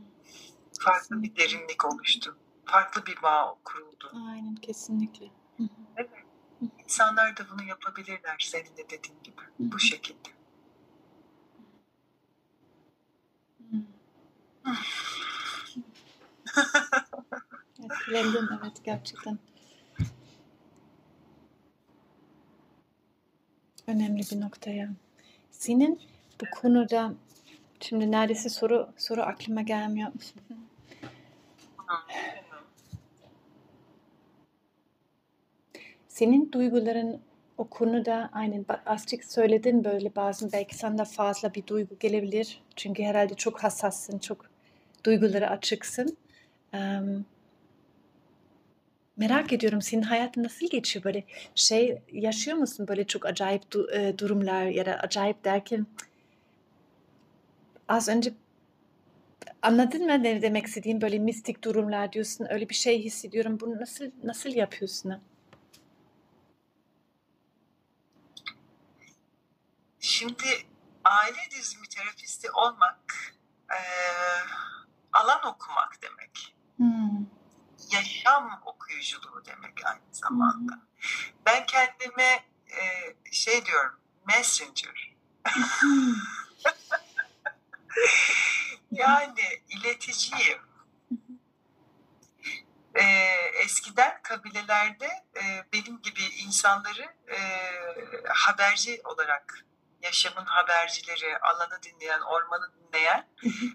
Farklı 0.81 1.23
bir 1.23 1.37
derinlik 1.37 1.85
oluştu. 1.85 2.37
Farklı 2.65 3.07
bir 3.07 3.23
bağ 3.23 3.59
kuruldu. 3.65 4.13
Aynen 4.15 4.55
kesinlikle. 4.55 5.31
Evet. 5.97 6.11
İnsanlar 6.85 7.37
da 7.37 7.43
bunu 7.53 7.63
yapabilirler 7.69 8.37
senin 8.41 8.77
de 8.77 8.85
dediğin 8.91 9.23
gibi. 9.23 9.43
Bu 9.59 9.79
şekilde. 9.79 10.29
Etkilendim 17.85 18.49
evet 18.61 18.85
gerçekten. 18.85 19.39
Önemli 23.87 24.23
bir 24.33 24.41
nokta 24.41 24.71
ya. 24.71 24.89
Senin 25.51 26.01
bu 26.41 26.45
konuda 26.51 27.15
şimdi 27.81 28.11
neredeyse 28.11 28.49
soru 28.49 28.93
soru 28.97 29.23
aklıma 29.23 29.63
gelmiyor. 29.63 30.13
Senin 36.19 36.53
duyguların 36.53 37.21
o 37.59 37.65
konuda 37.65 38.31
aynen 38.33 38.65
azıcık 38.87 39.25
söyledin 39.25 39.85
böyle 39.85 40.17
bazen 40.17 40.53
belki 40.53 40.77
sana 40.77 41.05
fazla 41.05 41.55
bir 41.55 41.67
duygu 41.67 41.99
gelebilir. 42.01 42.63
Çünkü 42.77 43.03
herhalde 43.03 43.35
çok 43.35 43.65
hassassın, 43.65 44.19
çok 44.19 44.47
duygulara 45.05 45.51
açıksın. 45.51 46.17
Em, 46.73 47.25
merak 49.17 49.53
ediyorum 49.53 49.83
senin 49.83 50.03
hayatın 50.03 50.45
nasıl 50.45 50.71
geçiyor 50.71 51.05
böyle 51.05 51.25
şey 51.55 51.99
yaşıyor 52.13 52.57
musun 52.57 52.89
böyle 52.89 53.05
çok 53.05 53.27
acayip 53.27 53.63
du- 53.73 53.97
e, 53.99 54.19
durumlar 54.19 54.65
ya 54.67 54.87
da 54.87 54.95
acayip 54.95 55.45
derken 55.45 55.87
az 57.89 58.09
önce 58.09 58.33
anladın 59.63 60.07
mı 60.07 60.23
ne 60.23 60.43
demek 60.43 60.67
istediğim 60.67 61.01
böyle 61.01 61.19
mistik 61.19 61.65
durumlar 61.65 62.13
diyorsun 62.13 62.47
öyle 62.51 62.69
bir 62.69 62.75
şey 62.75 63.03
hissediyorum 63.03 63.59
bunu 63.61 63.81
nasıl 63.81 64.05
nasıl 64.25 64.51
yapıyorsun? 64.51 65.15
Şimdi 70.19 70.67
aile 71.05 71.51
dizimi 71.51 71.89
terapisti 71.89 72.51
olmak 72.51 73.01
eee, 73.71 74.45
alan 75.13 75.47
okumak 75.47 76.03
demek. 76.03 76.57
Hmm. 76.77 77.27
Yaşam 77.93 78.63
okuyuculuğu 78.67 79.45
demek 79.45 79.87
aynı 79.87 80.15
zamanda. 80.15 80.73
Ben 81.47 81.67
kendime 81.67 82.45
eee, 82.71 83.17
şey 83.33 83.67
diyorum, 83.67 84.01
messenger. 84.27 85.17
Hmm. 85.45 86.15
Yani 88.93 89.63
ileticiyim. 89.69 90.59
Ee, 92.95 93.05
eskiden 93.65 94.21
kabilelerde 94.23 95.07
e, 95.37 95.65
benim 95.73 96.03
gibi 96.03 96.23
insanları 96.23 97.15
e, 97.29 97.39
haberci 98.29 99.01
olarak 99.05 99.68
yaşamın 100.03 100.45
habercileri, 100.45 101.39
alanı 101.39 101.83
dinleyen, 101.83 102.21
ormanı 102.21 102.71
dinleyen 102.73 103.29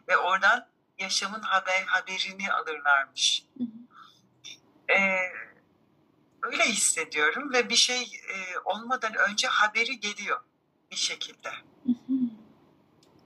ve 0.07 0.17
oradan 0.17 0.67
yaşamın 0.99 1.41
haber 1.41 1.83
haberini 1.83 2.51
alırlarmış. 2.51 3.45
Ee, 4.89 5.17
öyle 6.43 6.63
hissediyorum 6.63 7.53
ve 7.53 7.69
bir 7.69 7.75
şey 7.75 8.01
e, 8.03 8.59
olmadan 8.65 9.13
önce 9.15 9.47
haberi 9.47 9.99
geliyor 9.99 10.39
bir 10.91 10.95
şekilde. 10.95 11.51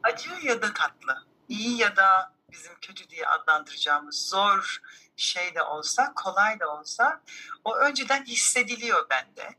Acı 0.03 0.29
ya 0.41 0.61
da 0.61 0.73
tatlı, 0.73 1.25
iyi 1.49 1.77
ya 1.77 1.95
da 1.95 2.33
bizim 2.51 2.75
kötü 2.81 3.09
diye 3.09 3.27
adlandıracağımız 3.27 4.29
zor 4.29 4.81
şey 5.15 5.55
de 5.55 5.61
olsa, 5.63 6.13
kolay 6.15 6.59
da 6.59 6.77
olsa 6.77 7.21
o 7.63 7.75
önceden 7.75 8.25
hissediliyor 8.25 9.09
bende. 9.09 9.55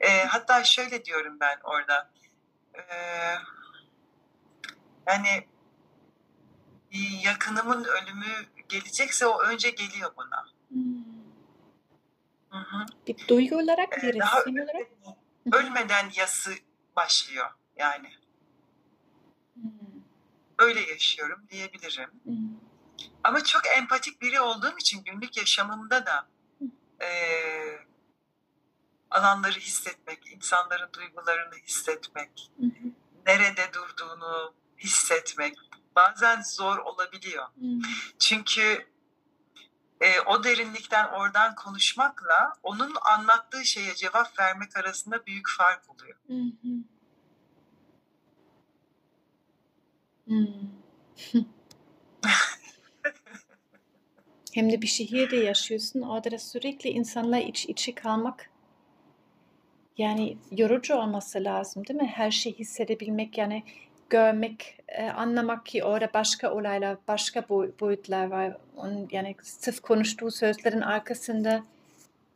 Ee, 0.00 0.24
hatta 0.24 0.64
şöyle 0.64 1.04
diyorum 1.04 1.40
ben 1.40 1.60
orada. 1.64 2.10
Ee, 2.78 3.34
yani 5.06 5.46
bir 6.92 7.20
yakınımın 7.24 7.84
ölümü 7.84 8.46
gelecekse 8.68 9.26
o 9.26 9.42
önce 9.42 9.70
geliyor 9.70 10.12
bana. 10.16 10.46
Hmm. 10.68 11.04
Hı 12.50 12.58
hı. 12.58 12.86
Bir 13.06 13.28
duygu 13.28 13.56
olarak, 13.56 14.02
bir 14.02 14.14
Ee, 14.14 14.18
daha 14.18 14.38
resim 14.40 14.54
olarak. 14.54 14.88
ölmeden, 15.52 16.10
yası 16.16 16.52
başlıyor 16.96 17.46
yani. 17.76 18.10
Hmm. 19.54 19.62
Öyle 20.58 20.80
yaşıyorum 20.80 21.42
diyebilirim. 21.50 22.10
Hmm. 22.24 22.36
Ama 23.24 23.44
çok 23.44 23.62
empatik 23.78 24.22
biri 24.22 24.40
olduğum 24.40 24.78
için 24.78 25.04
günlük 25.04 25.36
yaşamımda 25.36 26.06
da 26.06 26.28
eee, 27.00 27.78
alanları 29.10 29.58
hissetmek, 29.58 30.32
insanların 30.32 30.92
duygularını 30.92 31.54
hissetmek, 31.54 32.50
Hı 32.60 32.66
hı. 32.66 32.88
nerede 33.26 33.72
durduğunu 33.72 34.54
hissetmek 34.78 35.56
bazen 35.96 36.42
zor 36.42 36.78
olabiliyor. 36.78 37.46
Hmm. 37.54 37.80
Çünkü 38.18 38.86
e, 40.00 40.20
o 40.20 40.44
derinlikten 40.44 41.08
oradan 41.08 41.54
konuşmakla 41.54 42.52
onun 42.62 42.94
anlattığı 43.14 43.64
şeye 43.64 43.94
cevap 43.94 44.38
vermek 44.38 44.76
arasında 44.76 45.26
büyük 45.26 45.48
fark 45.58 45.90
oluyor. 45.90 46.18
Hı 46.26 46.52
hı. 46.62 46.68
Hmm. 50.24 50.46
Hem 54.54 54.72
de 54.72 54.82
bir 54.82 54.86
şehirde 54.86 55.36
yaşıyorsun. 55.36 56.00
Orada 56.00 56.30
da 56.30 56.38
sürekli 56.38 56.90
insanla 56.90 57.38
iç 57.38 57.66
içe 57.66 57.94
kalmak 57.94 58.50
yani 59.98 60.36
yorucu 60.50 60.94
olması 60.94 61.44
lazım 61.44 61.86
değil 61.86 62.00
mi? 62.00 62.12
Her 62.14 62.30
şeyi 62.30 62.54
hissedebilmek 62.54 63.38
yani 63.38 63.64
görmek, 64.10 64.78
e, 64.88 65.10
anlamak 65.10 65.66
ki 65.66 65.84
orada 65.84 66.10
başka 66.14 66.52
olaylar, 66.52 66.96
başka 67.08 67.48
boy- 67.48 67.72
boyutlar 67.80 68.26
var. 68.26 68.56
Onun, 68.76 69.08
yani 69.12 69.36
sırf 69.42 69.80
konuştuğu 69.80 70.30
sözlerin 70.30 70.80
arkasında 70.80 71.62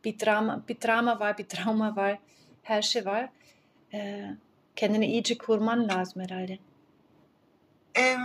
bir 0.05 0.19
drama, 0.19 0.63
bir 0.67 0.81
drama 0.81 1.19
var, 1.19 1.37
bir 1.37 1.47
travma 1.47 1.95
var, 1.95 2.19
her 2.63 2.81
şey 2.81 3.05
var. 3.05 3.29
E, 3.93 4.29
kendini 4.75 5.05
iyice 5.07 5.37
kurman 5.37 5.87
lazım 5.87 6.21
herhalde. 6.21 6.59
Em, 7.95 8.21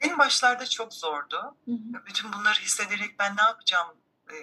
en 0.00 0.18
başlarda 0.18 0.66
çok 0.66 0.94
zordu. 0.94 1.54
Hı 1.64 1.72
hı. 1.72 2.06
Bütün 2.06 2.32
bunları 2.32 2.58
hissederek 2.60 3.18
ben 3.18 3.36
ne 3.36 3.42
yapacağım 3.42 3.88
e, 4.28 4.34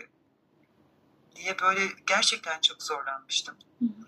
diye 1.37 1.59
böyle 1.59 1.87
gerçekten 2.07 2.61
çok 2.61 2.83
zorlanmıştım. 2.83 3.57
Hı 3.79 3.85
hı. 3.85 4.07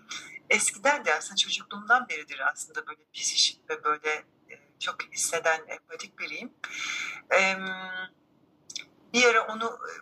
Eskiden 0.50 1.04
de 1.04 1.14
aslında 1.14 1.36
çocukluğumdan 1.36 2.08
beridir 2.08 2.40
aslında 2.52 2.86
böyle 2.86 3.00
psişik 3.12 3.70
ve 3.70 3.84
böyle 3.84 4.10
e, 4.50 4.54
çok 4.78 5.02
hisseden, 5.02 5.60
empatik 5.68 6.18
biriyim. 6.18 6.52
Bir 9.12 9.24
ara 9.24 9.46
onu 9.46 9.64
e, 9.66 9.92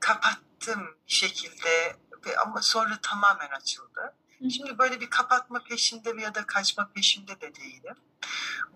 kapattım 0.00 0.96
bir 1.06 1.12
şekilde 1.12 1.96
ve 2.26 2.36
ama 2.36 2.62
sonra 2.62 2.98
tamamen 3.02 3.48
açıldı. 3.48 4.14
Şimdi 4.50 4.78
böyle 4.78 5.00
bir 5.00 5.10
kapatma 5.10 5.62
peşinde 5.62 6.22
ya 6.22 6.34
da 6.34 6.46
kaçma 6.46 6.90
peşinde 6.94 7.40
de 7.40 7.54
değilim. 7.54 7.96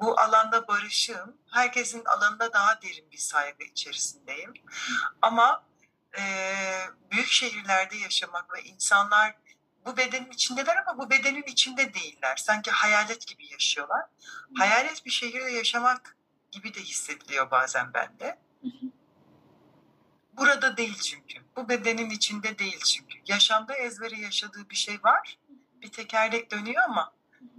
Bu 0.01 0.20
alanda 0.20 0.68
barışığım. 0.68 1.37
Herkesin 1.51 2.05
alanında 2.05 2.53
daha 2.53 2.83
derin 2.83 3.11
bir 3.11 3.18
saygı 3.18 3.64
içerisindeyim. 3.64 4.55
Ama 5.22 5.64
e, 6.18 6.22
büyük 7.10 7.28
şehirlerde 7.28 7.96
yaşamak 7.96 8.54
ve 8.54 8.62
insanlar 8.62 9.34
bu 9.86 9.96
bedenin 9.96 10.30
içindeler 10.30 10.76
ama 10.76 10.98
bu 10.98 11.10
bedenin 11.10 11.42
içinde 11.42 11.94
değiller. 11.94 12.36
Sanki 12.36 12.70
hayalet 12.70 13.26
gibi 13.26 13.46
yaşıyorlar. 13.52 14.06
Hayalet 14.54 15.06
bir 15.06 15.10
şehirde 15.10 15.50
yaşamak 15.50 16.16
gibi 16.50 16.74
de 16.74 16.80
hissediliyor 16.80 17.50
bazen 17.50 17.94
bende. 17.94 18.38
Hı 18.62 18.68
hı. 18.68 18.86
Burada 20.32 20.76
değil 20.76 20.98
çünkü. 20.98 21.38
Bu 21.56 21.68
bedenin 21.68 22.10
içinde 22.10 22.58
değil 22.58 22.78
çünkü. 22.78 23.18
Yaşamda 23.26 23.74
ezbere 23.74 24.20
yaşadığı 24.20 24.70
bir 24.70 24.76
şey 24.76 25.02
var. 25.04 25.38
Bir 25.82 25.92
tekerlek 25.92 26.50
dönüyor 26.50 26.82
ama 26.82 27.12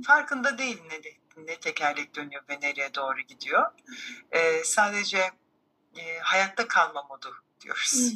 farkında 0.05 0.57
değil 0.57 0.81
ne, 0.91 1.03
de, 1.03 1.09
ne 1.37 1.59
tekerlek 1.59 2.15
dönüyor 2.15 2.43
ve 2.49 2.59
nereye 2.61 2.95
doğru 2.95 3.21
gidiyor. 3.21 3.71
E, 4.31 4.63
sadece 4.63 5.31
e, 5.95 6.19
hayatta 6.19 6.67
kalma 6.67 7.03
modu 7.03 7.43
diyoruz. 7.63 8.13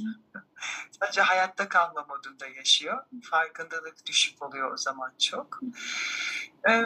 Sadece 1.00 1.22
hayatta 1.32 1.70
kalma 1.70 2.06
modunda 2.10 2.48
yaşıyor. 2.48 3.04
Farkındalık 3.24 4.06
düşük 4.06 4.42
oluyor 4.42 4.74
o 4.74 4.78
zaman 4.78 5.14
çok. 5.20 5.60
Ee, 6.70 6.86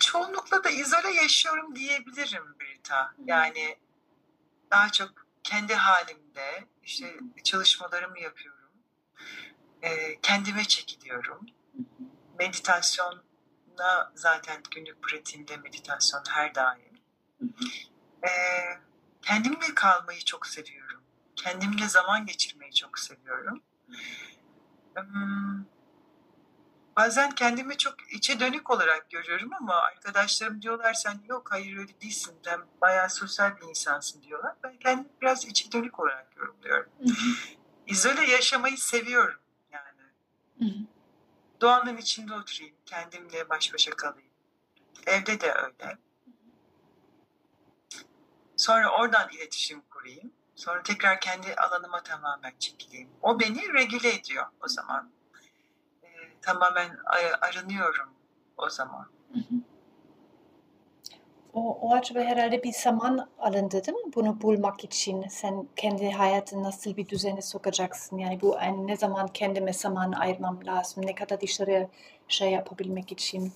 çoğunlukla 0.00 0.64
da 0.64 0.70
izole 0.70 1.12
yaşıyorum 1.12 1.76
diyebilirim 1.76 2.56
Brita. 2.60 3.14
Yani 3.24 3.78
daha 4.70 4.92
çok 4.92 5.26
kendi 5.42 5.74
halimde 5.74 6.64
işte 6.82 7.16
çalışmalarımı 7.44 8.20
yapıyorum. 8.20 8.70
Ee, 9.82 10.20
kendime 10.20 10.64
çekiliyorum. 10.64 11.46
Meditasyona 12.38 14.12
zaten 14.14 14.62
günlük 14.70 15.02
pratiğimde 15.02 15.56
meditasyon 15.56 16.22
her 16.30 16.54
daim. 16.54 17.00
Ee, 18.22 18.85
kendimle 19.26 19.74
kalmayı 19.74 20.24
çok 20.24 20.46
seviyorum. 20.46 21.02
Kendimle 21.36 21.88
zaman 21.88 22.26
geçirmeyi 22.26 22.74
çok 22.74 22.98
seviyorum. 22.98 23.62
Hmm, 24.94 25.64
bazen 26.96 27.30
kendimi 27.30 27.76
çok 27.76 28.12
içe 28.12 28.40
dönük 28.40 28.70
olarak 28.70 29.10
görüyorum 29.10 29.50
ama 29.60 29.74
arkadaşlarım 29.74 30.62
diyorlar 30.62 30.94
sen 30.94 31.20
yok 31.28 31.52
hayır 31.52 31.78
öyle 31.78 32.00
değilsin. 32.00 32.34
Sen 32.44 32.60
bayağı 32.80 33.10
sosyal 33.10 33.56
bir 33.56 33.62
insansın 33.68 34.22
diyorlar. 34.22 34.54
Ben 34.62 34.78
kendimi 34.78 35.08
biraz 35.22 35.44
içe 35.44 35.72
dönük 35.72 36.00
olarak 36.00 36.36
yorumluyorum. 36.36 36.90
İzole 37.86 38.30
yaşamayı 38.30 38.78
seviyorum 38.78 39.40
yani. 39.72 40.00
Doğanın 41.60 41.96
içinde 41.96 42.34
oturayım. 42.34 42.76
Kendimle 42.86 43.48
baş 43.48 43.74
başa 43.74 43.90
kalayım. 43.90 44.30
Evde 45.06 45.40
de 45.40 45.52
öyle. 45.52 45.98
Sonra 48.56 48.90
oradan 48.90 49.28
iletişim 49.32 49.82
kurayım. 49.90 50.32
Sonra 50.54 50.82
tekrar 50.82 51.20
kendi 51.20 51.54
alanıma 51.54 52.02
tamamen 52.02 52.52
çekileyim. 52.58 53.08
O 53.22 53.40
beni 53.40 53.74
regüle 53.74 54.14
ediyor 54.14 54.46
o 54.64 54.68
zaman. 54.68 55.10
Ee, 56.02 56.06
tamamen 56.42 56.98
arınıyorum 57.40 58.08
o 58.56 58.70
zaman. 58.70 59.08
O, 61.54 61.78
o 61.80 61.94
acaba 61.94 62.20
herhalde 62.20 62.62
bir 62.62 62.72
zaman 62.72 63.28
alındı 63.38 63.84
değil 63.84 63.98
mi? 63.98 64.12
Bunu 64.14 64.42
bulmak 64.42 64.84
için 64.84 65.28
sen 65.28 65.68
kendi 65.76 66.10
hayatını 66.10 66.62
nasıl 66.62 66.96
bir 66.96 67.08
düzene 67.08 67.42
sokacaksın? 67.42 68.18
Yani 68.18 68.40
bu 68.40 68.58
ein, 68.60 68.86
ne 68.86 68.96
zaman 68.96 69.28
kendime 69.28 69.72
zaman 69.72 70.12
ayırmam 70.12 70.66
lazım? 70.66 71.06
Ne 71.06 71.14
kadar 71.14 71.40
dışarı 71.40 71.88
şey 72.28 72.50
yapabilmek 72.50 73.12
için? 73.12 73.52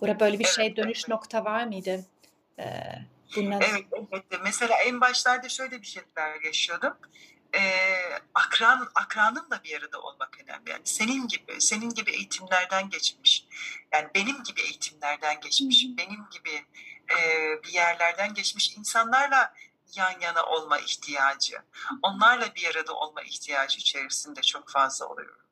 Oder 0.00 0.20
böyle 0.20 0.38
bir 0.38 0.44
şey 0.44 0.76
dönüş 0.76 1.08
nokta 1.08 1.44
var 1.44 1.64
mıydı? 1.64 2.04
Ee, 2.58 2.82
bundan 3.36 3.60
Evet, 3.60 3.84
evet. 4.12 4.24
Mesela 4.42 4.76
en 4.76 5.00
başlarda 5.00 5.48
şöyle 5.48 5.82
bir 5.82 5.86
şeyler 5.86 6.40
yaşıyordum. 6.44 6.96
Ee, 7.54 8.18
akran, 8.34 8.88
akranınla 8.94 9.60
bir 9.64 9.78
arada 9.78 10.00
olmak 10.00 10.40
önemli. 10.40 10.70
Yani 10.70 10.82
senin 10.84 11.28
gibi, 11.28 11.60
senin 11.60 11.90
gibi 11.90 12.10
eğitimlerden 12.10 12.90
geçmiş. 12.90 13.46
Yani 13.92 14.08
benim 14.14 14.42
gibi 14.42 14.60
eğitimlerden 14.60 15.40
geçmiş. 15.40 15.84
Hı 15.84 15.88
hı. 15.88 15.96
Benim 15.96 16.26
gibi 16.30 16.64
e, 17.10 17.18
bir 17.62 17.72
yerlerden 17.72 18.34
geçmiş 18.34 18.76
insanlarla 18.76 19.54
yan 19.94 20.20
yana 20.20 20.42
olma 20.42 20.78
ihtiyacı. 20.78 21.56
Onlarla 22.02 22.54
bir 22.54 22.70
arada 22.70 22.92
olma 22.92 23.22
ihtiyacı 23.22 23.78
içerisinde 23.78 24.42
çok 24.42 24.70
fazla 24.70 25.06
oluyorum. 25.06 25.46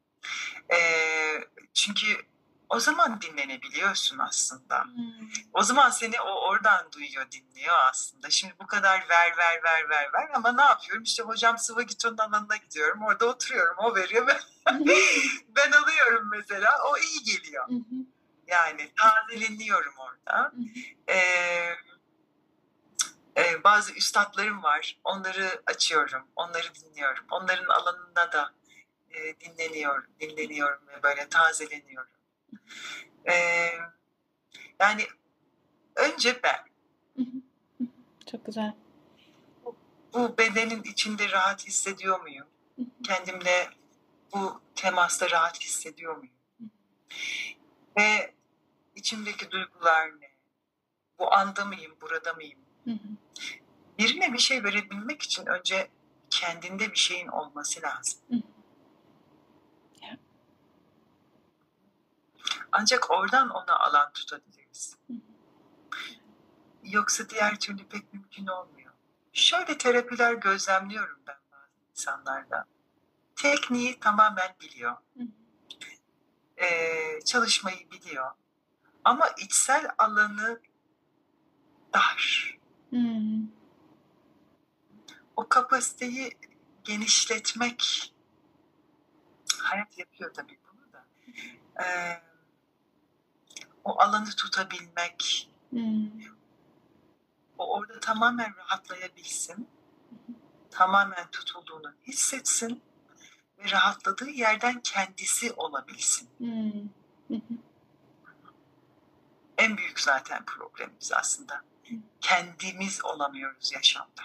Ee, 0.73 1.45
çünkü 1.75 2.07
o 2.75 2.81
zaman 2.81 3.21
dinlenebiliyorsun 3.21 4.19
aslında. 4.19 4.85
Hmm. 4.85 5.29
O 5.53 5.63
zaman 5.63 5.91
seni 5.91 6.21
o 6.21 6.49
oradan 6.49 6.93
duyuyor, 6.93 7.31
dinliyor 7.31 7.75
aslında. 7.91 8.31
Şimdi 8.31 8.55
bu 8.63 8.67
kadar 8.67 9.09
ver, 9.09 9.37
ver, 9.39 9.63
ver, 9.65 9.89
ver, 9.89 10.13
ver 10.13 10.31
ama 10.35 10.53
ne 10.53 10.63
yapıyorum? 10.63 11.03
İşte 11.03 11.23
hocam 11.23 11.59
sıvı 11.59 11.83
gitonun 11.83 12.19
alanına 12.19 12.57
gidiyorum. 12.57 13.03
Orada 13.03 13.27
oturuyorum. 13.27 13.77
O 13.79 13.95
veriyor. 13.95 14.27
Ben, 14.27 14.41
ben 15.57 15.73
alıyorum 15.73 16.31
mesela. 16.31 16.79
O 16.85 16.99
iyi 16.99 17.23
geliyor. 17.23 17.69
Yani 18.47 18.93
tazeleniyorum 18.97 19.95
orada. 19.99 20.53
Ee, 21.09 21.75
e, 23.37 23.65
bazı 23.65 23.93
üstadlarım 23.93 24.63
var. 24.63 25.01
Onları 25.05 25.63
açıyorum. 25.67 26.23
Onları 26.37 26.75
dinliyorum. 26.75 27.25
Onların 27.31 27.67
alanında 27.67 28.33
da 28.33 28.55
e, 29.11 29.41
dinleniyorum, 29.41 30.07
dinleniyorum 30.21 30.89
ve 30.89 31.03
böyle 31.03 31.29
tazeleniyorum. 31.29 32.11
Ee, 33.27 33.69
yani 34.81 35.07
önce 35.97 36.41
ben. 36.43 36.65
Çok 38.31 38.47
güzel. 38.47 38.75
bu 40.15 40.39
bedenin 40.39 40.83
içinde 40.83 41.31
rahat 41.31 41.67
hissediyor 41.67 42.21
muyum? 42.21 42.47
Kendimle 43.03 43.71
bu 44.35 44.61
temasta 44.75 45.31
rahat 45.31 45.61
hissediyor 45.61 46.17
muyum? 46.17 46.35
Ve 47.99 48.35
içimdeki 48.95 49.51
duygular 49.51 50.21
ne? 50.21 50.31
Bu 51.19 51.35
anda 51.35 51.65
mıyım, 51.65 51.97
burada 52.01 52.33
mıyım? 52.33 52.59
Birine 53.99 54.33
bir 54.33 54.39
şey 54.39 54.65
verebilmek 54.65 55.23
için 55.23 55.47
önce 55.47 55.91
kendinde 56.31 56.91
bir 56.91 56.97
şeyin 56.97 57.29
olması 57.29 57.83
lazım. 57.83 58.21
hı 58.31 58.37
hı. 58.37 58.41
Ya. 60.03 60.19
Ancak 62.77 63.11
oradan 63.11 63.51
ona 63.51 63.79
alan 63.79 64.13
tutabiliriz. 64.13 64.97
Yoksa 66.85 67.29
diğer 67.29 67.61
türlü 67.61 67.89
pek 67.89 68.13
mümkün 68.13 68.47
olmuyor. 68.47 68.93
Şöyle 69.33 69.79
terapiler 69.79 70.35
gözlemliyorum 70.35 71.19
ben 71.27 71.37
bazı 71.53 71.71
insanlarda. 71.91 72.67
Tekniği 73.37 74.01
tamamen 74.01 74.55
biliyor. 74.61 74.97
Ee, 76.57 77.21
çalışmayı 77.25 77.91
biliyor. 77.91 78.31
Ama 79.05 79.29
içsel 79.29 79.91
alanı 79.99 80.61
dar. 81.95 82.59
Hmm. 82.91 83.47
O 85.37 85.49
kapasiteyi 85.49 86.39
genişletmek 86.85 88.13
hayat 89.59 89.99
yapıyor 89.99 90.35
tabii 90.35 90.59
bunu 90.73 90.93
da. 90.93 91.05
Ee, 91.85 92.34
o 93.85 94.01
alanı 94.01 94.31
tutabilmek, 94.31 95.51
Hmm. 95.71 96.11
o 97.59 97.75
orada 97.77 98.01
tamamen 98.01 98.57
rahatlayabilsin, 98.57 99.69
tamamen 100.71 101.31
tutulduğunu 101.31 101.93
hissetsin 102.07 102.83
ve 103.59 103.71
rahatladığı 103.71 104.31
yerden 104.31 104.81
kendisi 104.81 105.53
olabilsin. 105.53 106.29
Hmm. 106.39 106.89
En 109.59 109.77
büyük 109.77 110.01
zaten 110.01 110.45
problemimiz 110.45 111.13
aslında. 111.13 111.63
Kendimiz 112.21 113.05
olamıyoruz 113.05 113.73
yaşamda. 113.73 114.23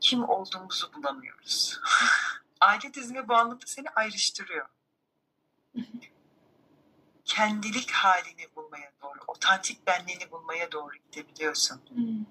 Kim 0.00 0.28
olduğumuzu 0.28 0.92
bulamıyoruz. 0.92 1.80
Aile 2.60 2.94
dizimi 2.94 3.28
bu 3.28 3.34
anlamda 3.34 3.66
seni 3.66 3.90
ayrıştırıyor. 3.90 4.66
Kendilik 7.24 7.90
halini 7.90 8.56
bulmaya 8.56 8.92
doğru, 9.02 9.18
otantik 9.26 9.86
benliğini 9.86 10.30
bulmaya 10.30 10.72
doğru 10.72 10.94
gidebiliyorsun. 10.96 11.82
Hmm. 11.88 12.24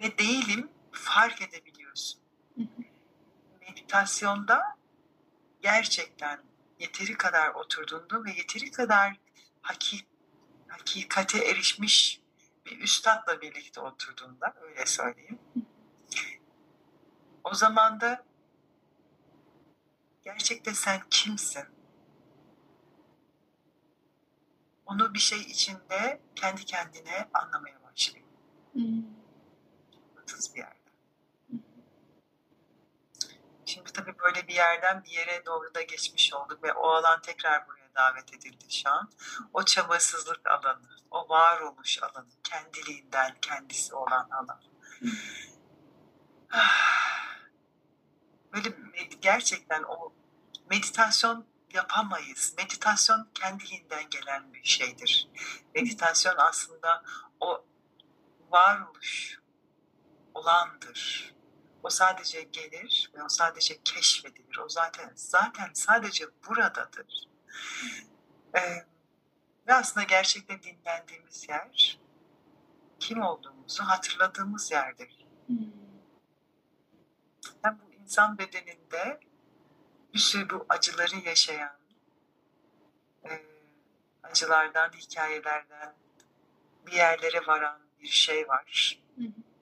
Ve 0.00 0.18
değilim 0.18 0.70
fark 0.92 1.42
edebiliyorsun. 1.42 2.20
Hı 2.54 2.62
hı. 2.62 2.82
Meditasyonda 3.60 4.76
gerçekten 5.62 6.40
yeteri 6.78 7.16
kadar 7.16 7.54
oturduğunda 7.54 8.24
ve 8.24 8.30
yeteri 8.30 8.70
kadar 8.70 9.16
hakik 9.62 10.06
hakikate 10.68 11.38
erişmiş 11.38 12.20
bir 12.66 12.78
üstadla 12.80 13.40
birlikte 13.40 13.80
oturduğunda 13.80 14.54
öyle 14.60 14.86
söyleyeyim. 14.86 15.38
O 17.44 17.54
zaman 17.54 18.00
da 18.00 18.24
gerçekten 20.24 20.72
sen 20.72 21.02
kimsin? 21.10 21.64
Onu 24.92 25.14
bir 25.14 25.18
şey 25.18 25.40
içinde 25.40 26.20
kendi 26.36 26.64
kendine 26.64 27.28
anlamaya 27.34 27.82
başlıyor. 27.82 28.26
Hmm. 28.72 29.02
Bir 30.54 30.58
yerden. 30.58 30.76
Şimdi 33.64 33.92
tabii 33.92 34.18
böyle 34.18 34.48
bir 34.48 34.54
yerden 34.54 35.04
bir 35.04 35.10
yere 35.10 35.46
doğru 35.46 35.74
da 35.74 35.82
geçmiş 35.82 36.34
olduk 36.34 36.62
ve 36.62 36.72
o 36.72 36.88
alan 36.88 37.20
tekrar 37.22 37.66
buraya 37.66 37.94
davet 37.94 38.34
edildi 38.34 38.72
şu 38.72 38.90
an. 38.90 39.10
O 39.52 39.64
çabasızlık 39.64 40.48
alanı, 40.48 40.88
o 41.10 41.28
varoluş 41.28 42.02
alanı, 42.02 42.28
kendiliğinden 42.44 43.36
kendisi 43.42 43.94
olan 43.94 44.28
alan. 44.30 44.62
Böyle 48.52 48.68
med- 48.68 49.20
gerçekten 49.20 49.82
o 49.82 50.12
meditasyon 50.70 51.51
yapamayız. 51.74 52.54
Meditasyon 52.58 53.28
kendiliğinden 53.34 54.10
gelen 54.10 54.52
bir 54.52 54.64
şeydir. 54.64 55.28
Meditasyon 55.74 56.34
aslında 56.38 57.02
o 57.40 57.64
varoluş 58.50 59.40
olandır. 60.34 61.32
O 61.82 61.90
sadece 61.90 62.42
gelir 62.42 63.10
ve 63.14 63.22
o 63.22 63.28
sadece 63.28 63.82
keşfedilir. 63.82 64.58
O 64.58 64.68
zaten 64.68 65.12
zaten 65.14 65.70
sadece 65.74 66.26
buradadır. 66.48 67.28
Ee, 68.56 68.60
ve 69.66 69.74
aslında 69.74 70.06
gerçekten 70.06 70.62
dinlendiğimiz 70.62 71.48
yer 71.48 71.98
kim 73.00 73.22
olduğumuzu 73.22 73.82
hatırladığımız 73.82 74.70
yerdir. 74.70 75.26
Hem 77.62 77.80
bu 77.80 77.92
insan 77.92 78.38
bedeninde 78.38 79.20
sürü 80.18 80.50
bu 80.50 80.66
acıları 80.68 81.16
yaşayan, 81.16 81.76
e, 83.24 83.42
acılardan, 84.22 84.90
hikayelerden 84.90 85.94
bir 86.86 86.92
yerlere 86.92 87.46
varan 87.46 87.80
bir 88.02 88.08
şey 88.08 88.48
var. 88.48 88.98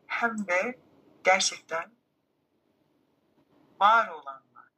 Hem 0.06 0.46
de 0.46 0.78
gerçekten 1.24 1.90
var 3.80 4.08
olanlar. 4.08 4.70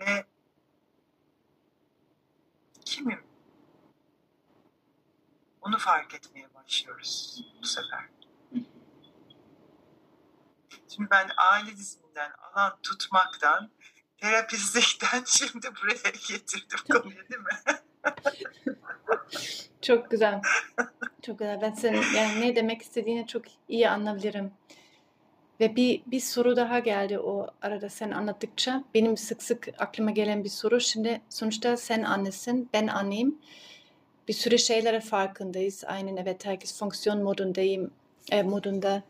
Ve 0.00 0.26
kimim? 2.84 3.26
Onu 5.60 5.78
fark 5.78 6.14
etmeye 6.14 6.54
başlıyoruz 6.54 7.42
bu 7.62 7.66
sefer. 7.66 8.17
Şimdi 10.88 11.10
ben 11.10 11.30
aile 11.36 11.76
diziminden 11.76 12.30
alan 12.30 12.78
tutmaktan, 12.82 13.70
terapistlikten 14.16 15.24
şimdi 15.26 15.70
buraya 15.82 16.10
getirdim 16.28 16.78
konuyu 16.92 17.28
değil 17.28 17.40
mi? 17.40 17.74
Çok 19.82 20.10
güzel. 20.10 20.40
Çok 21.22 21.38
güzel. 21.38 21.60
Ben 21.60 21.72
senin 21.72 22.02
yani 22.16 22.40
ne 22.40 22.56
demek 22.56 22.82
istediğini 22.82 23.26
çok 23.26 23.42
iyi 23.68 23.88
anlayabilirim. 23.90 24.52
Ve 25.60 25.76
bir, 25.76 26.02
bir 26.06 26.20
soru 26.20 26.56
daha 26.56 26.78
geldi 26.78 27.18
o 27.18 27.46
arada 27.62 27.88
sen 27.88 28.10
anlattıkça. 28.10 28.84
Benim 28.94 29.16
sık 29.16 29.42
sık 29.42 29.68
aklıma 29.78 30.10
gelen 30.10 30.44
bir 30.44 30.48
soru. 30.48 30.80
Şimdi 30.80 31.20
sonuçta 31.28 31.76
sen 31.76 32.02
annesin, 32.02 32.70
ben 32.72 32.86
anneyim. 32.86 33.38
Bir 34.28 34.32
sürü 34.32 34.58
şeylere 34.58 35.00
farkındayız. 35.00 35.84
Aynen 35.86 36.16
evet 36.16 36.46
herkes 36.46 36.78
fonksiyon 36.78 37.22
modundayım, 37.22 37.90
e, 38.30 38.42
modunda 38.42 39.02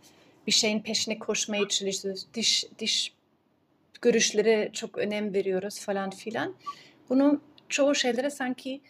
bir 0.48 0.52
şeyin 0.52 0.80
peşine 0.80 1.18
koşmaya 1.18 1.68
çalışıyoruz. 1.68 2.26
Diş, 2.34 2.64
diş 2.78 3.12
görüşlere 4.02 4.70
çok 4.72 4.98
önem 4.98 5.34
veriyoruz 5.34 5.80
falan 5.80 6.10
filan. 6.10 6.54
Bunu 7.08 7.40
çoğu 7.68 7.94
şeylere 7.94 8.30
sanki 8.30 8.80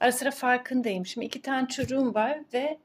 ara 0.00 0.12
sıra 0.12 0.30
farkındayım. 0.30 1.06
Şimdi 1.06 1.26
iki 1.26 1.42
tane 1.42 1.68
çocuğum 1.68 2.14
var 2.14 2.38
ve 2.54 2.78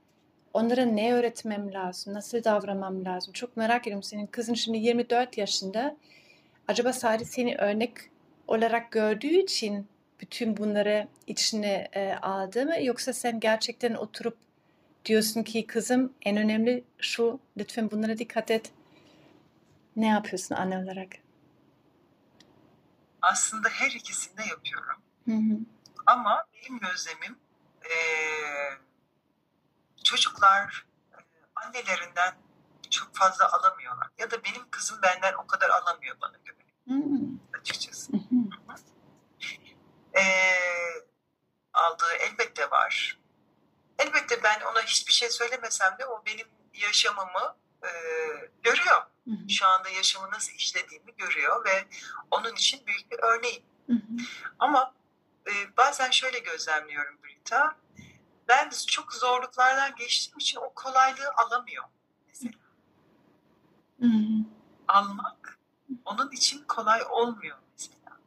onlara 0.53 0.85
ne 0.85 1.13
öğretmem 1.13 1.73
lazım, 1.73 2.13
nasıl 2.13 2.43
davranmam 2.43 3.05
lazım. 3.05 3.33
Çok 3.33 3.57
merak 3.57 3.81
ediyorum. 3.81 4.03
Senin 4.03 4.25
kızın 4.27 4.53
şimdi 4.53 4.77
24 4.77 5.37
yaşında. 5.37 5.97
Acaba 6.67 6.93
sadece 6.93 7.25
seni 7.25 7.55
örnek 7.55 7.91
olarak 8.47 8.91
gördüğü 8.91 9.37
için 9.37 9.87
bütün 10.19 10.57
bunları 10.57 11.07
içine 11.27 11.87
e, 11.93 12.13
aldı 12.13 12.65
mı? 12.65 12.75
Yoksa 12.81 13.13
sen 13.13 13.39
gerçekten 13.39 13.93
oturup 13.93 14.37
diyorsun 15.05 15.43
ki 15.43 15.67
kızım 15.67 16.13
en 16.21 16.37
önemli 16.37 16.83
şu, 16.99 17.39
lütfen 17.57 17.91
bunlara 17.91 18.17
dikkat 18.17 18.51
et. 18.51 18.71
Ne 19.95 20.07
yapıyorsun 20.07 20.55
anne 20.55 20.77
olarak? 20.77 21.09
Aslında 23.21 23.69
her 23.69 23.91
ikisini 23.91 24.37
de 24.37 24.43
yapıyorum. 24.49 25.01
Hı 25.25 25.31
hı. 25.31 25.59
Ama 26.05 26.43
benim 26.53 26.79
gözlemim 26.79 27.37
eee, 27.89 28.77
çocuklar 30.03 30.85
e, 31.13 31.17
annelerinden 31.55 32.33
çok 32.89 33.15
fazla 33.15 33.51
alamıyorlar. 33.53 34.07
Ya 34.17 34.31
da 34.31 34.43
benim 34.43 34.69
kızım 34.71 34.97
benden 35.03 35.33
o 35.33 35.47
kadar 35.47 35.69
alamıyor 35.69 36.15
bana 36.21 36.37
göre 36.45 36.57
Hı 36.87 37.03
açıkçası. 37.59 38.13
hı. 38.13 38.19
Eee, 40.15 41.05
aldığı 41.73 42.13
elbette 42.31 42.71
var. 42.71 43.19
Ben 44.45 44.61
ona 44.61 44.81
hiçbir 44.81 45.13
şey 45.13 45.29
söylemesem 45.29 45.95
de 45.99 46.05
o 46.05 46.23
benim 46.25 46.47
yaşamımı 46.73 47.55
eee, 47.83 48.51
görüyor. 48.63 49.01
Hı 49.25 49.31
hı. 49.31 49.49
Şu 49.49 49.67
anda 49.67 49.89
yaşamı 49.89 50.31
nasıl 50.31 50.53
işlediğimi 50.53 51.15
görüyor 51.17 51.65
ve 51.65 51.87
onun 52.31 52.53
için 52.55 52.85
büyük 52.87 53.11
bir 53.11 53.19
örneğim. 53.19 53.63
Hı 53.87 53.93
hı. 53.93 54.23
Ama 54.59 54.93
e, 55.47 55.77
bazen 55.77 56.11
şöyle 56.11 56.39
gözlemliyorum 56.39 57.17
Brita. 57.23 57.75
Ben 58.47 58.71
de 58.71 58.75
çok 58.87 59.13
zorluklardan 59.13 59.95
geçtiğim 59.95 60.37
için 60.37 60.59
o 60.59 60.73
kolaylığı 60.73 61.29
alamıyor. 61.37 61.83
Mesela 62.27 62.53
Hı 63.99 64.05
hı. 64.05 64.45
almak 64.87 65.59
onun 66.05 66.31
için 66.31 66.63
kolay 66.67 67.03
olmuyor 67.09 67.57
mesela. 67.71 68.17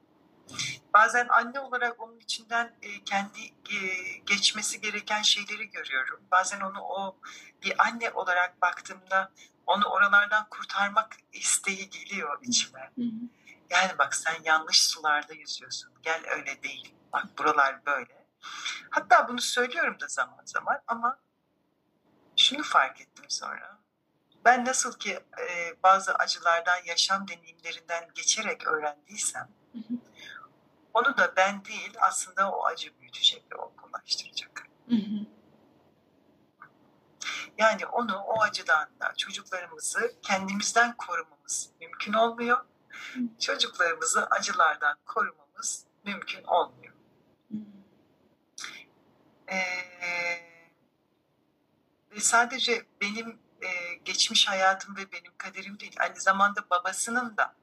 Bazen 0.95 1.28
anne 1.28 1.61
olarak 1.61 2.03
onun 2.03 2.18
içinden 2.18 2.72
e, 2.82 3.05
kendi 3.05 3.41
e, 3.47 3.78
geçmesi 4.26 4.80
gereken 4.80 5.22
şeyleri 5.22 5.70
görüyorum. 5.70 6.20
Bazen 6.30 6.61
onu 6.61 6.80
o 6.80 7.16
bir 7.62 7.82
anne 7.86 8.11
olarak 8.11 8.62
baktığımda 8.62 9.32
onu 9.66 9.84
oralardan 9.84 10.47
kurtarmak 10.51 11.16
isteği 11.32 11.91
geliyor 11.91 12.39
içime. 12.43 12.91
Hı 12.95 13.03
hı. 13.03 13.28
Yani 13.70 13.99
bak 13.99 14.14
sen 14.14 14.36
yanlış 14.45 14.89
sularda 14.89 15.34
yüzüyorsun. 15.34 15.91
Gel 16.03 16.22
öyle 16.30 16.62
değil. 16.62 16.95
Bak 17.12 17.24
buralar 17.39 17.86
böyle. 17.86 18.26
Hatta 18.91 19.28
bunu 19.28 19.41
söylüyorum 19.41 20.01
da 20.01 20.09
zaman 20.09 20.43
zaman 20.45 20.80
ama 20.86 21.18
şunu 22.36 22.62
fark 22.62 23.01
ettim 23.01 23.24
sonra. 23.28 23.78
Ben 24.45 24.64
nasıl 24.64 24.99
ki 24.99 25.20
e, 25.41 25.74
bazı 25.82 26.14
acılardan, 26.14 26.78
yaşam 26.86 27.28
deneyimlerinden 27.28 28.09
geçerek 28.14 28.66
öğrendiysem 28.66 29.49
Hı 29.72 29.78
hı. 29.78 29.95
Onu 30.99 31.16
da 31.16 31.32
ben 31.36 31.64
değil 31.64 31.94
aslında 32.01 32.51
o 32.51 32.64
acı 32.64 33.01
büyütecek 33.01 33.44
ve 33.53 33.57
olgunlaştıracak. 33.57 34.68
Hı 34.88 34.94
hı. 34.94 35.26
Yani 37.59 37.86
onu 37.86 38.16
o 38.16 38.40
acıdan 38.40 38.88
da 39.01 39.14
çocuklarımızı 39.16 40.14
kendimizden 40.22 40.96
korumamız 40.96 41.70
mümkün 41.80 42.12
olmuyor. 42.12 42.59
Hı. 42.88 43.20
Çocuklarımızı 43.40 44.26
acılardan 44.26 44.99
korumamız 45.07 45.84
mümkün 46.05 46.44
olmuyor. 46.44 46.94
Hı. 47.51 47.57
Ee, 49.53 49.59
ve 52.11 52.20
sadece 52.20 52.86
benim 53.01 53.38
e, 53.62 53.94
geçmiş 54.05 54.49
hayatım 54.49 54.96
ve 54.96 55.12
benim 55.12 55.32
kaderim 55.38 55.80
değil, 55.80 55.96
aynı 56.01 56.20
zamanda 56.20 56.70
babasının 56.70 57.36
da 57.36 57.55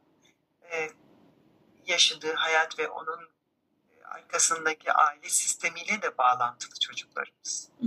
e, 0.71 0.89
yaşadığı 1.87 2.33
hayat 2.33 2.79
ve 2.79 2.87
onun 2.87 3.29
e, 3.89 4.03
arkasındaki 4.05 4.91
aile 4.91 5.29
sistemiyle 5.29 6.01
de 6.01 6.17
bağlantılı 6.17 6.79
çocuklarımız. 6.79 7.69
Hı. 7.79 7.85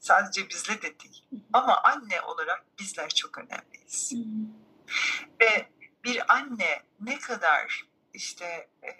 Sadece 0.00 0.48
bizle 0.48 0.82
de 0.82 1.00
değil. 1.00 1.24
Ama 1.52 1.82
anne 1.82 2.20
olarak 2.20 2.64
bizler 2.78 3.08
çok 3.08 3.38
önemliyiz. 3.38 4.12
Ve 5.40 5.68
bir 6.04 6.34
anne 6.34 6.82
ne 7.00 7.18
kadar 7.18 7.84
işte 8.14 8.68
e, 8.82 8.90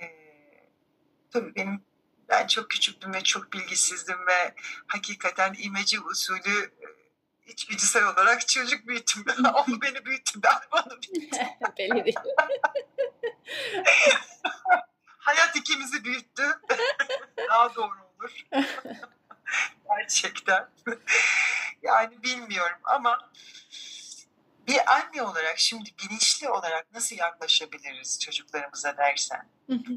tabii 1.30 1.54
benim 1.54 1.84
ben 2.28 2.46
çok 2.46 2.70
küçüktüm 2.70 3.14
ve 3.14 3.22
çok 3.22 3.52
bilgisizdim 3.52 4.26
ve 4.26 4.54
hakikaten 4.86 5.54
imece 5.58 6.00
usulü 6.00 6.64
e, 6.64 6.86
içgüdüsel 7.46 8.04
olarak 8.04 8.48
çocuk 8.48 8.86
büyüttüm. 8.86 9.24
o 9.54 9.66
beni 9.82 10.04
büyüttü, 10.04 10.40
ben 10.42 10.60
onu 10.72 10.98
büyüttüm. 11.14 11.40
Belli 11.78 12.04
değil. 12.04 12.16
Hayat 15.06 15.56
ikimizi 15.56 16.04
büyüttü. 16.04 16.60
Daha 17.50 17.74
doğru 17.74 17.98
olur. 18.18 18.46
Gerçekten. 19.88 20.68
yani 21.82 22.22
bilmiyorum 22.22 22.78
ama 22.84 23.30
bir 24.66 24.92
anne 24.94 25.22
olarak 25.22 25.58
şimdi 25.58 25.90
bilinçli 26.02 26.48
olarak 26.48 26.94
nasıl 26.94 27.16
yaklaşabiliriz 27.16 28.18
çocuklarımıza 28.20 28.96
dersen 28.96 29.48
Hı 29.66 29.72
hı. 29.72 29.92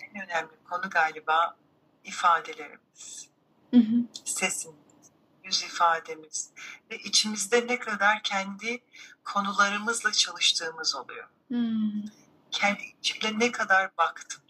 en 0.00 0.22
önemli 0.24 0.50
konu 0.70 0.90
galiba 0.90 1.56
ifadelerimiz, 2.04 3.28
Hı 3.70 3.76
hı. 3.76 3.96
sesimiz, 4.24 4.76
yüz 5.44 5.62
ifademiz 5.62 6.50
ve 6.90 6.98
içimizde 6.98 7.66
ne 7.66 7.78
kadar 7.78 8.22
kendi 8.22 8.82
konularımızla 9.24 10.12
çalıştığımız 10.12 10.94
oluyor. 10.94 11.28
Hı. 11.52 11.56
Kendi 12.50 12.82
içimde 12.98 13.38
ne 13.38 13.52
kadar 13.52 13.96
baktım, 13.98 14.42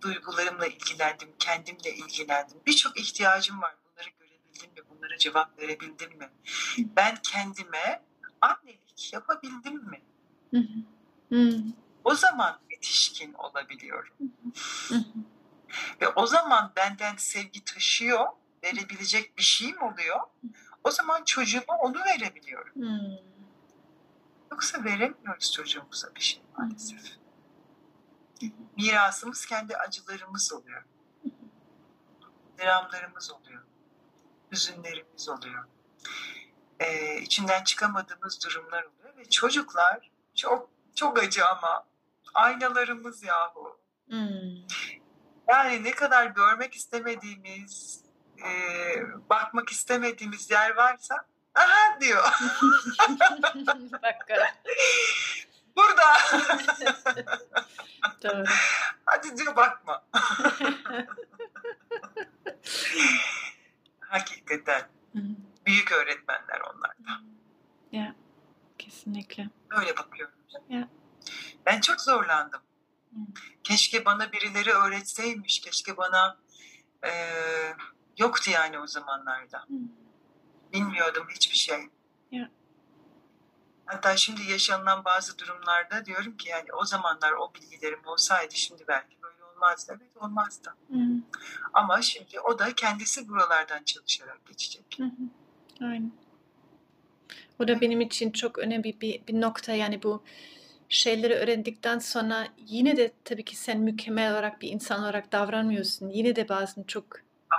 duygularımla 0.00 0.66
ilgilendim, 0.66 1.28
kendimle 1.38 1.94
ilgilendim. 1.94 2.58
Birçok 2.66 3.00
ihtiyacım 3.00 3.62
var. 3.62 3.74
Bunları 3.84 4.08
görebildim 4.20 4.70
mi? 4.70 4.90
Bunlara 4.90 5.18
cevap 5.18 5.58
verebildim 5.58 6.18
mi? 6.18 6.30
Ben 6.78 7.16
kendime 7.22 8.02
annelik 8.40 9.12
yapabildim 9.12 9.74
mi? 9.74 10.02
O 12.04 12.14
zaman 12.14 12.60
yetişkin 12.70 13.32
olabiliyorum. 13.34 14.14
Ve 16.00 16.08
o 16.08 16.26
zaman 16.26 16.72
benden 16.76 17.16
sevgi 17.16 17.64
taşıyor, 17.64 18.26
verebilecek 18.64 19.38
bir 19.38 19.42
şeyim 19.42 19.82
oluyor. 19.82 20.20
O 20.84 20.90
zaman 20.90 21.24
çocuğuma 21.24 21.78
onu 21.80 22.04
verebiliyorum. 22.04 22.72
Yoksa 24.52 24.84
veremiyoruz 24.84 25.52
çocuğumuza 25.52 26.14
bir 26.14 26.20
şey 26.20 26.42
maalesef. 26.58 27.16
Mirasımız 28.76 29.46
kendi 29.46 29.76
acılarımız 29.76 30.52
oluyor. 30.52 30.84
Dramlarımız 32.58 33.30
oluyor. 33.30 33.62
Hüzünlerimiz 34.52 35.28
oluyor. 35.28 35.64
Ee, 36.80 37.18
içinden 37.20 37.64
çıkamadığımız 37.64 38.44
durumlar 38.44 38.82
oluyor. 38.82 39.16
Ve 39.16 39.30
çocuklar 39.30 40.10
çok 40.34 40.70
çok 40.94 41.18
acı 41.18 41.46
ama 41.46 41.86
aynalarımız 42.34 43.22
yahu. 43.22 43.80
Hmm. 44.08 44.66
Yani 45.48 45.84
ne 45.84 45.90
kadar 45.90 46.26
görmek 46.26 46.74
istemediğimiz, 46.74 48.04
e, 48.38 48.50
bakmak 49.30 49.68
istemediğimiz 49.68 50.50
yer 50.50 50.76
varsa 50.76 51.26
aha 51.54 52.00
diyor. 52.00 52.24
Burada. 55.76 56.02
Doğru. 58.22 58.44
Hadi 59.04 59.36
diyor 59.36 59.56
bakma. 59.56 60.04
Hakikaten 64.00 64.88
Hı 65.12 65.20
büyük 65.66 65.92
öğretmenler 65.92 66.60
onlar 66.60 66.90
da. 66.90 67.22
Ya 67.92 68.14
kesinlikle. 68.78 69.50
Öyle 69.70 69.96
bakıyorum. 69.96 70.34
Ya. 70.68 70.88
Ben 71.66 71.80
çok 71.80 72.00
zorlandım. 72.00 72.60
Hı. 73.10 73.18
Keşke 73.64 74.04
bana 74.04 74.32
birileri 74.32 74.70
öğretseymiş. 74.72 75.60
Keşke 75.60 75.96
bana 75.96 76.38
e, 77.06 77.10
yoktu 78.18 78.50
yani 78.50 78.78
o 78.78 78.86
zamanlarda. 78.86 79.66
Bilmiyordum 80.72 81.26
hiçbir 81.30 81.56
şey. 81.56 81.88
Ya. 82.30 82.50
Hatta 83.86 84.16
şimdi 84.16 84.42
yaşanılan 84.50 85.04
bazı 85.04 85.38
durumlarda 85.38 86.06
diyorum 86.06 86.36
ki 86.36 86.48
yani 86.48 86.72
o 86.72 86.84
zamanlar 86.84 87.32
o 87.32 87.54
bilgilerim 87.54 88.06
olsaydı 88.06 88.54
şimdi 88.54 88.84
belki 88.88 89.16
böyle 89.22 89.44
olmazdı. 89.44 89.92
Evet 89.96 90.16
olmazdı. 90.16 90.74
Hmm. 90.88 91.22
Ama 91.72 92.02
şimdi 92.02 92.40
o 92.40 92.58
da 92.58 92.74
kendisi 92.74 93.28
buralardan 93.28 93.82
çalışarak 93.84 94.46
geçecek. 94.46 94.96
Hı 94.98 95.04
hı. 95.04 95.86
Aynen. 95.86 96.12
O 97.58 97.68
da 97.68 97.80
benim 97.80 98.00
için 98.00 98.30
çok 98.30 98.58
önemli 98.58 99.00
bir, 99.00 99.26
bir 99.26 99.40
nokta 99.40 99.72
yani 99.72 100.02
bu 100.02 100.22
şeyleri 100.88 101.34
öğrendikten 101.34 101.98
sonra 101.98 102.48
yine 102.58 102.96
de 102.96 103.12
tabii 103.24 103.44
ki 103.44 103.56
sen 103.56 103.80
mükemmel 103.80 104.32
olarak 104.32 104.62
bir 104.62 104.68
insan 104.68 105.02
olarak 105.02 105.32
davranmıyorsun. 105.32 106.08
Yine 106.08 106.36
de 106.36 106.48
bazen 106.48 106.82
çok 106.82 107.04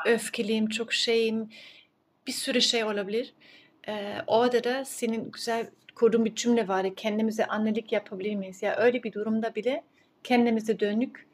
öfkeliyim, 0.05 0.69
çok 0.69 0.93
şeyim, 0.93 1.49
bir 2.27 2.31
sürü 2.31 2.61
şey 2.61 2.83
olabilir. 2.83 3.33
Ee, 3.87 4.17
orada 4.27 4.63
da 4.63 4.85
senin 4.85 5.31
güzel 5.31 5.69
kurduğun 5.95 6.25
bir 6.25 6.35
cümle 6.35 6.67
vardı. 6.67 6.95
Kendimize 6.95 7.45
annelik 7.45 7.91
yapabilir 7.91 8.35
miyiz? 8.35 8.63
Ya 8.63 8.75
öyle 8.75 9.03
bir 9.03 9.13
durumda 9.13 9.55
bile 9.55 9.83
kendimize 10.23 10.79
dönük 10.79 11.27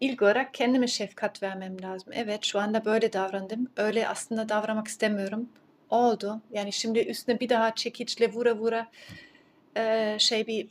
ilk 0.00 0.22
olarak 0.22 0.54
kendime 0.54 0.86
şefkat 0.86 1.42
vermem 1.42 1.82
lazım. 1.82 2.12
Evet 2.16 2.44
şu 2.44 2.58
anda 2.60 2.84
böyle 2.84 3.12
davrandım. 3.12 3.68
Öyle 3.76 4.08
aslında 4.08 4.48
davranmak 4.48 4.88
istemiyorum. 4.88 5.48
Oldu. 5.90 6.40
Yani 6.52 6.72
şimdi 6.72 6.98
üstüne 6.98 7.40
bir 7.40 7.48
daha 7.48 7.74
çekiçle 7.74 8.32
vura 8.32 8.56
vura 8.56 8.86
eee, 9.76 10.16
şey 10.18 10.46
bir 10.46 10.68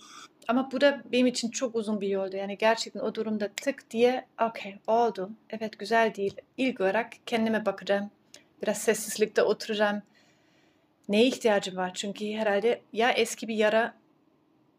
ama 0.47 0.71
bu 0.71 0.81
da 0.81 1.01
benim 1.11 1.27
için 1.27 1.49
çok 1.49 1.75
uzun 1.75 2.01
bir 2.01 2.07
yoldu. 2.07 2.36
Yani 2.36 2.57
gerçekten 2.57 2.99
o 2.99 3.15
durumda 3.15 3.49
tık 3.61 3.91
diye 3.91 4.25
okey 4.41 4.75
oldu. 4.88 5.29
Evet 5.49 5.79
güzel 5.79 6.15
değil. 6.15 6.36
İlk 6.57 6.81
olarak 6.81 7.13
kendime 7.25 7.65
bakacağım. 7.65 8.11
Biraz 8.61 8.77
sessizlikte 8.77 9.43
oturacağım. 9.43 10.01
Neye 11.10 11.26
ihtiyacım 11.26 11.76
var? 11.76 11.91
Çünkü 11.93 12.26
herhalde 12.34 12.82
ya 12.93 13.12
eski 13.12 13.47
bir 13.47 13.56
yara 13.56 13.93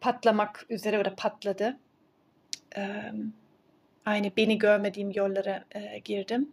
patlamak 0.01 0.67
üzere 0.71 0.99
ya 0.99 1.15
patladı. 1.15 1.79
Eee, 2.77 3.13
aynı 4.07 4.31
beni 4.37 4.59
görmediğim 4.59 5.11
yollara 5.11 5.65
e, 5.75 5.99
girdim. 5.99 6.53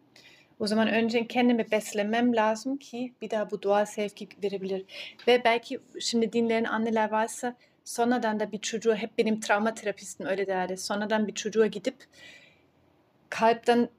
O 0.60 0.68
zaman 0.68 0.88
önce 0.88 1.28
kendimi 1.28 1.72
beslemem 1.72 2.36
lazım 2.36 2.78
ki 2.78 3.14
bir 3.22 3.30
daha 3.30 3.52
bu 3.52 3.64
doğal 3.64 3.86
sevgi 3.86 4.28
verebilir. 4.44 4.86
Ve 5.28 5.44
belki 5.44 5.80
şimdi 6.00 6.34
dinleyen 6.34 6.64
anneler 6.64 7.12
varsa 7.12 7.56
sonradan 7.86 8.40
da 8.40 8.52
bir 8.52 8.58
çocuğu 8.58 8.96
hep 8.96 9.18
benim 9.18 9.40
travma 9.40 9.74
terapistim 9.74 10.26
öyle 10.26 10.48
derdi. 10.48 10.78
Sonradan 10.78 11.28
bir 11.28 11.34
çocuğa 11.34 11.68
gidip 11.68 11.96
kalpten 13.30 13.90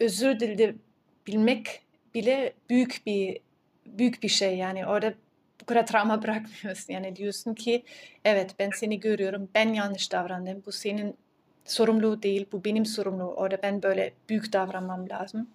özür 0.00 0.40
dileyebilmek 0.40 1.82
bile 2.14 2.52
büyük 2.70 3.02
bir 3.06 3.40
büyük 3.86 4.22
bir 4.22 4.28
şey. 4.28 4.56
Yani 4.56 4.86
orada 4.86 5.14
bu 5.60 5.66
kadar 5.66 5.86
travma 5.86 6.22
bırakmıyorsun. 6.22 6.92
Yani 6.92 7.16
diyorsun 7.16 7.54
ki 7.54 7.84
evet 8.24 8.54
ben 8.58 8.70
seni 8.74 9.00
görüyorum. 9.00 9.48
Ben 9.54 9.72
yanlış 9.72 10.12
davrandım 10.12 10.62
bu 10.66 10.72
senin 10.72 11.16
sorumluluğu 11.64 12.22
değil. 12.22 12.46
Bu 12.52 12.64
benim 12.64 12.86
sorumluluğum. 12.86 13.34
Orada 13.34 13.58
ben 13.62 13.82
böyle 13.82 14.12
büyük 14.28 14.52
davranmam 14.52 15.08
lazım. 15.08 15.48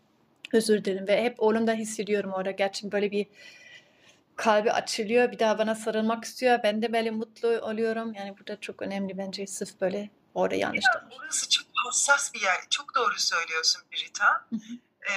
Özür 0.53 0.85
dilerim 0.85 1.07
ve 1.07 1.23
hep 1.23 1.43
oğlumda 1.43 1.73
hissediyorum 1.73 2.31
orada. 2.33 2.51
Gerçekten 2.51 2.91
böyle 2.91 3.11
bir 3.11 3.25
kalbi 4.35 4.71
açılıyor. 4.71 5.31
Bir 5.31 5.39
daha 5.39 5.57
bana 5.57 5.75
sarılmak 5.75 6.25
istiyor. 6.25 6.59
Ben 6.63 6.81
de 6.81 6.93
böyle 6.93 7.11
mutlu 7.11 7.47
oluyorum. 7.47 8.13
Yani 8.13 8.35
bu 8.39 8.47
da 8.47 8.59
çok 8.61 8.81
önemli 8.81 9.17
bence. 9.17 9.47
Sırf 9.47 9.81
böyle 9.81 10.09
orada 10.35 10.55
yanlış 10.55 10.85
Ya. 10.95 11.07
Orası 11.19 11.49
çok 11.49 11.67
hassas 11.73 12.33
bir 12.33 12.41
yer. 12.41 12.57
Çok 12.69 12.95
doğru 12.95 13.17
söylüyorsun 13.17 13.81
hı. 14.51 14.73
Ee, 15.01 15.13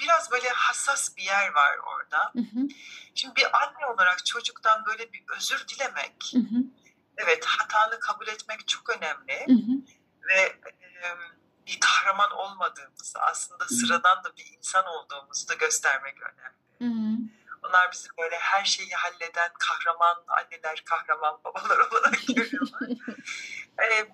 biraz 0.00 0.30
böyle 0.30 0.48
hassas 0.48 1.16
bir 1.16 1.22
yer 1.22 1.52
var 1.54 1.78
orada. 1.78 2.30
Hı 2.32 2.38
hı, 2.38 2.68
Şimdi 3.14 3.36
bir 3.36 3.62
anne 3.62 3.86
olarak 3.86 4.26
çocuktan 4.26 4.84
böyle 4.86 5.12
bir 5.12 5.24
özür 5.36 5.68
dilemek, 5.68 6.32
hı 6.32 6.38
hı, 6.38 6.64
evet 7.16 7.44
hatanı 7.46 8.00
kabul 8.00 8.26
etmek 8.28 8.68
çok 8.68 8.90
önemli 8.96 9.46
hı 9.46 9.52
hı, 9.52 9.72
ve 10.28 10.40
e, 10.42 11.16
bir 11.66 11.80
kahraman 11.80 12.30
olmadığımızı, 12.30 13.18
aslında 13.20 13.68
sıradan 13.68 14.24
da 14.24 14.36
bir 14.36 14.54
insan 14.58 14.86
olduğumuzu 14.86 15.48
da 15.48 15.54
göstermek 15.54 16.16
önemli. 16.22 16.58
hı 16.78 16.84
hı. 17.00 17.16
Onlar 17.68 17.92
bizi 17.92 18.08
böyle 18.18 18.38
her 18.38 18.64
şeyi 18.64 18.90
halleden 18.94 19.50
kahraman 19.58 20.24
anneler, 20.28 20.82
kahraman 20.84 21.40
babalar 21.44 21.78
olarak 21.78 22.20
görüyorlar. 22.36 22.88
Ee, 23.82 24.08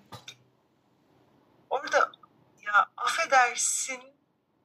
orada 1.69 2.11
ya 2.61 2.85
affedersin 2.97 4.03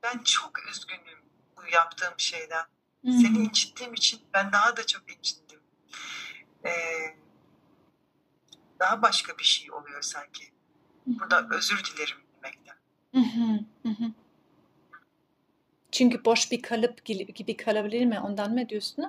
ben 0.05 0.19
çok 0.19 0.69
üzgünüm 0.71 1.19
bu 1.57 1.61
yaptığım 1.73 2.15
şeyden. 2.17 2.65
Hı 3.05 3.13
Seni 3.13 3.39
hı. 3.39 3.43
incittiğim 3.43 3.95
için 3.95 4.21
ben 4.35 4.53
daha 4.53 4.77
da 4.77 4.87
çok 4.87 5.17
incittim. 5.17 5.61
Ee, 6.65 6.71
daha 8.81 9.03
başka 9.03 9.39
bir 9.39 9.45
şey 9.45 9.73
oluyor 9.73 10.03
sanki. 10.03 10.45
Burada 11.07 11.49
özür 11.51 11.85
dilerim 11.85 12.17
demekten. 12.43 12.77
Hı 13.15 13.21
hı. 13.21 13.65
Çünkü 15.93 16.25
boş 16.25 16.51
bir 16.53 16.63
kalıp 16.63 17.05
gibi 17.05 17.57
kalabilir 17.57 18.05
mi? 18.07 18.21
Ondan 18.21 18.51
mı 18.53 18.69
diyorsun? 18.69 19.05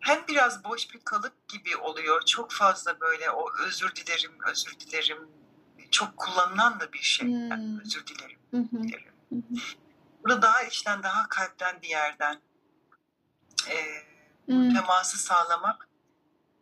Hem 0.00 0.26
biraz 0.28 0.64
boş 0.64 0.94
bir 0.94 1.00
kalıp 1.00 1.48
gibi 1.48 1.76
oluyor. 1.76 2.22
Çok 2.26 2.52
fazla 2.52 3.00
böyle 3.00 3.30
o 3.30 3.46
özür 3.66 3.94
dilerim, 3.94 4.32
özür 4.50 4.80
dilerim. 4.80 5.28
Çok 5.90 6.16
kullanılan 6.16 6.80
da 6.80 6.92
bir 6.92 6.98
şey. 7.02 7.28
Yani 7.28 7.64
Hmm. 7.64 7.80
özür 7.80 8.06
dilerim, 8.06 8.38
Hı 8.50 8.56
hı, 8.56 8.82
dilerim. 8.82 9.13
Burada 10.24 10.42
daha 10.42 10.62
içten, 10.62 11.02
daha 11.02 11.28
kalpten 11.28 11.82
bir 11.82 11.88
yerden 11.88 12.40
e, 13.68 13.76
Hmm. 14.46 14.74
teması 14.74 15.18
sağlamak 15.18 15.88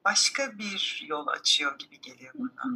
başka 0.05 0.59
bir 0.59 1.05
yol 1.07 1.27
açıyor 1.27 1.79
gibi 1.79 2.01
geliyor 2.01 2.35
bana. 2.35 2.73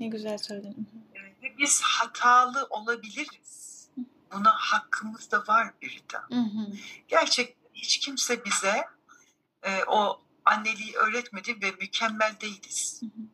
Ne 0.00 0.06
güzel 0.06 0.38
söyledin. 0.38 0.88
Hı. 1.14 1.18
Ve 1.42 1.58
biz 1.58 1.82
hatalı 1.82 2.66
olabiliriz. 2.70 3.88
Buna 4.32 4.50
hakkımız 4.50 5.30
da 5.30 5.44
var 5.48 5.74
Birita. 5.82 6.28
Gerçekten 7.08 7.68
hiç 7.74 7.98
kimse 7.98 8.44
bize 8.44 8.84
e, 9.62 9.84
o 9.84 10.22
anneliği 10.44 10.96
öğretmedi 10.96 11.62
ve 11.62 11.70
mükemmel 11.70 12.36
değiliz. 12.40 13.00
Hı 13.02 13.06
hı. 13.06 13.26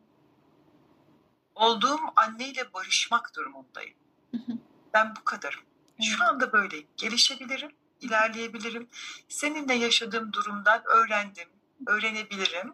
Olduğum 1.55 1.99
anneyle 2.15 2.73
barışmak 2.73 3.35
durumundayım. 3.35 3.95
Ben 4.93 5.15
bu 5.15 5.23
kadarım. 5.23 5.61
Şu 6.01 6.23
anda 6.23 6.53
böyleyim. 6.53 6.87
Gelişebilirim, 6.97 7.71
ilerleyebilirim. 8.01 8.87
Seninle 9.29 9.73
yaşadığım 9.73 10.33
durumdan 10.33 10.81
öğrendim, 10.85 11.49
öğrenebilirim. 11.87 12.73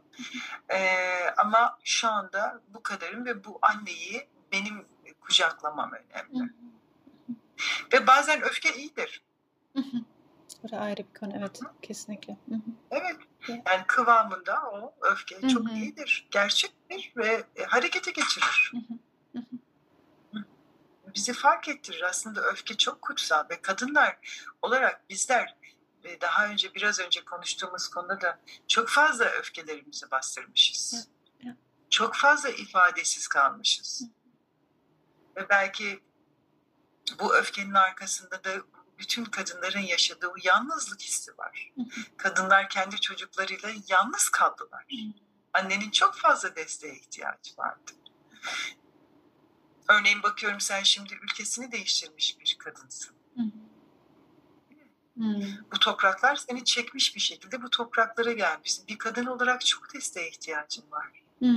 Ee, 0.70 1.30
ama 1.38 1.78
şu 1.84 2.08
anda 2.08 2.62
bu 2.74 2.84
kadarım 2.84 3.26
ve 3.26 3.44
bu 3.44 3.60
anneyi 3.62 4.28
benim 4.52 4.86
kucaklamam 5.22 5.92
önemli. 5.92 6.54
Ve 7.94 8.08
bazen 8.08 8.42
öfke 8.42 8.76
iyidir. 8.76 9.22
Hı 9.74 9.80
hı. 9.82 9.98
Bu 10.64 10.72
da 10.72 10.78
ayrı 10.80 10.98
bir 10.98 11.20
konu. 11.20 11.34
Evet. 11.38 11.60
Kesinlikle. 11.82 12.38
Hı 12.50 12.56
hı. 12.56 12.62
Evet. 12.92 13.18
Yani 13.50 13.84
kıvamında 13.88 14.62
o 14.72 14.94
öfke 15.02 15.42
Hı 15.42 15.48
çok 15.48 15.72
iyidir. 15.72 16.28
Gerçektir 16.32 17.14
ve 17.18 17.44
e, 17.56 17.64
harekete 17.64 18.12
geçirir. 18.12 18.72
Hı 18.72 18.78
hı. 18.78 18.82
Hı 18.82 18.94
hı. 18.94 18.98
Bizi 21.16 21.34
fark 21.34 21.68
ettirir. 21.68 22.02
Aslında 22.02 22.42
öfke 22.42 22.78
çok 22.78 23.02
kutsal 23.02 23.50
ve 23.50 23.62
kadınlar 23.62 24.18
olarak 24.62 25.10
bizler 25.10 25.56
e, 26.04 26.22
daha 26.22 26.48
önce 26.48 26.74
biraz 26.74 27.00
önce 27.00 27.26
konuştuğumuz 27.26 27.88
konuda 27.88 28.22
da 28.22 28.40
çok 28.68 28.90
fazla 28.90 29.26
öfkelerimizi 29.26 30.12
bastırmışız. 30.12 31.08
Çok 31.90 32.16
fazla 32.16 32.50
ifadesiz 32.50 33.28
kalmışız. 33.28 34.04
Ve 35.36 35.50
belki 35.50 36.04
bu 37.20 37.36
öfkenin 37.36 37.74
arkasında 37.74 38.44
da 38.44 38.50
bütün 38.98 39.26
kadınların 39.26 39.80
yaşadığı 39.80 40.32
yalnızlık 40.44 41.02
hissi 41.02 41.38
var. 41.38 41.74
Kadınlar 42.18 42.70
kendi 42.70 43.02
çocuklarıyla 43.02 43.70
yalnız 43.88 44.30
kaldılar. 44.30 44.86
Annenin 45.54 45.92
çok 45.92 46.16
fazla 46.16 46.56
desteğe 46.56 46.96
ihtiyacı 46.96 47.54
vardı. 47.58 47.92
Örneğin 49.90 50.24
bakıyorum 50.24 50.60
sen 50.60 50.84
şimdi 50.84 51.14
ülkesini 51.24 51.72
değiştirmiş 51.72 52.40
bir 52.40 52.56
kadınsın. 52.60 53.16
Hı 53.36 53.42
hı. 53.42 53.66
Hı. 55.18 55.42
Bu 55.74 55.80
topraklar 55.80 56.36
seni 56.36 56.64
çekmiş 56.64 57.16
bir 57.16 57.22
şekilde 57.22 57.62
bu 57.62 57.70
topraklara 57.70 58.32
gelmişsin. 58.32 58.88
Bir 58.88 58.98
kadın 58.98 59.26
olarak 59.26 59.66
çok 59.66 59.94
desteğe 59.94 60.30
ihtiyacın 60.30 60.92
var. 60.92 61.24
Hı. 61.40 61.54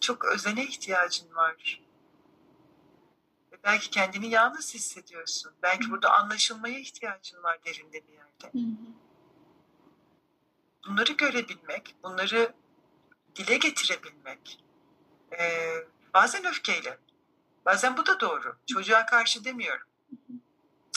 Çok 0.00 0.24
özene 0.24 0.64
ihtiyacın 0.64 1.34
var. 1.34 1.82
Belki 3.64 3.90
kendini 3.90 4.30
yalnız 4.30 4.74
hissediyorsun. 4.74 5.52
Belki 5.62 5.86
Hı. 5.86 5.90
burada 5.90 6.12
anlaşılmaya 6.12 6.78
ihtiyacın 6.78 7.42
var 7.42 7.58
derinde 7.64 8.06
bir 8.08 8.12
yerde. 8.12 8.58
Hı. 8.58 8.72
Bunları 10.86 11.12
görebilmek, 11.12 11.94
bunları 12.02 12.54
dile 13.34 13.56
getirebilmek. 13.56 14.64
Ee, 15.32 15.74
bazen 16.14 16.44
öfkeyle, 16.44 16.98
bazen 17.66 17.96
bu 17.96 18.06
da 18.06 18.20
doğru. 18.20 18.58
Çocuğa 18.66 19.06
karşı 19.06 19.44
demiyorum. 19.44 19.86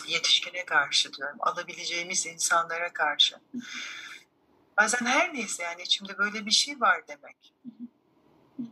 Yetişkine 0.08 0.66
karşı 0.66 1.14
diyorum. 1.14 1.38
Alabileceğimiz 1.40 2.26
insanlara 2.26 2.94
karşı. 2.94 3.36
Bazen 4.78 5.06
her 5.06 5.34
neyse 5.34 5.64
yani 5.64 5.82
içimde 5.82 6.18
böyle 6.18 6.46
bir 6.46 6.52
şey 6.52 6.82
var 6.82 7.02
demek. 7.08 7.54
Hı. 8.58 8.64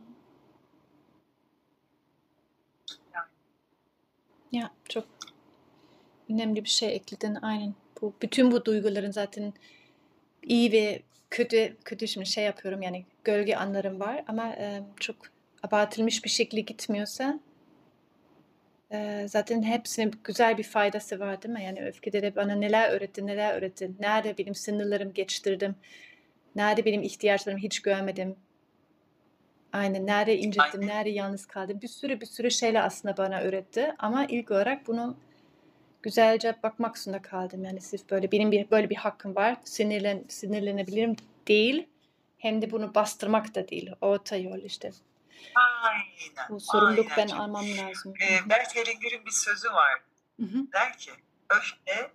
Ya 4.52 4.70
çok 4.88 5.04
önemli 6.30 6.64
bir 6.64 6.68
şey 6.68 6.94
ekledin 6.94 7.34
aynen. 7.42 7.74
Bu 8.00 8.14
bütün 8.22 8.50
bu 8.50 8.64
duyguların 8.64 9.10
zaten 9.10 9.52
iyi 10.42 10.72
ve 10.72 11.02
kötü 11.30 11.76
kötü 11.84 12.08
şimdi 12.08 12.26
şey 12.26 12.44
yapıyorum 12.44 12.82
yani 12.82 13.06
gölge 13.24 13.56
anlarım 13.56 14.00
var 14.00 14.24
ama 14.28 14.48
e, 14.48 14.82
çok 15.00 15.16
abartılmış 15.62 16.24
bir 16.24 16.30
şekilde 16.30 16.60
gitmiyorsa 16.60 17.40
e, 18.92 19.26
zaten 19.28 19.62
hepsine 19.62 20.10
güzel 20.24 20.58
bir 20.58 20.62
faydası 20.62 21.20
var 21.20 21.42
değil 21.42 21.54
mi? 21.54 21.64
Yani 21.64 21.86
öfkede 21.86 22.22
de 22.22 22.36
bana 22.36 22.54
neler 22.54 22.90
öğretti, 22.90 23.26
neler 23.26 23.54
öğretti. 23.54 23.90
Nerede 24.00 24.38
benim 24.38 24.54
sınırlarım 24.54 25.12
geçtirdim. 25.12 25.74
Nerede 26.56 26.84
benim 26.84 27.02
ihtiyaçlarımı 27.02 27.62
hiç 27.62 27.82
görmedim. 27.82 28.36
Aynen 29.72 30.06
nerede 30.06 30.38
incittim, 30.38 30.80
Aynen. 30.80 30.86
nerede 30.88 31.10
yalnız 31.10 31.46
kaldım. 31.46 31.80
Bir 31.82 31.88
sürü 31.88 32.20
bir 32.20 32.26
sürü 32.26 32.50
şeyler 32.50 32.84
aslında 32.84 33.16
bana 33.16 33.40
öğretti. 33.40 33.92
Ama 33.98 34.24
ilk 34.24 34.50
olarak 34.50 34.86
bunu 34.86 35.16
güzelce 36.02 36.54
bakmak 36.62 36.98
zorunda 36.98 37.22
kaldım. 37.22 37.64
Yani 37.64 37.80
sırf 37.80 38.10
böyle 38.10 38.32
benim 38.32 38.52
bir 38.52 38.70
böyle 38.70 38.90
bir 38.90 38.96
hakkım 38.96 39.36
var. 39.36 39.56
Sinirlen 39.64 40.24
sinirlenebilirim 40.28 41.16
değil. 41.48 41.86
Hem 42.38 42.62
de 42.62 42.70
bunu 42.70 42.94
bastırmak 42.94 43.54
da 43.54 43.68
değil. 43.68 43.90
Orta 44.00 44.36
yol 44.36 44.58
işte. 44.58 44.90
Aynen. 45.54 46.48
Bu 46.48 46.60
sorumluluk 46.60 47.10
ben 47.10 47.28
aynen. 47.28 47.36
almam 47.36 47.64
lazım. 47.76 48.14
Ee, 48.20 48.38
hı. 48.40 48.48
Bert 48.48 48.76
Hellinger'in 48.76 49.26
bir 49.26 49.30
sözü 49.30 49.72
var. 49.72 50.02
Hı 50.40 50.46
hı. 50.46 50.72
Der 50.72 50.98
ki, 50.98 51.10
öfke 51.50 52.12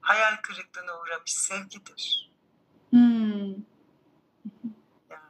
hayal 0.00 0.36
kırıklığına 0.42 1.00
uğramış 1.00 1.32
sevgidir. 1.32 2.30
Hmm. 2.90 3.50
Ya, 5.10 5.22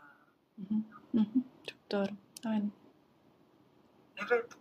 Hı 0.57 0.63
hı. 0.71 0.75
Hı 1.13 1.21
hı. 1.21 1.39
Çok 1.67 1.91
doğru. 1.93 2.11
Aynen. 2.47 2.73
evet. 4.17 4.53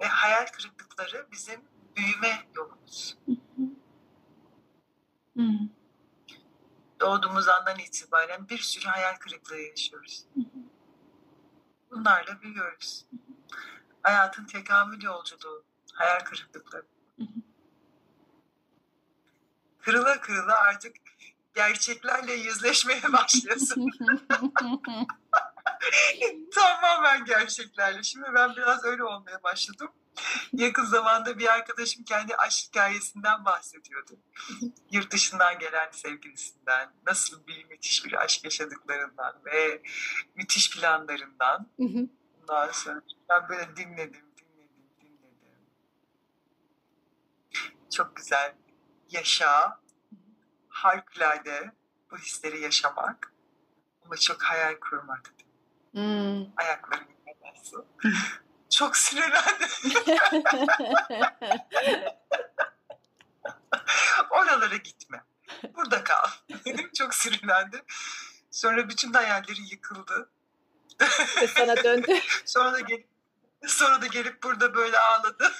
Ve 0.00 0.06
hayal 0.06 0.46
kırıklıkları 0.46 1.26
bizim 1.32 1.60
büyüme 1.96 2.42
yolumuz. 2.56 3.16
Hı. 5.36 5.42
Doğduğumuz 7.00 7.48
andan 7.48 7.78
itibaren 7.78 8.48
bir 8.48 8.58
sürü 8.58 8.88
hayal 8.88 9.14
kırıklığı 9.14 9.60
yaşıyoruz. 9.60 10.24
Hı 10.34 10.40
hı. 10.40 10.71
Bunlarla 11.92 12.42
büyüyoruz. 12.42 13.06
Hayatın 14.02 14.44
tekamül 14.44 15.02
yolculuğu, 15.02 15.64
hayal 15.92 16.20
kırıklıkları. 16.20 16.86
Kırıla 19.78 20.20
kırıla 20.20 20.54
artık 20.54 20.96
gerçeklerle 21.54 22.32
yüzleşmeye 22.32 23.02
başlıyorsun. 23.12 23.86
Tamamen 26.54 27.24
gerçeklerle. 27.24 28.02
Şimdi 28.02 28.26
ben 28.34 28.56
biraz 28.56 28.84
öyle 28.84 29.04
olmaya 29.04 29.42
başladım. 29.42 29.92
Yakın 30.52 30.84
zamanda 30.84 31.38
bir 31.38 31.52
arkadaşım 31.52 32.04
kendi 32.04 32.36
aşk 32.36 32.68
hikayesinden 32.68 33.44
bahsediyordu. 33.44 34.12
Yurt 34.90 35.12
dışından 35.12 35.58
gelen 35.58 35.90
sevgilisinden, 35.90 36.92
nasıl 37.06 37.46
bir 37.46 37.64
müthiş 37.64 38.04
bir 38.04 38.22
aşk 38.24 38.44
yaşadıklarından 38.44 39.40
ve 39.44 39.82
müthiş 40.34 40.70
planlarından. 40.70 41.66
Ondan 42.40 42.72
sonra 42.72 43.02
ben 43.28 43.48
böyle 43.48 43.76
dinledim, 43.76 44.26
dinledim, 44.36 44.84
dinledim. 45.00 45.66
Çok 47.96 48.16
güzel. 48.16 48.54
Yaşa, 49.10 49.80
harikulade 50.68 51.72
bu 52.10 52.18
hisleri 52.18 52.60
yaşamak 52.60 53.32
ama 54.04 54.16
çok 54.16 54.42
hayal 54.42 54.74
kurmak. 54.80 55.34
Hmm. 55.92 56.42
Ayaklarını 56.56 57.08
yemezsin. 57.26 57.84
Çok 58.72 58.96
sinirlendim. 58.96 59.68
Oralara 64.30 64.76
gitme. 64.76 65.24
Burada 65.76 66.04
kal. 66.04 66.28
çok 66.98 67.14
sinirlendi. 67.14 67.82
Sonra 68.50 68.88
bütün 68.88 69.12
hayalleri 69.12 69.60
yıkıldı. 69.70 70.30
Ve 71.40 71.46
sana 71.46 71.76
döndü. 71.76 72.18
Sonra 72.44 72.72
da 72.72 72.80
gelip 72.80 73.06
sonra 73.66 74.02
da 74.02 74.06
gelip 74.06 74.42
burada 74.42 74.74
böyle 74.74 74.98
ağladı. 74.98 75.52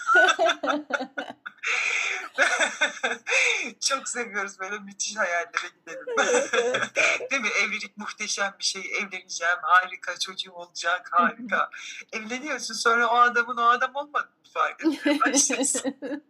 Çok 3.83 4.09
seviyoruz 4.09 4.61
böyle 4.61 4.79
müthiş 4.79 5.17
hayallere 5.17 5.69
gidelim. 5.81 6.07
Değil 7.31 7.43
mi? 7.43 7.49
Evlilik 7.49 7.97
muhteşem 7.97 8.55
bir 8.59 8.65
şey. 8.65 8.83
Evleneceğim, 8.83 9.59
harika, 9.63 10.19
çocuğum 10.19 10.53
olacak, 10.53 11.09
harika. 11.13 11.71
Evleniyorsun 12.13 12.75
sonra 12.75 13.09
o 13.09 13.17
adamın 13.17 13.57
o 13.57 13.63
adam 13.63 13.91
olmadığını 13.95 14.31
fark 14.55 14.85
başlıyorsun. 15.27 15.97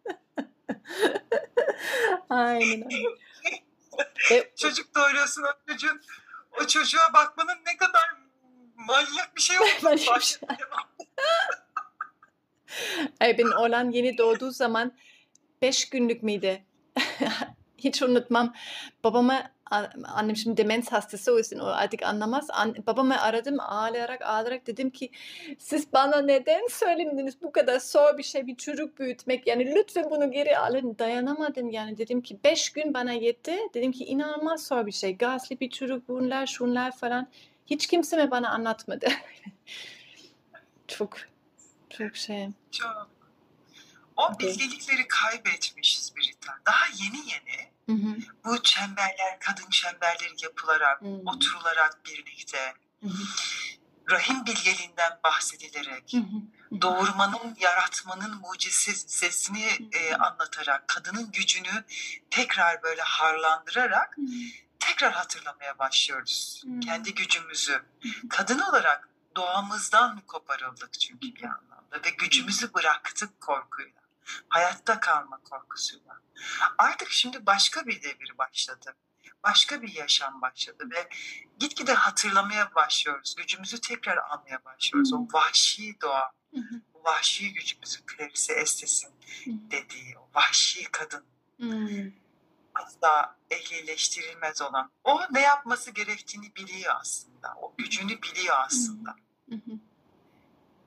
Aynen. 2.31 2.89
Ve 4.31 4.53
Çocuk 4.57 4.95
doğuruyorsun 4.95 5.43
o 5.43 5.73
çocuğun 5.73 6.03
o 6.61 6.67
çocuğa 6.67 7.13
bakmanın 7.13 7.59
ne 7.67 7.77
kadar 7.77 8.17
manyak 8.75 9.37
bir 9.37 9.41
şey 9.41 9.59
olduğunu 9.59 9.93
bir 9.93 10.05
fark 10.05 10.23
şey. 10.23 10.39
etmeye 10.43 10.59
Ay 13.21 13.39
benim 13.39 13.53
oğlan 13.53 13.91
yeni 13.91 14.19
doğduğu 14.19 14.51
zaman 14.51 14.99
beş 15.63 15.89
günlük 15.89 16.23
müydü? 16.23 16.63
Hiç 17.79 18.03
unutmam. 18.03 18.55
Babama 19.05 19.51
annem 20.05 20.37
şimdi 20.37 20.57
demens 20.57 20.93
hastası 20.93 21.33
o 21.33 21.39
yüzden 21.39 21.59
o 21.59 21.67
artık 21.67 22.03
anlamaz. 22.03 22.47
An, 22.51 22.75
babamı 22.87 23.21
aradım 23.21 23.61
ağlayarak 23.61 24.23
ağlayarak 24.23 24.67
dedim 24.67 24.91
ki 24.91 25.11
siz 25.59 25.93
bana 25.93 26.21
neden 26.21 26.67
söylemediniz 26.71 27.43
bu 27.43 27.53
kadar 27.53 27.81
zor 27.81 28.19
bir 28.19 28.23
şey 28.23 28.47
bir 28.47 28.57
çocuk 28.57 28.99
büyütmek. 28.99 29.47
Yani 29.47 29.75
lütfen 29.75 30.11
bunu 30.11 30.31
geri 30.31 30.59
alın. 30.59 30.99
Dayanamadım 30.99 31.71
yani. 31.71 31.99
Dedim 31.99 32.23
ki 32.23 32.39
beş 32.45 32.71
gün 32.71 32.95
bana 32.95 33.13
yetti. 33.13 33.57
Dedim 33.75 33.93
ki 33.93 34.05
inanılmaz 34.05 34.67
zor 34.67 34.87
bir 34.87 34.93
şey. 34.93 35.17
Gazlı 35.17 35.61
bir 35.61 35.71
çocuk 35.71 36.09
bunlar 36.09 36.47
şunlar 36.47 36.97
falan. 36.97 37.29
Hiç 37.67 37.87
kimse 37.87 38.25
mi 38.25 38.31
bana 38.31 38.51
anlatmadı? 38.51 39.07
Çok 40.89 41.17
çok 41.91 42.17
şey. 42.17 42.49
Çok. 42.71 43.12
O 44.17 44.39
bilgelikleri 44.39 45.09
kaybetmişiz 45.09 46.17
Brita. 46.17 46.59
Daha 46.67 46.87
yeni 46.95 47.19
yeni 47.19 47.73
Hı 47.87 47.93
hı, 47.93 48.17
bu 48.45 48.63
çemberler, 48.63 49.39
kadın 49.41 49.71
çemberleri 49.71 50.35
yapılarak, 50.43 51.01
hı, 51.01 51.07
oturularak 51.27 52.01
birlikte 52.07 52.75
hı 53.03 53.09
hı. 53.09 53.23
rahim 54.11 54.47
bilgeliğinden 54.47 55.21
bahsedilerek, 55.25 56.13
Hı 56.13 56.17
hı. 56.17 56.81
doğurmanın, 56.81 57.57
yaratmanın 57.61 58.41
mucizesini 58.41 59.89
e, 59.93 60.15
anlatarak, 60.15 60.89
kadının 60.89 61.33
gücünü 61.33 61.85
tekrar 62.31 62.83
böyle 62.83 63.03
harlandırarak 63.03 64.17
Hı. 64.17 64.23
tekrar 64.81 65.13
hatırlamaya 65.13 65.79
başlıyoruz. 65.79 66.63
Hmm. 66.65 66.81
Kendi 66.81 67.15
gücümüzü. 67.15 67.83
Kadın 68.31 68.59
olarak 68.59 69.09
doğamızdan 69.37 70.21
koparıldık 70.27 71.01
çünkü 71.01 71.35
bir 71.35 71.45
anlamda 71.45 71.97
ve 72.05 72.11
gücümüzü 72.11 72.75
bıraktık 72.75 73.41
korkuyla. 73.41 74.02
Hayatta 74.49 75.01
kalma 75.01 75.39
korkusuyla. 75.39 76.21
Artık 76.79 77.11
şimdi 77.11 77.47
başka 77.47 77.87
bir 77.87 78.03
devir 78.03 78.39
başladı. 78.39 78.95
Başka 79.45 79.83
bir 79.83 79.95
yaşam 79.95 80.41
başladı 80.41 80.89
ve 80.91 81.09
gitgide 81.59 81.93
hatırlamaya 81.95 82.75
başlıyoruz. 82.75 83.35
Gücümüzü 83.35 83.81
tekrar 83.81 84.17
almaya 84.17 84.65
başlıyoruz. 84.65 85.13
O 85.13 85.19
Hmm. 85.19 85.33
vahşi 85.33 86.01
doğa, 86.01 86.33
o 86.95 87.05
vahşi 87.05 87.53
gücümüzü 87.53 87.99
Clarice 88.17 88.53
Estes'in 88.53 89.11
dediği 89.47 90.19
o 90.19 90.29
vahşi 90.35 90.85
kadın 90.93 91.25
Hı. 91.61 92.13
asla 92.75 93.37
ehlileştirilmez 93.51 94.63
olan. 94.63 94.91
O 95.05 95.21
ne 95.31 95.41
yapması 95.41 95.91
gerektiğini 95.91 96.55
biliyor 96.57 96.95
aslında. 97.01 97.55
O 97.63 97.75
gücünü 97.79 98.23
biliyor 98.23 98.55
aslında. 98.59 99.17
Hı. 99.49 99.57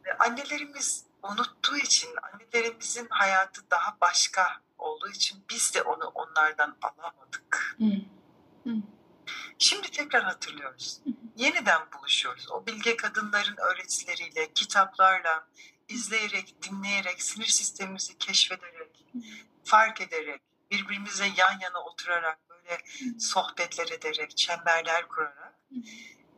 Ve 0.06 0.18
annelerimiz 0.18 1.06
unuttuğu 1.32 1.78
için, 1.78 2.10
annelerimizin 2.22 3.08
hayatı 3.10 3.72
daha 3.72 3.98
başka 4.02 4.62
olduğu 4.78 5.10
için 5.10 5.44
biz 5.50 5.76
de 5.76 5.82
onu 5.82 6.06
onlardan 6.06 6.78
alamadık. 6.82 7.76
Hı. 7.78 7.86
Hı. 8.64 8.76
Şimdi 9.60 9.92
tekrar 9.92 10.24
hatırlıyoruz. 10.24 11.02
Hı. 11.04 11.10
Yeniden 11.36 11.82
buluşuyoruz. 11.94 12.52
O 12.52 12.66
bilge 12.66 12.98
kadınların 12.98 13.58
öğretileriyle, 13.58 14.54
kitaplarla, 14.54 15.48
izleyerek, 15.90 16.56
dinleyerek, 16.64 17.22
sinir 17.22 17.46
sistemimizi 17.46 18.18
keşfederek, 18.18 19.06
Hı. 19.14 19.20
fark 19.64 20.02
ederek, 20.02 20.42
birbirimize 20.72 21.26
yan 21.26 21.60
yana 21.60 21.80
oturarak, 21.80 22.40
böyle 22.50 22.82
sohbetler 23.20 23.88
ederek, 23.88 24.38
çemberler 24.38 25.08
kurarak 25.08 25.56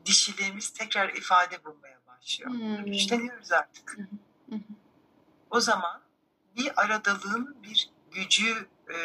dişiliğimiz 0.05 0.69
tekrar 0.69 1.09
ifade 1.09 1.63
bulmaya 1.65 1.99
başlıyor. 2.07 2.79
Güçleniyoruz 2.85 3.51
artık. 3.51 3.97
O 5.49 5.59
zaman 5.59 6.01
bir 6.57 6.81
aradalığın 6.81 7.63
bir 7.63 7.89
gücü 8.11 8.69
e, 8.89 8.95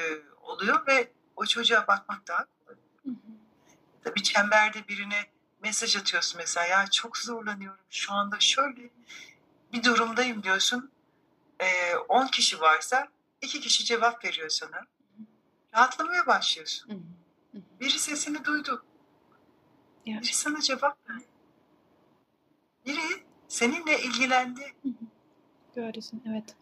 oluyor 0.43 0.86
ve 0.86 1.12
o 1.36 1.47
çocuğa 1.47 1.86
bakmak 1.86 2.28
daha 2.28 2.45
kolay. 2.45 2.76
Hı 3.05 3.11
hı. 3.11 3.32
Tabii 4.05 4.22
çemberde 4.22 4.88
birine 4.88 5.26
mesaj 5.62 5.97
atıyorsun 5.97 6.38
mesela 6.38 6.66
ya 6.66 6.86
çok 6.86 7.16
zorlanıyorum 7.18 7.84
şu 7.90 8.12
anda 8.12 8.40
şöyle 8.40 8.90
bir 9.72 9.84
durumdayım 9.84 10.43
diyorsun. 10.43 10.90
E, 11.61 11.97
10 11.97 12.26
kişi 12.26 12.61
varsa 12.61 13.09
iki 13.40 13.61
kişi 13.61 13.84
cevap 13.84 14.24
veriyor 14.24 14.49
sana. 14.49 14.86
Rahatlamaya 15.74 16.26
başlıyorsun. 16.26 17.07
Biri 17.80 17.99
sesini 17.99 18.45
duydu. 18.45 18.84
Ya. 20.07 20.20
Biri 20.20 20.34
sana 20.34 20.61
cevap 20.61 21.11
verdi. 21.11 21.26
Biri 22.86 23.24
seninle 23.49 24.03
ilgilendi. 24.03 24.74
Doğrusun 25.76 26.22
evet. 26.30 26.56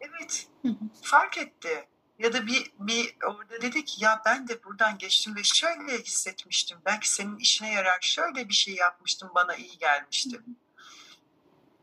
Evet 0.00 0.48
Hı 0.62 0.68
hı. 0.68 0.84
fark 1.02 1.38
etti. 1.38 1.88
Ya 2.18 2.32
da 2.32 2.46
bir, 2.46 2.72
bir 2.78 3.16
orada 3.24 3.62
dedi 3.62 3.84
ki 3.84 4.04
ya 4.04 4.22
ben 4.26 4.48
de 4.48 4.64
buradan 4.64 4.98
geçtim 4.98 5.36
ve 5.36 5.42
şöyle 5.42 5.98
hissetmiştim. 5.98 6.78
Belki 6.86 7.12
senin 7.12 7.36
işine 7.36 7.72
yarar 7.72 7.98
şöyle 8.00 8.48
bir 8.48 8.54
şey 8.54 8.74
yapmıştım 8.74 9.30
bana 9.34 9.54
iyi 9.54 9.78
gelmişti. 9.78 10.40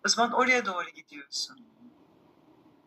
O 0.05 0.09
zaman 0.09 0.31
oraya 0.31 0.65
doğru 0.65 0.89
gidiyorsun. 0.89 1.67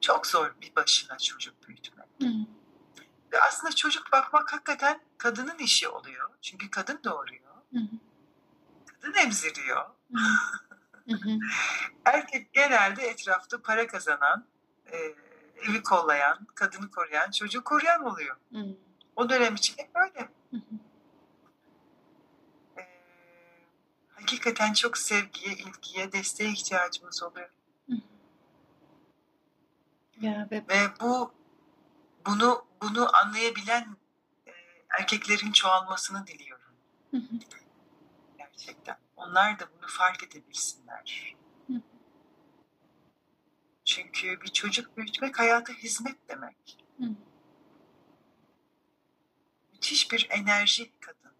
Çok 0.00 0.26
zor 0.26 0.54
bir 0.60 0.76
başına 0.76 1.18
çocuk 1.18 1.68
büyütmek. 1.68 2.06
Hı 2.22 2.26
hı. 2.26 2.46
Ve 3.32 3.40
aslında 3.40 3.72
çocuk 3.72 4.12
bakmak 4.12 4.52
hakikaten 4.52 5.00
kadının 5.18 5.58
işi 5.58 5.88
oluyor. 5.88 6.30
Çünkü 6.42 6.70
kadın 6.70 7.00
doğuruyor. 7.04 7.54
Hı 7.72 7.78
hı. 7.78 7.96
Kadın 8.86 9.14
emziriyor. 9.14 9.86
Hı 9.86 10.18
hı. 10.18 10.68
Hı 11.10 11.16
hı. 11.16 11.38
Erkek 12.04 12.52
genelde 12.52 13.02
etrafta 13.02 13.62
para 13.62 13.86
kazanan, 13.86 14.46
e, 14.92 14.96
evi 15.68 15.82
kollayan, 15.82 16.46
kadını 16.54 16.90
koruyan, 16.90 17.30
çocuğu 17.30 17.64
koruyan 17.64 18.04
oluyor. 18.04 18.36
Hı. 18.52 18.76
O 19.16 19.28
dönem 19.28 19.54
için 19.54 19.74
hep 19.78 19.94
böyle. 19.94 20.28
Hı 20.50 20.56
hı. 20.56 20.74
Ee, 22.78 22.86
hakikaten 24.14 24.72
çok 24.72 24.98
sevgiye, 24.98 25.54
ilgiye, 25.54 26.12
desteğe 26.12 26.50
ihtiyacımız 26.50 27.22
oluyor. 27.22 27.50
Ya 30.20 30.48
ve 30.50 30.64
Ve 30.68 30.88
bu 31.00 31.32
bunu 32.26 32.64
bunu 32.82 33.16
anlayabilen 33.16 33.96
e, 34.46 34.52
erkeklerin 34.98 35.52
çoğalmasını 35.52 36.26
diliyorum 36.26 36.74
Hı 37.10 37.16
hı. 37.16 37.36
gerçekten. 38.38 38.96
Onlar 39.20 39.58
da 39.58 39.68
bunu 39.78 39.88
fark 39.88 40.22
edebilsinler. 40.22 41.36
Hı. 41.66 41.72
Çünkü 43.84 44.40
bir 44.40 44.48
çocuk 44.48 44.96
büyütmek 44.96 45.38
hayata 45.38 45.72
hizmet 45.72 46.28
demek. 46.28 46.84
Hı. 46.98 47.04
Müthiş 49.72 50.12
bir 50.12 50.26
enerji 50.30 50.92
kadın. 51.00 51.32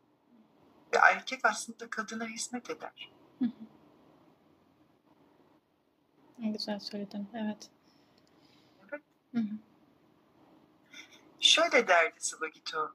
Ve 0.94 0.98
erkek 0.98 1.44
aslında 1.44 1.90
kadına 1.90 2.26
hizmet 2.26 2.70
eder. 2.70 3.12
Hı 3.38 3.44
hı. 3.44 3.50
Güzel 6.38 6.80
söyledin. 6.80 7.28
Evet. 7.34 7.70
Evet. 8.90 9.02
Hı 9.34 9.40
hı. 9.40 9.58
Şöyle 11.40 11.88
derdi 11.88 12.20
Sıvagito. 12.20 12.94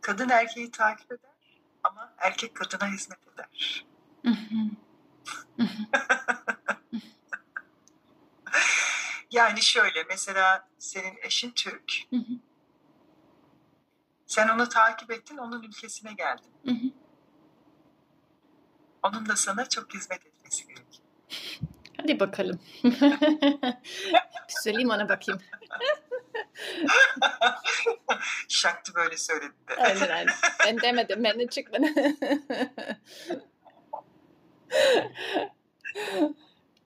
Kadın 0.00 0.28
erkeği 0.28 0.70
takip 0.70 1.12
eder 1.12 1.33
ama 1.94 2.14
erkek 2.18 2.54
kadına 2.54 2.88
hizmet 2.88 3.18
eder. 3.34 3.86
Yani 9.30 9.62
şöyle 9.62 10.04
mesela 10.08 10.68
senin 10.78 11.18
eşin 11.22 11.50
Türk. 11.50 11.92
Sen 14.26 14.48
onu 14.48 14.68
takip 14.68 15.10
ettin, 15.10 15.36
onun 15.36 15.62
ülkesine 15.62 16.12
geldin. 16.12 16.94
Onun 19.02 19.28
da 19.28 19.36
sana 19.36 19.68
çok 19.68 19.94
hizmet 19.94 20.26
etmesi 20.26 20.66
gerekiyor. 20.66 21.04
Hadi 21.96 22.20
bakalım. 22.20 22.60
ona 24.90 25.08
bakayım. 25.08 25.40
Şaktı 28.48 28.92
böyle 28.94 29.16
söyledi 29.16 29.52
de. 29.68 29.74
Aynen. 29.76 30.26
Ben 30.66 30.80
demedim. 30.80 31.24
Ben 31.24 31.38
de 31.38 31.46
çıkmadı. 31.46 31.86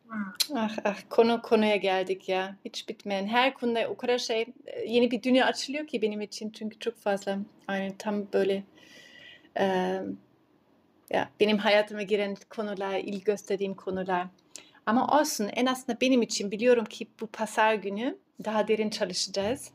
Hmm. 0.08 0.32
ah 0.54 0.76
ah 0.84 0.96
konu 1.10 1.42
konuya 1.42 1.76
geldik 1.76 2.28
ya. 2.28 2.56
Hiç 2.64 2.88
bitmeyen. 2.88 3.26
Her 3.26 3.54
konuda 3.54 3.88
o 3.88 3.96
kadar 3.96 4.18
şey 4.18 4.46
e, 4.66 4.84
yeni 4.84 5.10
bir 5.10 5.22
dünya 5.22 5.46
açılıyor 5.46 5.86
ki 5.86 6.02
benim 6.02 6.20
için. 6.20 6.50
Çünkü 6.50 6.78
çok 6.78 6.98
fazla 6.98 7.38
yani 7.68 7.94
tam 7.98 8.32
böyle 8.32 8.64
e, 9.58 9.64
ya 11.10 11.30
benim 11.40 11.58
hayatıma 11.58 12.02
giren 12.02 12.36
konular, 12.50 12.98
ilgi 12.98 13.24
gösterdiğim 13.24 13.74
konular. 13.74 14.26
Ama 14.86 15.20
olsun 15.20 15.50
en 15.52 15.66
azından 15.66 16.00
benim 16.00 16.22
için 16.22 16.50
biliyorum 16.50 16.84
ki 16.84 17.06
bu 17.20 17.26
pazar 17.26 17.74
günü 17.74 18.18
daha 18.44 18.68
derin 18.68 18.90
çalışacağız. 18.90 19.70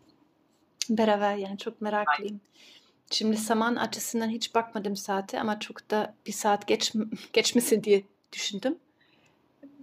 Beraber 0.90 1.36
yani 1.36 1.58
çok 1.58 1.82
meraklıyım. 1.82 2.42
Şimdi 3.12 3.38
zaman 3.38 3.76
açısından 3.76 4.30
hiç 4.30 4.56
bakmadım 4.56 4.96
saate 4.96 5.40
ama 5.40 5.60
çok 5.60 5.92
da 5.92 6.16
bir 6.26 6.32
saat 6.32 6.68
geç, 6.68 6.94
geçmesin 7.34 7.84
diye 7.84 8.04
düşündüm. 8.34 8.78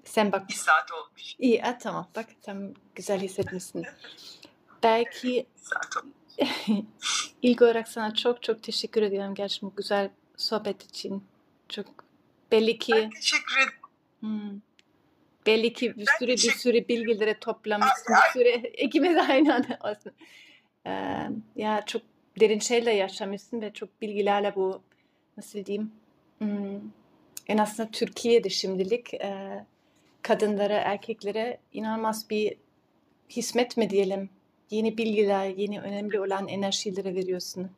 Sen 0.05 0.33
bak. 0.33 0.49
Bir 0.49 0.55
saat 0.55 0.93
olmuş. 0.93 1.37
İyi, 1.39 1.61
ha, 1.61 1.79
tamam. 1.79 2.09
Bak 2.17 2.27
tam 2.43 2.59
güzel 2.95 3.21
hissetmişsin. 3.21 3.87
Belki 4.83 5.47
ilgi 7.43 7.65
olarak 7.65 7.89
sana 7.89 8.15
çok 8.15 8.43
çok 8.43 8.63
teşekkür 8.63 9.03
ediyorum 9.03 9.35
gerçekten 9.35 9.71
bu 9.71 9.77
güzel 9.77 10.11
sohbet 10.37 10.83
için. 10.85 11.25
Çok 11.69 11.87
belli 12.53 12.79
ki 12.79 12.93
Ben 12.93 13.11
teşekkür 13.11 13.57
ederim. 13.57 13.73
hmm, 14.21 14.61
belli 15.47 15.73
ki 15.73 15.97
bir 15.97 16.07
sürü 16.19 16.33
bir 16.33 16.37
sürü 16.37 16.89
bilgileri 16.89 17.35
toplamışsın. 17.41 18.15
Bir 18.15 18.33
sürü 18.33 18.69
ikimiz 18.79 19.17
aynı 19.17 19.55
anda 19.55 19.79
olsun. 19.85 20.13
Ee, 20.87 20.91
ya 21.57 21.83
çok 21.87 22.03
derin 22.41 22.59
şeyler 22.59 22.93
yaşamışsın 22.93 23.61
ve 23.61 23.73
çok 23.73 24.03
bilgilerle 24.03 24.55
bu 24.55 24.83
nasıl 25.37 25.65
diyeyim 25.65 25.93
hmm, 26.39 26.81
en 27.49 27.59
azından 27.59 27.91
Türkiye'de 27.91 28.49
şimdilik 28.49 29.15
e, 29.15 29.65
kadınlara, 30.23 30.75
erkeklere 30.75 31.59
inanılmaz 31.73 32.31
bir 32.31 32.57
hizmet 33.31 33.77
mi 33.77 33.91
diyelim? 33.91 34.31
Yeni 34.71 34.99
bilgiler, 34.99 35.47
yeni 35.47 35.81
önemli 35.81 36.21
olan 36.21 36.49
enerjilere 36.49 37.15
veriyorsun. 37.15 37.71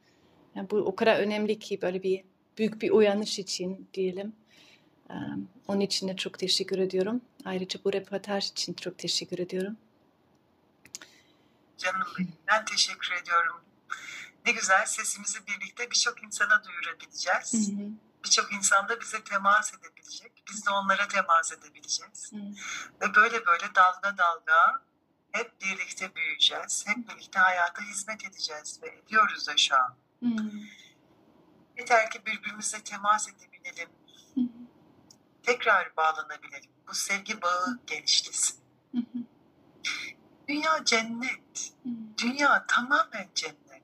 Yani 0.54 0.70
bu 0.70 0.76
o 0.76 0.96
kadar 0.96 1.18
önemli 1.18 1.58
ki 1.58 1.82
böyle 1.82 2.02
bir 2.02 2.24
büyük 2.58 2.82
bir 2.82 2.90
uyanış 2.90 3.38
için 3.38 3.88
diyelim. 3.94 4.32
Onun 5.68 5.80
için 5.80 6.08
de 6.08 6.16
çok 6.16 6.38
teşekkür 6.38 6.78
ediyorum. 6.78 7.20
Ayrıca 7.44 7.80
bu 7.84 7.92
röportaj 7.92 8.50
için 8.50 8.74
çok 8.74 8.98
teşekkür 8.98 9.38
ediyorum. 9.38 9.76
Canım 11.78 12.06
benim. 12.18 12.32
Ben 12.48 12.64
teşekkür 12.64 13.12
ediyorum. 13.22 13.56
Ne 14.46 14.52
güzel 14.52 14.86
sesimizi 14.86 15.46
birlikte 15.46 15.90
birçok 15.90 16.22
insana 16.24 16.64
duyurabileceğiz. 16.64 17.70
Birçok 18.24 18.52
insan 18.52 18.88
da 18.88 19.00
bize 19.00 19.24
temas 19.24 19.72
edebilecek. 19.74 20.32
Biz 20.50 20.66
de 20.66 20.70
onlara 20.70 21.08
temas 21.08 21.52
edebileceğiz. 21.52 22.32
Ve 23.02 23.14
böyle 23.14 23.46
böyle 23.46 23.64
dalga 23.74 24.18
dalga 24.18 24.82
hep 25.32 25.60
birlikte 25.62 26.14
büyüyeceğiz. 26.14 26.84
Hep 26.86 27.08
birlikte 27.08 27.38
hayata 27.38 27.82
hizmet 27.82 28.24
edeceğiz 28.24 28.80
ve 28.82 28.88
ediyoruz 28.88 29.46
da 29.48 29.56
şu 29.56 29.74
an. 29.76 29.96
Yeter 31.78 32.10
ki 32.10 32.26
birbirimize 32.26 32.84
temas 32.84 33.28
edebilelim. 33.28 33.88
Tekrar 35.42 35.96
bağlanabilelim. 35.96 36.70
Bu 36.88 36.94
sevgi 36.94 37.42
bağı 37.42 37.78
genişlesin. 37.86 38.60
Dünya 40.48 40.84
cennet. 40.84 41.72
Dünya 42.18 42.66
tamamen 42.68 43.28
cennet. 43.34 43.82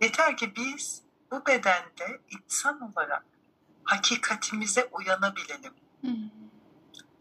Yeter 0.00 0.36
ki 0.36 0.56
biz 0.56 1.02
bu 1.30 1.46
bedende 1.46 2.20
insan 2.30 2.92
olarak 2.92 3.24
hakikatimize 3.84 4.84
uyanabilelim. 4.92 5.74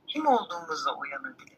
Kim 0.07 0.27
olduğumuza 0.27 0.95
uyanabilelim. 0.95 1.57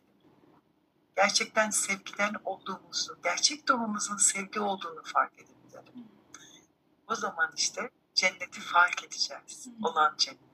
Gerçekten 1.15 1.69
sevgiden 1.69 2.33
olduğumuzu, 2.45 3.17
gerçek 3.23 3.67
doğumuzun 3.67 4.17
sevgi 4.17 4.59
olduğunu 4.59 5.03
fark 5.03 5.33
edebilelim. 5.33 6.07
O 7.07 7.15
zaman 7.15 7.51
işte 7.55 7.89
cenneti 8.15 8.61
fark 8.61 9.03
edeceğiz. 9.03 9.67
Olan 9.83 10.13
cennet. 10.17 10.52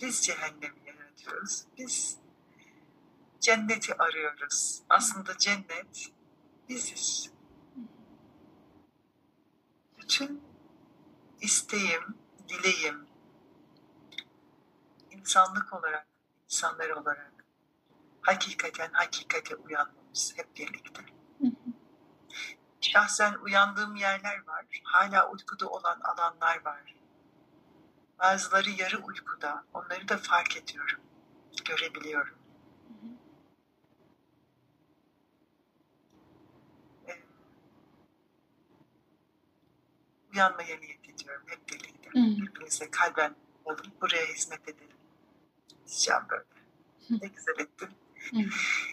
Biz 0.00 0.22
cehennemi 0.22 0.78
yaratıyoruz. 0.86 1.64
Biz 1.78 2.18
cenneti 3.40 3.94
arıyoruz. 3.98 4.82
Aslında 4.88 5.38
cennet 5.38 6.12
biziz. 6.68 7.32
Bütün 9.98 10.42
isteğim, 11.40 12.18
dileğim, 12.48 13.06
insanlık 15.10 15.72
olarak, 15.72 16.06
insanlar 16.44 16.90
olarak 16.90 17.32
hakikaten 18.22 18.90
hakikate 18.92 19.56
uyanmamız 19.56 20.32
hep 20.36 20.56
birlikte. 20.56 21.02
Şahsen 22.80 23.34
uyandığım 23.34 23.96
yerler 23.96 24.46
var. 24.46 24.64
Hala 24.82 25.30
uykuda 25.30 25.68
olan 25.68 26.00
alanlar 26.00 26.64
var. 26.64 26.97
Bazıları 28.18 28.70
yarı 28.70 28.98
uykuda. 28.98 29.64
Onları 29.74 30.08
da 30.08 30.16
fark 30.18 30.56
ediyorum. 30.56 31.00
Görebiliyorum. 31.64 32.34
Ee, 37.08 37.12
uyanmaya 40.34 40.76
niyet 40.78 41.08
ediyorum 41.08 41.42
hep 41.46 41.68
birlikte. 41.68 42.10
Birbirimize 42.14 42.90
kalben 42.90 43.34
olalım. 43.64 43.92
Buraya 44.00 44.26
hizmet 44.26 44.68
edelim. 44.68 44.96
Diyeceğim 45.86 46.22
böyle. 46.30 46.44
Ne 47.10 47.28
güzel 47.28 47.58
ettin. 47.58 47.88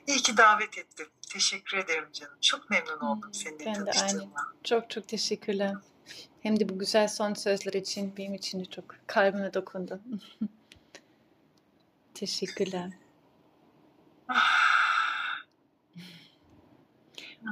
İyi 0.08 0.18
ki 0.18 0.38
davet 0.38 0.78
ettin. 0.78 1.08
Teşekkür 1.30 1.78
ederim 1.78 2.12
canım. 2.14 2.38
Çok 2.42 2.70
memnun 2.70 3.00
oldum 3.00 3.34
seninle 3.34 3.66
Ben 3.66 3.76
de 3.76 3.80
aynı. 3.80 3.92
tanıştığıma. 3.92 4.54
Çok 4.64 4.90
çok 4.90 5.08
teşekkürler. 5.08 5.74
Hem 6.44 6.60
de 6.60 6.70
bu 6.70 6.80
güzel 6.80 7.08
son 7.08 7.34
sözler 7.34 7.74
için 7.74 8.14
benim 8.18 8.34
için 8.34 8.60
de 8.60 8.66
çok 8.66 8.86
kalbime 9.08 9.54
dokundu. 9.54 10.00
teşekkürler. 12.14 12.92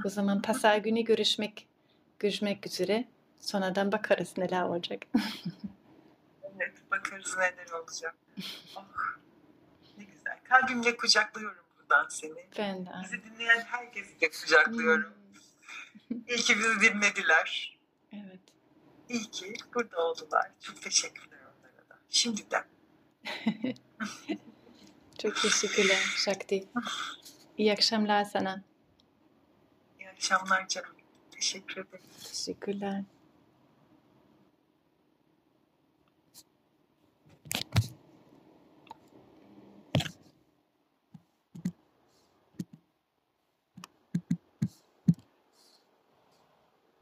O 0.05 0.09
zaman 0.09 0.41
pazar 0.41 0.77
günü 0.77 1.01
görüşmek 1.01 1.67
görüşmek 2.19 2.67
üzere. 2.67 3.05
Sonradan 3.39 3.91
bakarız 3.91 4.37
neler 4.37 4.61
olacak. 4.61 5.01
Evet, 6.59 6.73
bakarız 6.91 7.37
neler 7.37 7.71
olacak. 7.71 8.15
Oh, 8.75 8.85
ne 9.97 10.03
güzel. 10.03 10.39
Kalbimle 10.43 10.97
kucaklıyorum 10.97 11.63
buradan 11.79 12.07
seni. 12.09 12.33
ben 12.57 12.85
de. 12.85 12.89
Bizi 13.03 13.21
dinleyen 13.23 13.61
herkesi 13.61 14.21
de 14.21 14.29
kucaklıyorum. 14.31 15.13
İyi 16.27 16.37
ki 16.37 16.55
bizi 16.59 16.81
dinlediler. 16.81 17.77
Evet. 18.13 18.39
İyi 19.13 19.31
ki 19.31 19.53
burada 19.75 19.97
oldular. 19.97 20.51
Çok 20.61 20.81
teşekkürler 20.81 21.39
onlara 21.39 21.89
da. 21.89 21.99
Şimdiden. 22.09 22.65
Çok 25.21 25.41
teşekkürler 25.41 26.03
Shakti. 26.25 26.67
İyi 27.57 27.73
akşamlar 27.73 28.23
sana. 28.23 28.63
İyi 29.99 30.09
akşamlar 30.09 30.67
canım. 30.67 30.95
Teşekkür 31.31 31.73
ederim. 31.73 32.05
Teşekkürler. 32.23 33.03